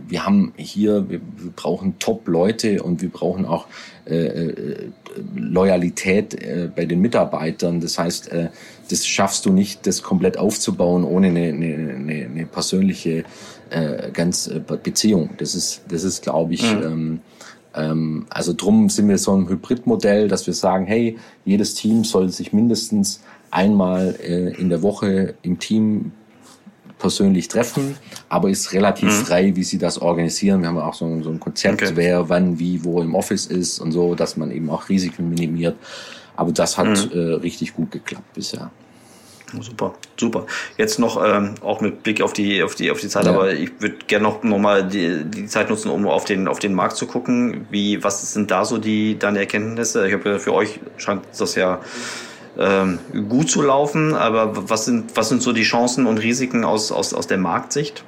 wir 0.08 0.24
haben 0.24 0.52
hier, 0.56 1.08
wir, 1.08 1.20
wir 1.36 1.50
brauchen 1.54 1.98
Top-Leute 1.98 2.82
und 2.82 3.02
wir 3.02 3.08
brauchen 3.08 3.46
auch 3.46 3.66
äh, 4.06 4.26
äh, 4.26 4.90
Loyalität 5.34 6.34
äh, 6.34 6.70
bei 6.74 6.84
den 6.84 7.00
Mitarbeitern. 7.00 7.80
Das 7.80 7.98
heißt, 7.98 8.32
äh, 8.32 8.48
das 8.90 9.06
schaffst 9.06 9.46
du 9.46 9.52
nicht, 9.52 9.86
das 9.86 10.02
komplett 10.02 10.36
aufzubauen 10.36 11.04
ohne 11.04 11.28
eine, 11.28 11.48
eine, 11.48 12.26
eine, 12.26 12.46
persönliche 12.46 13.24
äh, 13.70 14.10
ganz 14.12 14.46
äh, 14.46 14.60
Beziehung. 14.60 15.30
Das 15.38 15.54
ist, 15.54 15.82
das 15.88 16.04
ist, 16.04 16.22
glaube 16.22 16.54
ich, 16.54 16.62
mhm. 16.74 16.82
ähm, 16.82 17.20
ähm, 17.74 18.26
also 18.30 18.52
drum 18.52 18.88
sind 18.88 19.08
wir 19.08 19.18
so 19.18 19.34
ein 19.34 19.48
Hybridmodell, 19.48 20.28
dass 20.28 20.46
wir 20.46 20.54
sagen, 20.54 20.86
hey, 20.86 21.18
jedes 21.44 21.74
Team 21.74 22.04
soll 22.04 22.28
sich 22.30 22.52
mindestens 22.52 23.22
einmal 23.50 24.16
äh, 24.22 24.54
in 24.54 24.68
der 24.68 24.82
Woche 24.82 25.34
im 25.42 25.58
Team 25.58 26.12
persönlich 26.98 27.48
treffen, 27.48 27.96
aber 28.28 28.50
ist 28.50 28.72
relativ 28.72 29.08
mhm. 29.08 29.24
frei, 29.24 29.56
wie 29.56 29.64
sie 29.64 29.78
das 29.78 30.00
organisieren. 30.00 30.60
Wir 30.60 30.68
haben 30.68 30.78
auch 30.78 30.94
so, 30.94 31.06
ein, 31.06 31.22
so 31.22 31.30
ein 31.30 31.40
Konzept, 31.40 31.82
okay. 31.82 31.92
wer 31.94 32.28
wann, 32.28 32.58
wie, 32.58 32.84
wo 32.84 33.00
im 33.00 33.14
Office 33.14 33.46
ist 33.46 33.80
und 33.80 33.92
so, 33.92 34.14
dass 34.14 34.36
man 34.36 34.50
eben 34.50 34.70
auch 34.70 34.88
Risiken 34.88 35.30
minimiert. 35.30 35.76
Aber 36.36 36.52
das 36.52 36.78
hat 36.78 36.86
mhm. 36.86 37.18
äh, 37.18 37.34
richtig 37.34 37.74
gut 37.74 37.90
geklappt 37.90 38.34
bisher. 38.34 38.70
Super, 39.58 39.94
super. 40.18 40.46
Jetzt 40.76 40.98
noch 40.98 41.22
ähm, 41.24 41.54
auch 41.62 41.80
mit 41.80 42.02
Blick 42.02 42.22
auf 42.22 42.32
die 42.32 42.62
auf 42.62 42.74
die 42.74 42.90
auf 42.90 43.00
die 43.00 43.08
Zeit, 43.08 43.26
ja. 43.26 43.32
aber 43.32 43.52
ich 43.52 43.70
würde 43.80 43.96
gerne 44.06 44.24
noch, 44.24 44.42
noch 44.42 44.58
mal 44.58 44.86
die, 44.86 45.24
die 45.24 45.46
Zeit 45.46 45.70
nutzen, 45.70 45.90
um 45.90 46.06
auf 46.06 46.24
den 46.24 46.46
auf 46.46 46.58
den 46.58 46.74
Markt 46.74 46.96
zu 46.96 47.06
gucken. 47.06 47.66
Wie 47.70 48.02
was 48.04 48.32
sind 48.32 48.50
da 48.50 48.64
so 48.64 48.78
die 48.78 49.18
deine 49.18 49.40
Erkenntnisse? 49.40 50.06
Ich 50.06 50.12
habe 50.12 50.38
für 50.38 50.54
euch 50.54 50.80
scheint 50.98 51.22
das 51.36 51.54
ja 51.54 51.80
ähm, 52.58 52.98
gut 53.28 53.50
zu 53.50 53.62
laufen, 53.62 54.14
aber 54.14 54.68
was 54.70 54.84
sind 54.84 55.16
was 55.16 55.28
sind 55.28 55.42
so 55.42 55.52
die 55.52 55.62
Chancen 55.62 56.06
und 56.06 56.18
Risiken 56.18 56.64
aus 56.64 56.92
aus 56.92 57.12
aus 57.12 57.26
der 57.26 57.38
Marktsicht? 57.38 58.04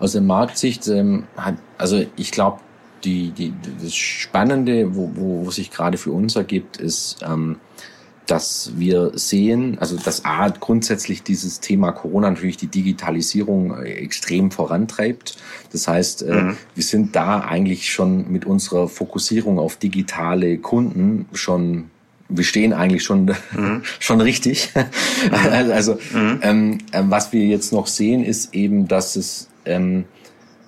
Aus 0.00 0.12
der 0.12 0.22
Marktsicht 0.22 0.88
ähm, 0.88 1.24
hat 1.36 1.54
also 1.78 2.04
ich 2.16 2.32
glaube 2.32 2.60
die 3.04 3.30
die 3.30 3.54
das 3.82 3.94
Spannende, 3.94 4.96
wo, 4.96 5.10
wo, 5.14 5.46
wo 5.46 5.50
sich 5.50 5.70
gerade 5.70 5.96
für 5.96 6.10
uns 6.10 6.36
ergibt, 6.36 6.76
ist 6.76 7.18
ähm, 7.22 7.56
dass 8.26 8.72
wir 8.76 9.12
sehen, 9.14 9.78
also 9.80 9.96
dass 9.96 10.24
A 10.24 10.48
grundsätzlich 10.48 11.22
dieses 11.22 11.60
Thema 11.60 11.90
Corona 11.90 12.30
natürlich 12.30 12.56
die 12.56 12.68
Digitalisierung 12.68 13.76
äh, 13.76 13.92
extrem 13.94 14.50
vorantreibt. 14.50 15.36
Das 15.72 15.88
heißt, 15.88 16.22
äh, 16.22 16.42
mhm. 16.42 16.56
wir 16.74 16.84
sind 16.84 17.16
da 17.16 17.40
eigentlich 17.40 17.92
schon 17.92 18.30
mit 18.30 18.44
unserer 18.44 18.88
Fokussierung 18.88 19.58
auf 19.58 19.76
digitale 19.76 20.58
Kunden 20.58 21.26
schon 21.32 21.90
wir 22.32 22.44
stehen 22.44 22.72
eigentlich 22.72 23.02
schon 23.02 23.24
mhm. 23.24 23.82
schon 23.98 24.20
richtig. 24.20 24.70
Mhm. 24.74 25.34
also 25.72 25.98
mhm. 26.12 26.38
Ähm, 26.42 26.78
ähm, 26.92 27.10
was 27.10 27.32
wir 27.32 27.44
jetzt 27.44 27.72
noch 27.72 27.88
sehen, 27.88 28.24
ist 28.24 28.54
eben, 28.54 28.86
dass 28.86 29.16
es 29.16 29.48
ähm, 29.64 30.04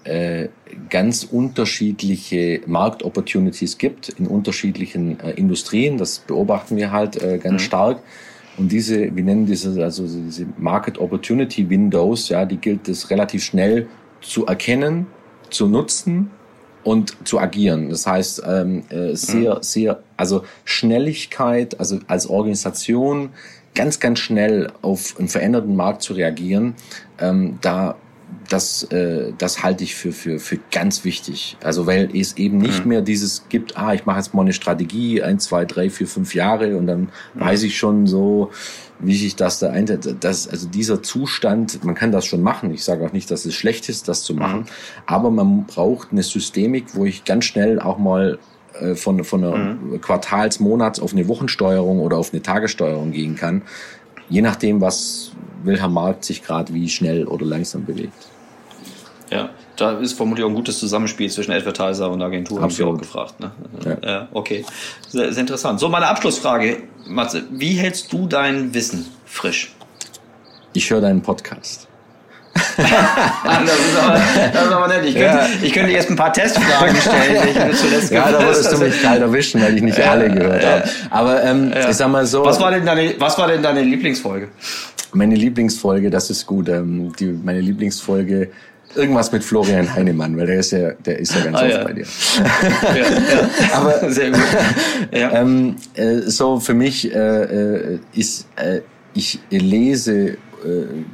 äh, 0.05 0.49
ganz 0.91 1.25
unterschiedliche 1.25 2.61
Marktopportunities 2.67 3.79
gibt 3.79 4.09
in 4.11 4.27
unterschiedlichen 4.27 5.21
äh, 5.21 5.33
Industrien. 5.33 5.99
Das 5.99 6.19
beobachten 6.21 6.77
wir 6.77 6.93
halt 6.93 7.23
äh, 7.23 7.39
ganz 7.39 7.63
mhm. 7.63 7.67
stark. 7.67 8.03
Und 8.57 8.71
diese, 8.71 9.15
wir 9.15 9.25
nennen 9.25 9.47
diese, 9.47 9.83
also 9.83 10.07
diese 10.07 10.47
Market 10.59 10.99
Opportunity 10.99 11.69
Windows, 11.69 12.29
ja, 12.29 12.45
die 12.45 12.59
gilt 12.59 12.89
es 12.89 13.11
relativ 13.11 13.45
schnell 13.45 13.89
zu 14.21 14.47
erkennen, 14.47 15.07
zu 15.51 15.69
nutzen 15.69 16.31
und 16.85 17.17
zu 17.27 17.39
agieren. 17.39 17.89
Das 17.89 18.07
heißt, 18.07 18.43
ähm, 18.47 18.83
äh, 18.91 19.15
sehr, 19.15 19.57
mhm. 19.57 19.63
sehr, 19.63 20.03
also 20.17 20.43
Schnelligkeit, 20.65 21.79
also 21.79 22.01
als 22.09 22.27
Organisation 22.27 23.31
ganz, 23.75 24.01
ganz 24.01 24.19
schnell 24.19 24.71
auf 24.83 25.15
einen 25.19 25.29
veränderten 25.29 25.77
Markt 25.77 26.03
zu 26.03 26.13
reagieren, 26.13 26.75
ähm, 27.19 27.59
da 27.63 27.97
das, 28.49 28.85
äh, 28.85 29.33
das 29.39 29.63
halte 29.63 29.85
ich 29.85 29.95
für, 29.95 30.13
für, 30.13 30.39
für 30.39 30.59
ganz 30.71 31.05
wichtig. 31.05 31.57
Also 31.63 31.87
weil 31.87 32.11
es 32.15 32.37
eben 32.37 32.59
nicht 32.59 32.85
mhm. 32.85 32.89
mehr 32.89 33.03
dieses 33.03 33.49
gibt, 33.49 33.77
ah, 33.77 33.95
ich 33.95 34.07
mache 34.07 34.19
jetzt 34.19 34.35
mal 34.35 34.43
eine 34.43 34.53
Strategie, 34.53 35.23
ein, 35.23 35.39
zwei, 35.39 35.65
drei, 35.65 35.91
vier, 35.91 36.07
fünf 36.07 36.35
Jahre 36.35 36.77
und 36.77 36.87
dann 36.87 37.01
mhm. 37.35 37.41
weiß 37.41 37.63
ich 37.63 37.79
schon 37.79 38.07
so, 38.07 38.51
wie 38.99 39.17
sich 39.17 39.37
das 39.37 39.59
da 39.59 39.71
eintritt. 39.71 40.17
Das, 40.21 40.49
also 40.49 40.69
dieser 40.69 41.03
Zustand, 41.03 41.85
man 41.85 41.95
kann 41.95 42.13
das 42.13 42.25
schon 42.27 42.43
machen. 42.43 42.73
Ich 42.73 42.85
sage 42.85 43.05
auch 43.05 43.13
nicht, 43.13 43.31
dass 43.31 43.45
es 43.45 43.55
schlecht 43.55 43.89
ist, 43.89 44.09
das 44.09 44.23
zu 44.23 44.35
machen. 44.35 44.61
Mhm. 44.61 44.67
Aber 45.07 45.31
man 45.31 45.67
braucht 45.67 46.13
eine 46.13 46.23
Systemik, 46.23 46.95
wo 46.95 47.05
ich 47.05 47.25
ganz 47.25 47.45
schnell 47.45 47.81
auch 47.81 47.99
mal 47.99 48.39
äh, 48.81 48.95
von, 48.95 49.25
von 49.25 49.45
einer 49.45 49.57
mhm. 49.57 50.01
Quartals-, 50.01 50.61
Monats- 50.61 51.01
auf 51.01 51.13
eine 51.13 51.27
Wochensteuerung 51.29 52.01
oder 52.01 52.17
auf 52.17 52.33
eine 52.33 52.43
Tagessteuerung 52.43 53.13
gehen 53.13 53.35
kann. 53.37 53.63
Je 54.29 54.41
nachdem, 54.41 54.81
was 54.81 55.33
welcher 55.65 55.89
Markt 55.89 56.25
sich 56.25 56.43
gerade 56.43 56.73
wie 56.75 56.89
schnell 56.89 57.27
oder 57.27 57.47
langsam 57.47 57.85
bewegt. 57.85 58.29
Ja, 59.31 59.51
da 59.77 59.93
ist 59.99 60.13
vermutlich 60.13 60.45
auch 60.45 60.51
ein 60.51 60.55
gutes 60.55 60.79
Zusammenspiel 60.79 61.31
zwischen 61.31 61.53
Advertiser 61.53 62.11
und 62.11 62.21
Agentur, 62.21 62.61
habe 62.61 62.71
ich 62.71 62.83
auch 62.83 62.99
gefragt. 62.99 63.41
Ne? 63.41 63.51
Ja. 63.85 63.97
ja 64.09 64.29
okay, 64.33 64.65
sehr, 65.09 65.33
sehr, 65.33 65.41
interessant. 65.41 65.81
So, 65.81 65.89
meine 65.89 66.07
Abschlussfrage, 66.07 66.83
Matze, 67.07 67.45
wie 67.51 67.73
hältst 67.73 68.13
du 68.13 68.27
dein 68.27 68.75
Wissen 68.75 69.07
frisch? 69.25 69.73
Ich 70.75 70.91
höre 70.91 71.01
deinen 71.01 71.23
Podcast. 71.23 71.89
das, 72.77 72.85
ist 72.85 73.99
aber, 73.99 74.21
das 74.53 74.65
ist 74.67 74.73
aber 74.73 74.89
nett. 74.89 75.05
Ich 75.07 75.15
könnte, 75.15 75.39
ja. 75.39 75.47
ich 75.63 75.73
könnte 75.73 75.93
jetzt 75.93 76.11
ein 76.11 76.17
paar 76.17 76.33
Testfragen 76.33 76.97
stellen, 76.97 77.71
ich 77.71 77.77
zuletzt 77.79 78.11
Ja, 78.11 78.31
da 78.31 78.43
würdest 78.43 78.71
du 78.71 78.79
mich 78.79 79.03
kalt 79.03 79.23
erwischen, 79.23 79.63
weil 79.63 79.77
ich 79.77 79.83
nicht 79.83 79.97
ja, 79.97 80.11
alle 80.11 80.31
gehört 80.31 80.65
habe. 80.65 80.85
Aber 81.11 81.43
ähm, 81.43 81.73
ich 81.89 81.97
sag 81.97 82.09
mal 82.09 82.27
so. 82.27 82.45
Was 82.45 82.61
war 82.61 82.71
denn 82.71 82.85
deine, 82.85 83.15
was 83.19 83.39
war 83.39 83.49
denn 83.49 83.63
deine 83.63 83.83
Lieblingsfolge? 83.83 84.49
Meine 85.13 85.35
Lieblingsfolge, 85.35 86.11
das 86.11 86.31
ist 86.31 86.47
gut. 86.47 86.69
Ähm, 86.69 87.13
die, 87.19 87.27
meine 87.27 87.61
Lieblingsfolge 87.61 88.51
Irgendwas 88.95 89.33
mit 89.33 89.43
Florian 89.43 89.95
Heinemann, 89.95 90.37
weil 90.37 90.47
der 90.47 90.59
ist 90.59 90.73
ja, 90.73 90.93
der 90.93 91.19
ist 91.19 91.35
ja 91.35 91.45
ganz 91.45 91.57
ah, 91.57 91.63
oft 91.63 91.71
ja. 91.71 91.85
bei 91.85 91.93
dir. 91.95 92.07
ja, 92.95 92.97
ja. 92.97 93.51
Aber 93.73 94.11
sehr 94.11 94.31
gut. 94.31 94.41
Ja. 95.13 95.33
Ähm, 95.33 95.77
äh, 95.95 96.19
so 96.23 96.61
für 96.61 96.75
mich 96.75 97.11
äh, 97.11 97.19
äh 97.19 97.99
ist, 98.13 98.49
äh, 98.57 98.81
ich 99.15 99.41
lese 99.51 100.29
äh, 100.29 100.37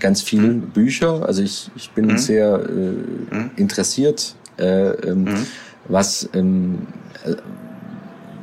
ganz 0.01 0.23
viel 0.23 0.41
mhm. 0.41 0.61
Bücher. 0.71 1.25
Also 1.25 1.43
ich, 1.43 1.71
ich 1.77 1.91
bin 1.91 2.07
mhm. 2.07 2.19
sehr 2.19 2.69
äh, 2.69 3.35
mhm. 3.35 3.51
interessiert, 3.57 4.35
äh, 4.59 4.65
ähm, 4.65 5.25
mhm. 5.25 5.47
was 5.87 6.29
ähm, 6.35 6.87
äh, 7.25 7.35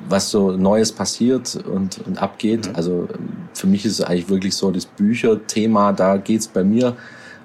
was 0.10 0.30
so 0.30 0.52
Neues 0.52 0.92
passiert 0.92 1.56
und, 1.56 2.00
und 2.06 2.22
abgeht. 2.22 2.68
Mhm. 2.68 2.76
Also 2.76 3.08
für 3.54 3.68
mich 3.68 3.86
ist 3.86 3.94
es 3.94 4.02
eigentlich 4.02 4.30
wirklich 4.30 4.56
so 4.56 4.72
das 4.72 4.86
Bücherthema, 4.86 5.94
da 5.94 6.18
geht's 6.18 6.48
bei 6.48 6.64
mir 6.64 6.96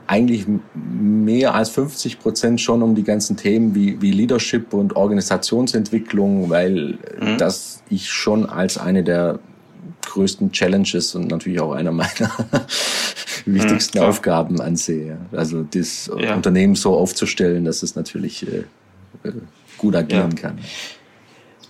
eigentlich 0.06 0.46
mehr 0.74 1.54
als 1.54 1.70
50 1.70 2.18
Prozent 2.18 2.60
schon 2.60 2.82
um 2.82 2.96
die 2.96 3.04
ganzen 3.04 3.36
Themen 3.36 3.76
wie, 3.76 4.02
wie 4.02 4.10
Leadership 4.10 4.74
und 4.74 4.96
Organisationsentwicklung, 4.96 6.50
weil 6.50 6.98
mhm. 7.20 7.38
das 7.38 7.84
ich 7.90 8.10
schon 8.10 8.44
als 8.46 8.76
eine 8.76 9.04
der 9.04 9.38
größten 10.06 10.50
Challenges 10.50 11.14
und 11.14 11.28
natürlich 11.28 11.60
auch 11.60 11.72
einer 11.72 11.92
meiner 11.92 12.30
wichtigsten 13.46 13.98
mhm, 13.98 14.04
Aufgaben 14.04 14.60
ansehe. 14.60 15.18
Also 15.30 15.62
das 15.62 16.10
ja. 16.18 16.34
Unternehmen 16.34 16.74
so 16.74 16.96
aufzustellen, 16.96 17.64
dass 17.64 17.84
es 17.84 17.94
natürlich 17.94 18.44
äh, 18.48 18.64
äh 19.22 19.32
gut 19.78 19.94
agieren 19.94 20.32
ja. 20.32 20.42
kann. 20.42 20.58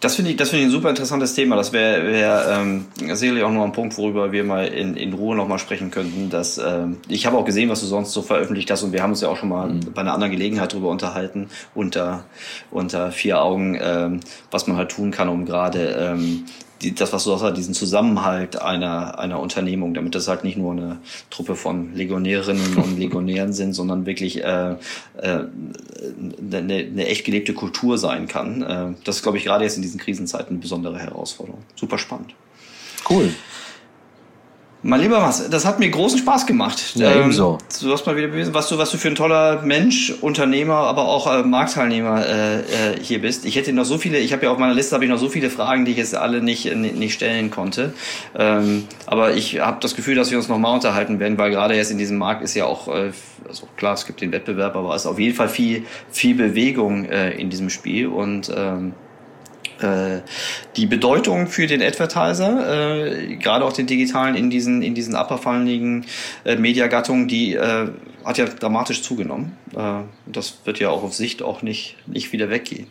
Das 0.00 0.16
finde 0.16 0.30
ich, 0.30 0.38
das 0.38 0.48
finde 0.48 0.62
ich 0.62 0.68
ein 0.68 0.72
super 0.72 0.88
interessantes 0.88 1.34
Thema. 1.34 1.56
Das 1.56 1.74
wäre 1.74 2.06
wär, 2.06 2.58
ähm, 2.58 2.86
sicherlich 2.96 3.44
auch 3.44 3.52
noch 3.52 3.64
ein 3.64 3.72
Punkt, 3.72 3.98
worüber 3.98 4.32
wir 4.32 4.44
mal 4.44 4.66
in, 4.66 4.96
in 4.96 5.12
Ruhe 5.12 5.36
nochmal 5.36 5.58
sprechen 5.58 5.90
könnten. 5.90 6.30
Dass, 6.30 6.56
ähm, 6.56 6.96
ich 7.08 7.26
habe 7.26 7.36
auch 7.36 7.44
gesehen, 7.44 7.68
was 7.68 7.80
du 7.80 7.86
sonst 7.86 8.12
so 8.12 8.22
veröffentlicht 8.22 8.70
hast 8.70 8.82
und 8.82 8.92
wir 8.92 9.02
haben 9.02 9.10
uns 9.10 9.20
ja 9.20 9.28
auch 9.28 9.36
schon 9.36 9.50
mal 9.50 9.68
mhm. 9.68 9.92
bei 9.92 10.00
einer 10.00 10.14
anderen 10.14 10.32
Gelegenheit 10.32 10.72
darüber 10.72 10.88
unterhalten, 10.88 11.50
unter, 11.74 12.24
unter 12.70 13.12
vier 13.12 13.42
Augen, 13.42 13.78
ähm, 13.80 14.20
was 14.50 14.66
man 14.66 14.78
halt 14.78 14.90
tun 14.90 15.10
kann, 15.10 15.28
um 15.28 15.44
gerade 15.44 15.90
ähm, 15.98 16.46
die, 16.82 16.94
das, 16.94 17.12
was 17.12 17.24
du 17.24 17.36
sagst, 17.36 17.56
diesen 17.56 17.74
Zusammenhalt 17.74 18.60
einer, 18.60 19.18
einer 19.18 19.40
Unternehmung, 19.40 19.94
damit 19.94 20.14
das 20.14 20.28
halt 20.28 20.44
nicht 20.44 20.56
nur 20.56 20.72
eine 20.72 20.98
Truppe 21.30 21.56
von 21.56 21.94
Legionärinnen 21.94 22.76
und 22.76 22.98
Legionären 22.98 23.52
sind, 23.52 23.74
sondern 23.74 24.06
wirklich 24.06 24.42
äh, 24.42 24.72
äh, 24.72 24.76
eine, 25.18 26.58
eine 26.58 27.06
echt 27.06 27.24
gelebte 27.24 27.54
Kultur 27.54 27.98
sein 27.98 28.28
kann. 28.28 28.62
Äh, 28.62 28.94
das 29.04 29.16
ist, 29.16 29.22
glaube 29.22 29.38
ich, 29.38 29.44
gerade 29.44 29.64
jetzt 29.64 29.76
in 29.76 29.82
diesen 29.82 30.00
Krisenzeiten 30.00 30.50
eine 30.50 30.58
besondere 30.58 30.98
Herausforderung. 30.98 31.62
Super 31.76 31.98
spannend. 31.98 32.34
Cool. 33.08 33.34
Mein 34.82 35.02
lieber 35.02 35.20
Mas, 35.20 35.50
das 35.50 35.66
hat 35.66 35.78
mir 35.78 35.90
großen 35.90 36.18
Spaß 36.20 36.46
gemacht. 36.46 36.94
Ja, 36.94 37.12
ähm, 37.12 37.20
ebenso. 37.20 37.58
Du 37.82 37.92
hast 37.92 38.06
mal 38.06 38.16
wieder 38.16 38.28
bewiesen, 38.28 38.54
was 38.54 38.68
du, 38.70 38.78
was 38.78 38.90
du 38.90 38.96
für 38.96 39.08
ein 39.08 39.14
toller 39.14 39.60
Mensch, 39.60 40.14
Unternehmer, 40.22 40.76
aber 40.76 41.02
auch 41.06 41.30
äh, 41.30 41.42
Marktteilnehmer 41.42 42.24
äh, 42.26 42.60
äh, 42.60 42.62
hier 42.98 43.20
bist. 43.20 43.44
Ich 43.44 43.56
hätte 43.56 43.74
noch 43.74 43.84
so 43.84 43.98
viele, 43.98 44.18
ich 44.18 44.32
habe 44.32 44.46
ja 44.46 44.50
auf 44.50 44.56
meiner 44.56 44.72
Liste 44.72 44.94
habe 44.94 45.04
ich 45.04 45.10
noch 45.10 45.18
so 45.18 45.28
viele 45.28 45.50
Fragen, 45.50 45.84
die 45.84 45.92
ich 45.92 45.98
jetzt 45.98 46.16
alle 46.16 46.40
nicht, 46.40 46.74
nicht 46.74 47.12
stellen 47.12 47.50
konnte. 47.50 47.92
Ähm, 48.34 48.86
aber 49.04 49.34
ich 49.34 49.60
habe 49.60 49.76
das 49.82 49.94
Gefühl, 49.94 50.14
dass 50.14 50.30
wir 50.30 50.38
uns 50.38 50.48
noch 50.48 50.58
mal 50.58 50.72
unterhalten 50.72 51.20
werden, 51.20 51.36
weil 51.36 51.50
gerade 51.50 51.74
jetzt 51.74 51.90
in 51.90 51.98
diesem 51.98 52.16
Markt 52.16 52.42
ist 52.42 52.54
ja 52.54 52.64
auch, 52.64 52.88
äh, 52.88 53.12
also 53.46 53.68
klar, 53.76 53.92
es 53.92 54.06
gibt 54.06 54.22
den 54.22 54.32
Wettbewerb, 54.32 54.76
aber 54.76 54.94
es 54.94 55.02
ist 55.02 55.06
auf 55.06 55.18
jeden 55.18 55.36
Fall 55.36 55.50
viel, 55.50 55.84
viel 56.10 56.34
Bewegung 56.34 57.04
äh, 57.04 57.32
in 57.32 57.50
diesem 57.50 57.68
Spiel 57.68 58.06
und 58.06 58.50
ähm, 58.56 58.94
äh, 58.94 59.09
die 60.76 60.86
Bedeutung 60.86 61.46
für 61.46 61.66
den 61.66 61.82
Advertiser, 61.82 63.06
äh, 63.06 63.36
gerade 63.36 63.64
auch 63.64 63.72
den 63.72 63.86
digitalen 63.86 64.34
in 64.34 64.50
diesen 64.50 64.82
in 64.82 64.94
diesen 64.94 65.14
upperfalligen 65.14 66.06
äh, 66.44 66.56
Mediagattungen, 66.56 67.28
die 67.28 67.54
äh, 67.54 67.88
hat 68.24 68.38
ja 68.38 68.44
dramatisch 68.46 69.02
zugenommen. 69.02 69.56
Äh, 69.74 70.02
das 70.26 70.58
wird 70.64 70.78
ja 70.78 70.90
auch 70.90 71.02
auf 71.02 71.14
Sicht 71.14 71.42
auch 71.42 71.62
nicht 71.62 71.96
nicht 72.06 72.32
wieder 72.32 72.50
weggehen. 72.50 72.86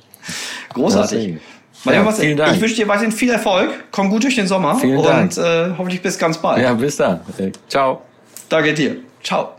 Großartig. 0.74 1.38
Ja, 1.86 2.06
was, 2.06 2.20
vielen 2.20 2.38
Dank. 2.38 2.56
Ich 2.56 2.62
wünsche 2.62 2.76
dir 2.76 2.88
weiterhin 2.88 3.12
viel 3.12 3.30
Erfolg. 3.30 3.72
Komm 3.92 4.10
gut 4.10 4.24
durch 4.24 4.36
den 4.36 4.48
Sommer 4.48 4.76
vielen 4.76 4.98
und 4.98 5.06
Dank. 5.06 5.38
Äh, 5.38 5.78
hoffentlich 5.78 6.02
bis 6.02 6.18
ganz 6.18 6.38
bald. 6.38 6.62
Ja, 6.62 6.74
bis 6.74 6.98
dann. 6.98 7.22
Ciao. 7.68 8.02
Danke 8.50 8.74
dir. 8.74 8.98
Ciao. 9.24 9.59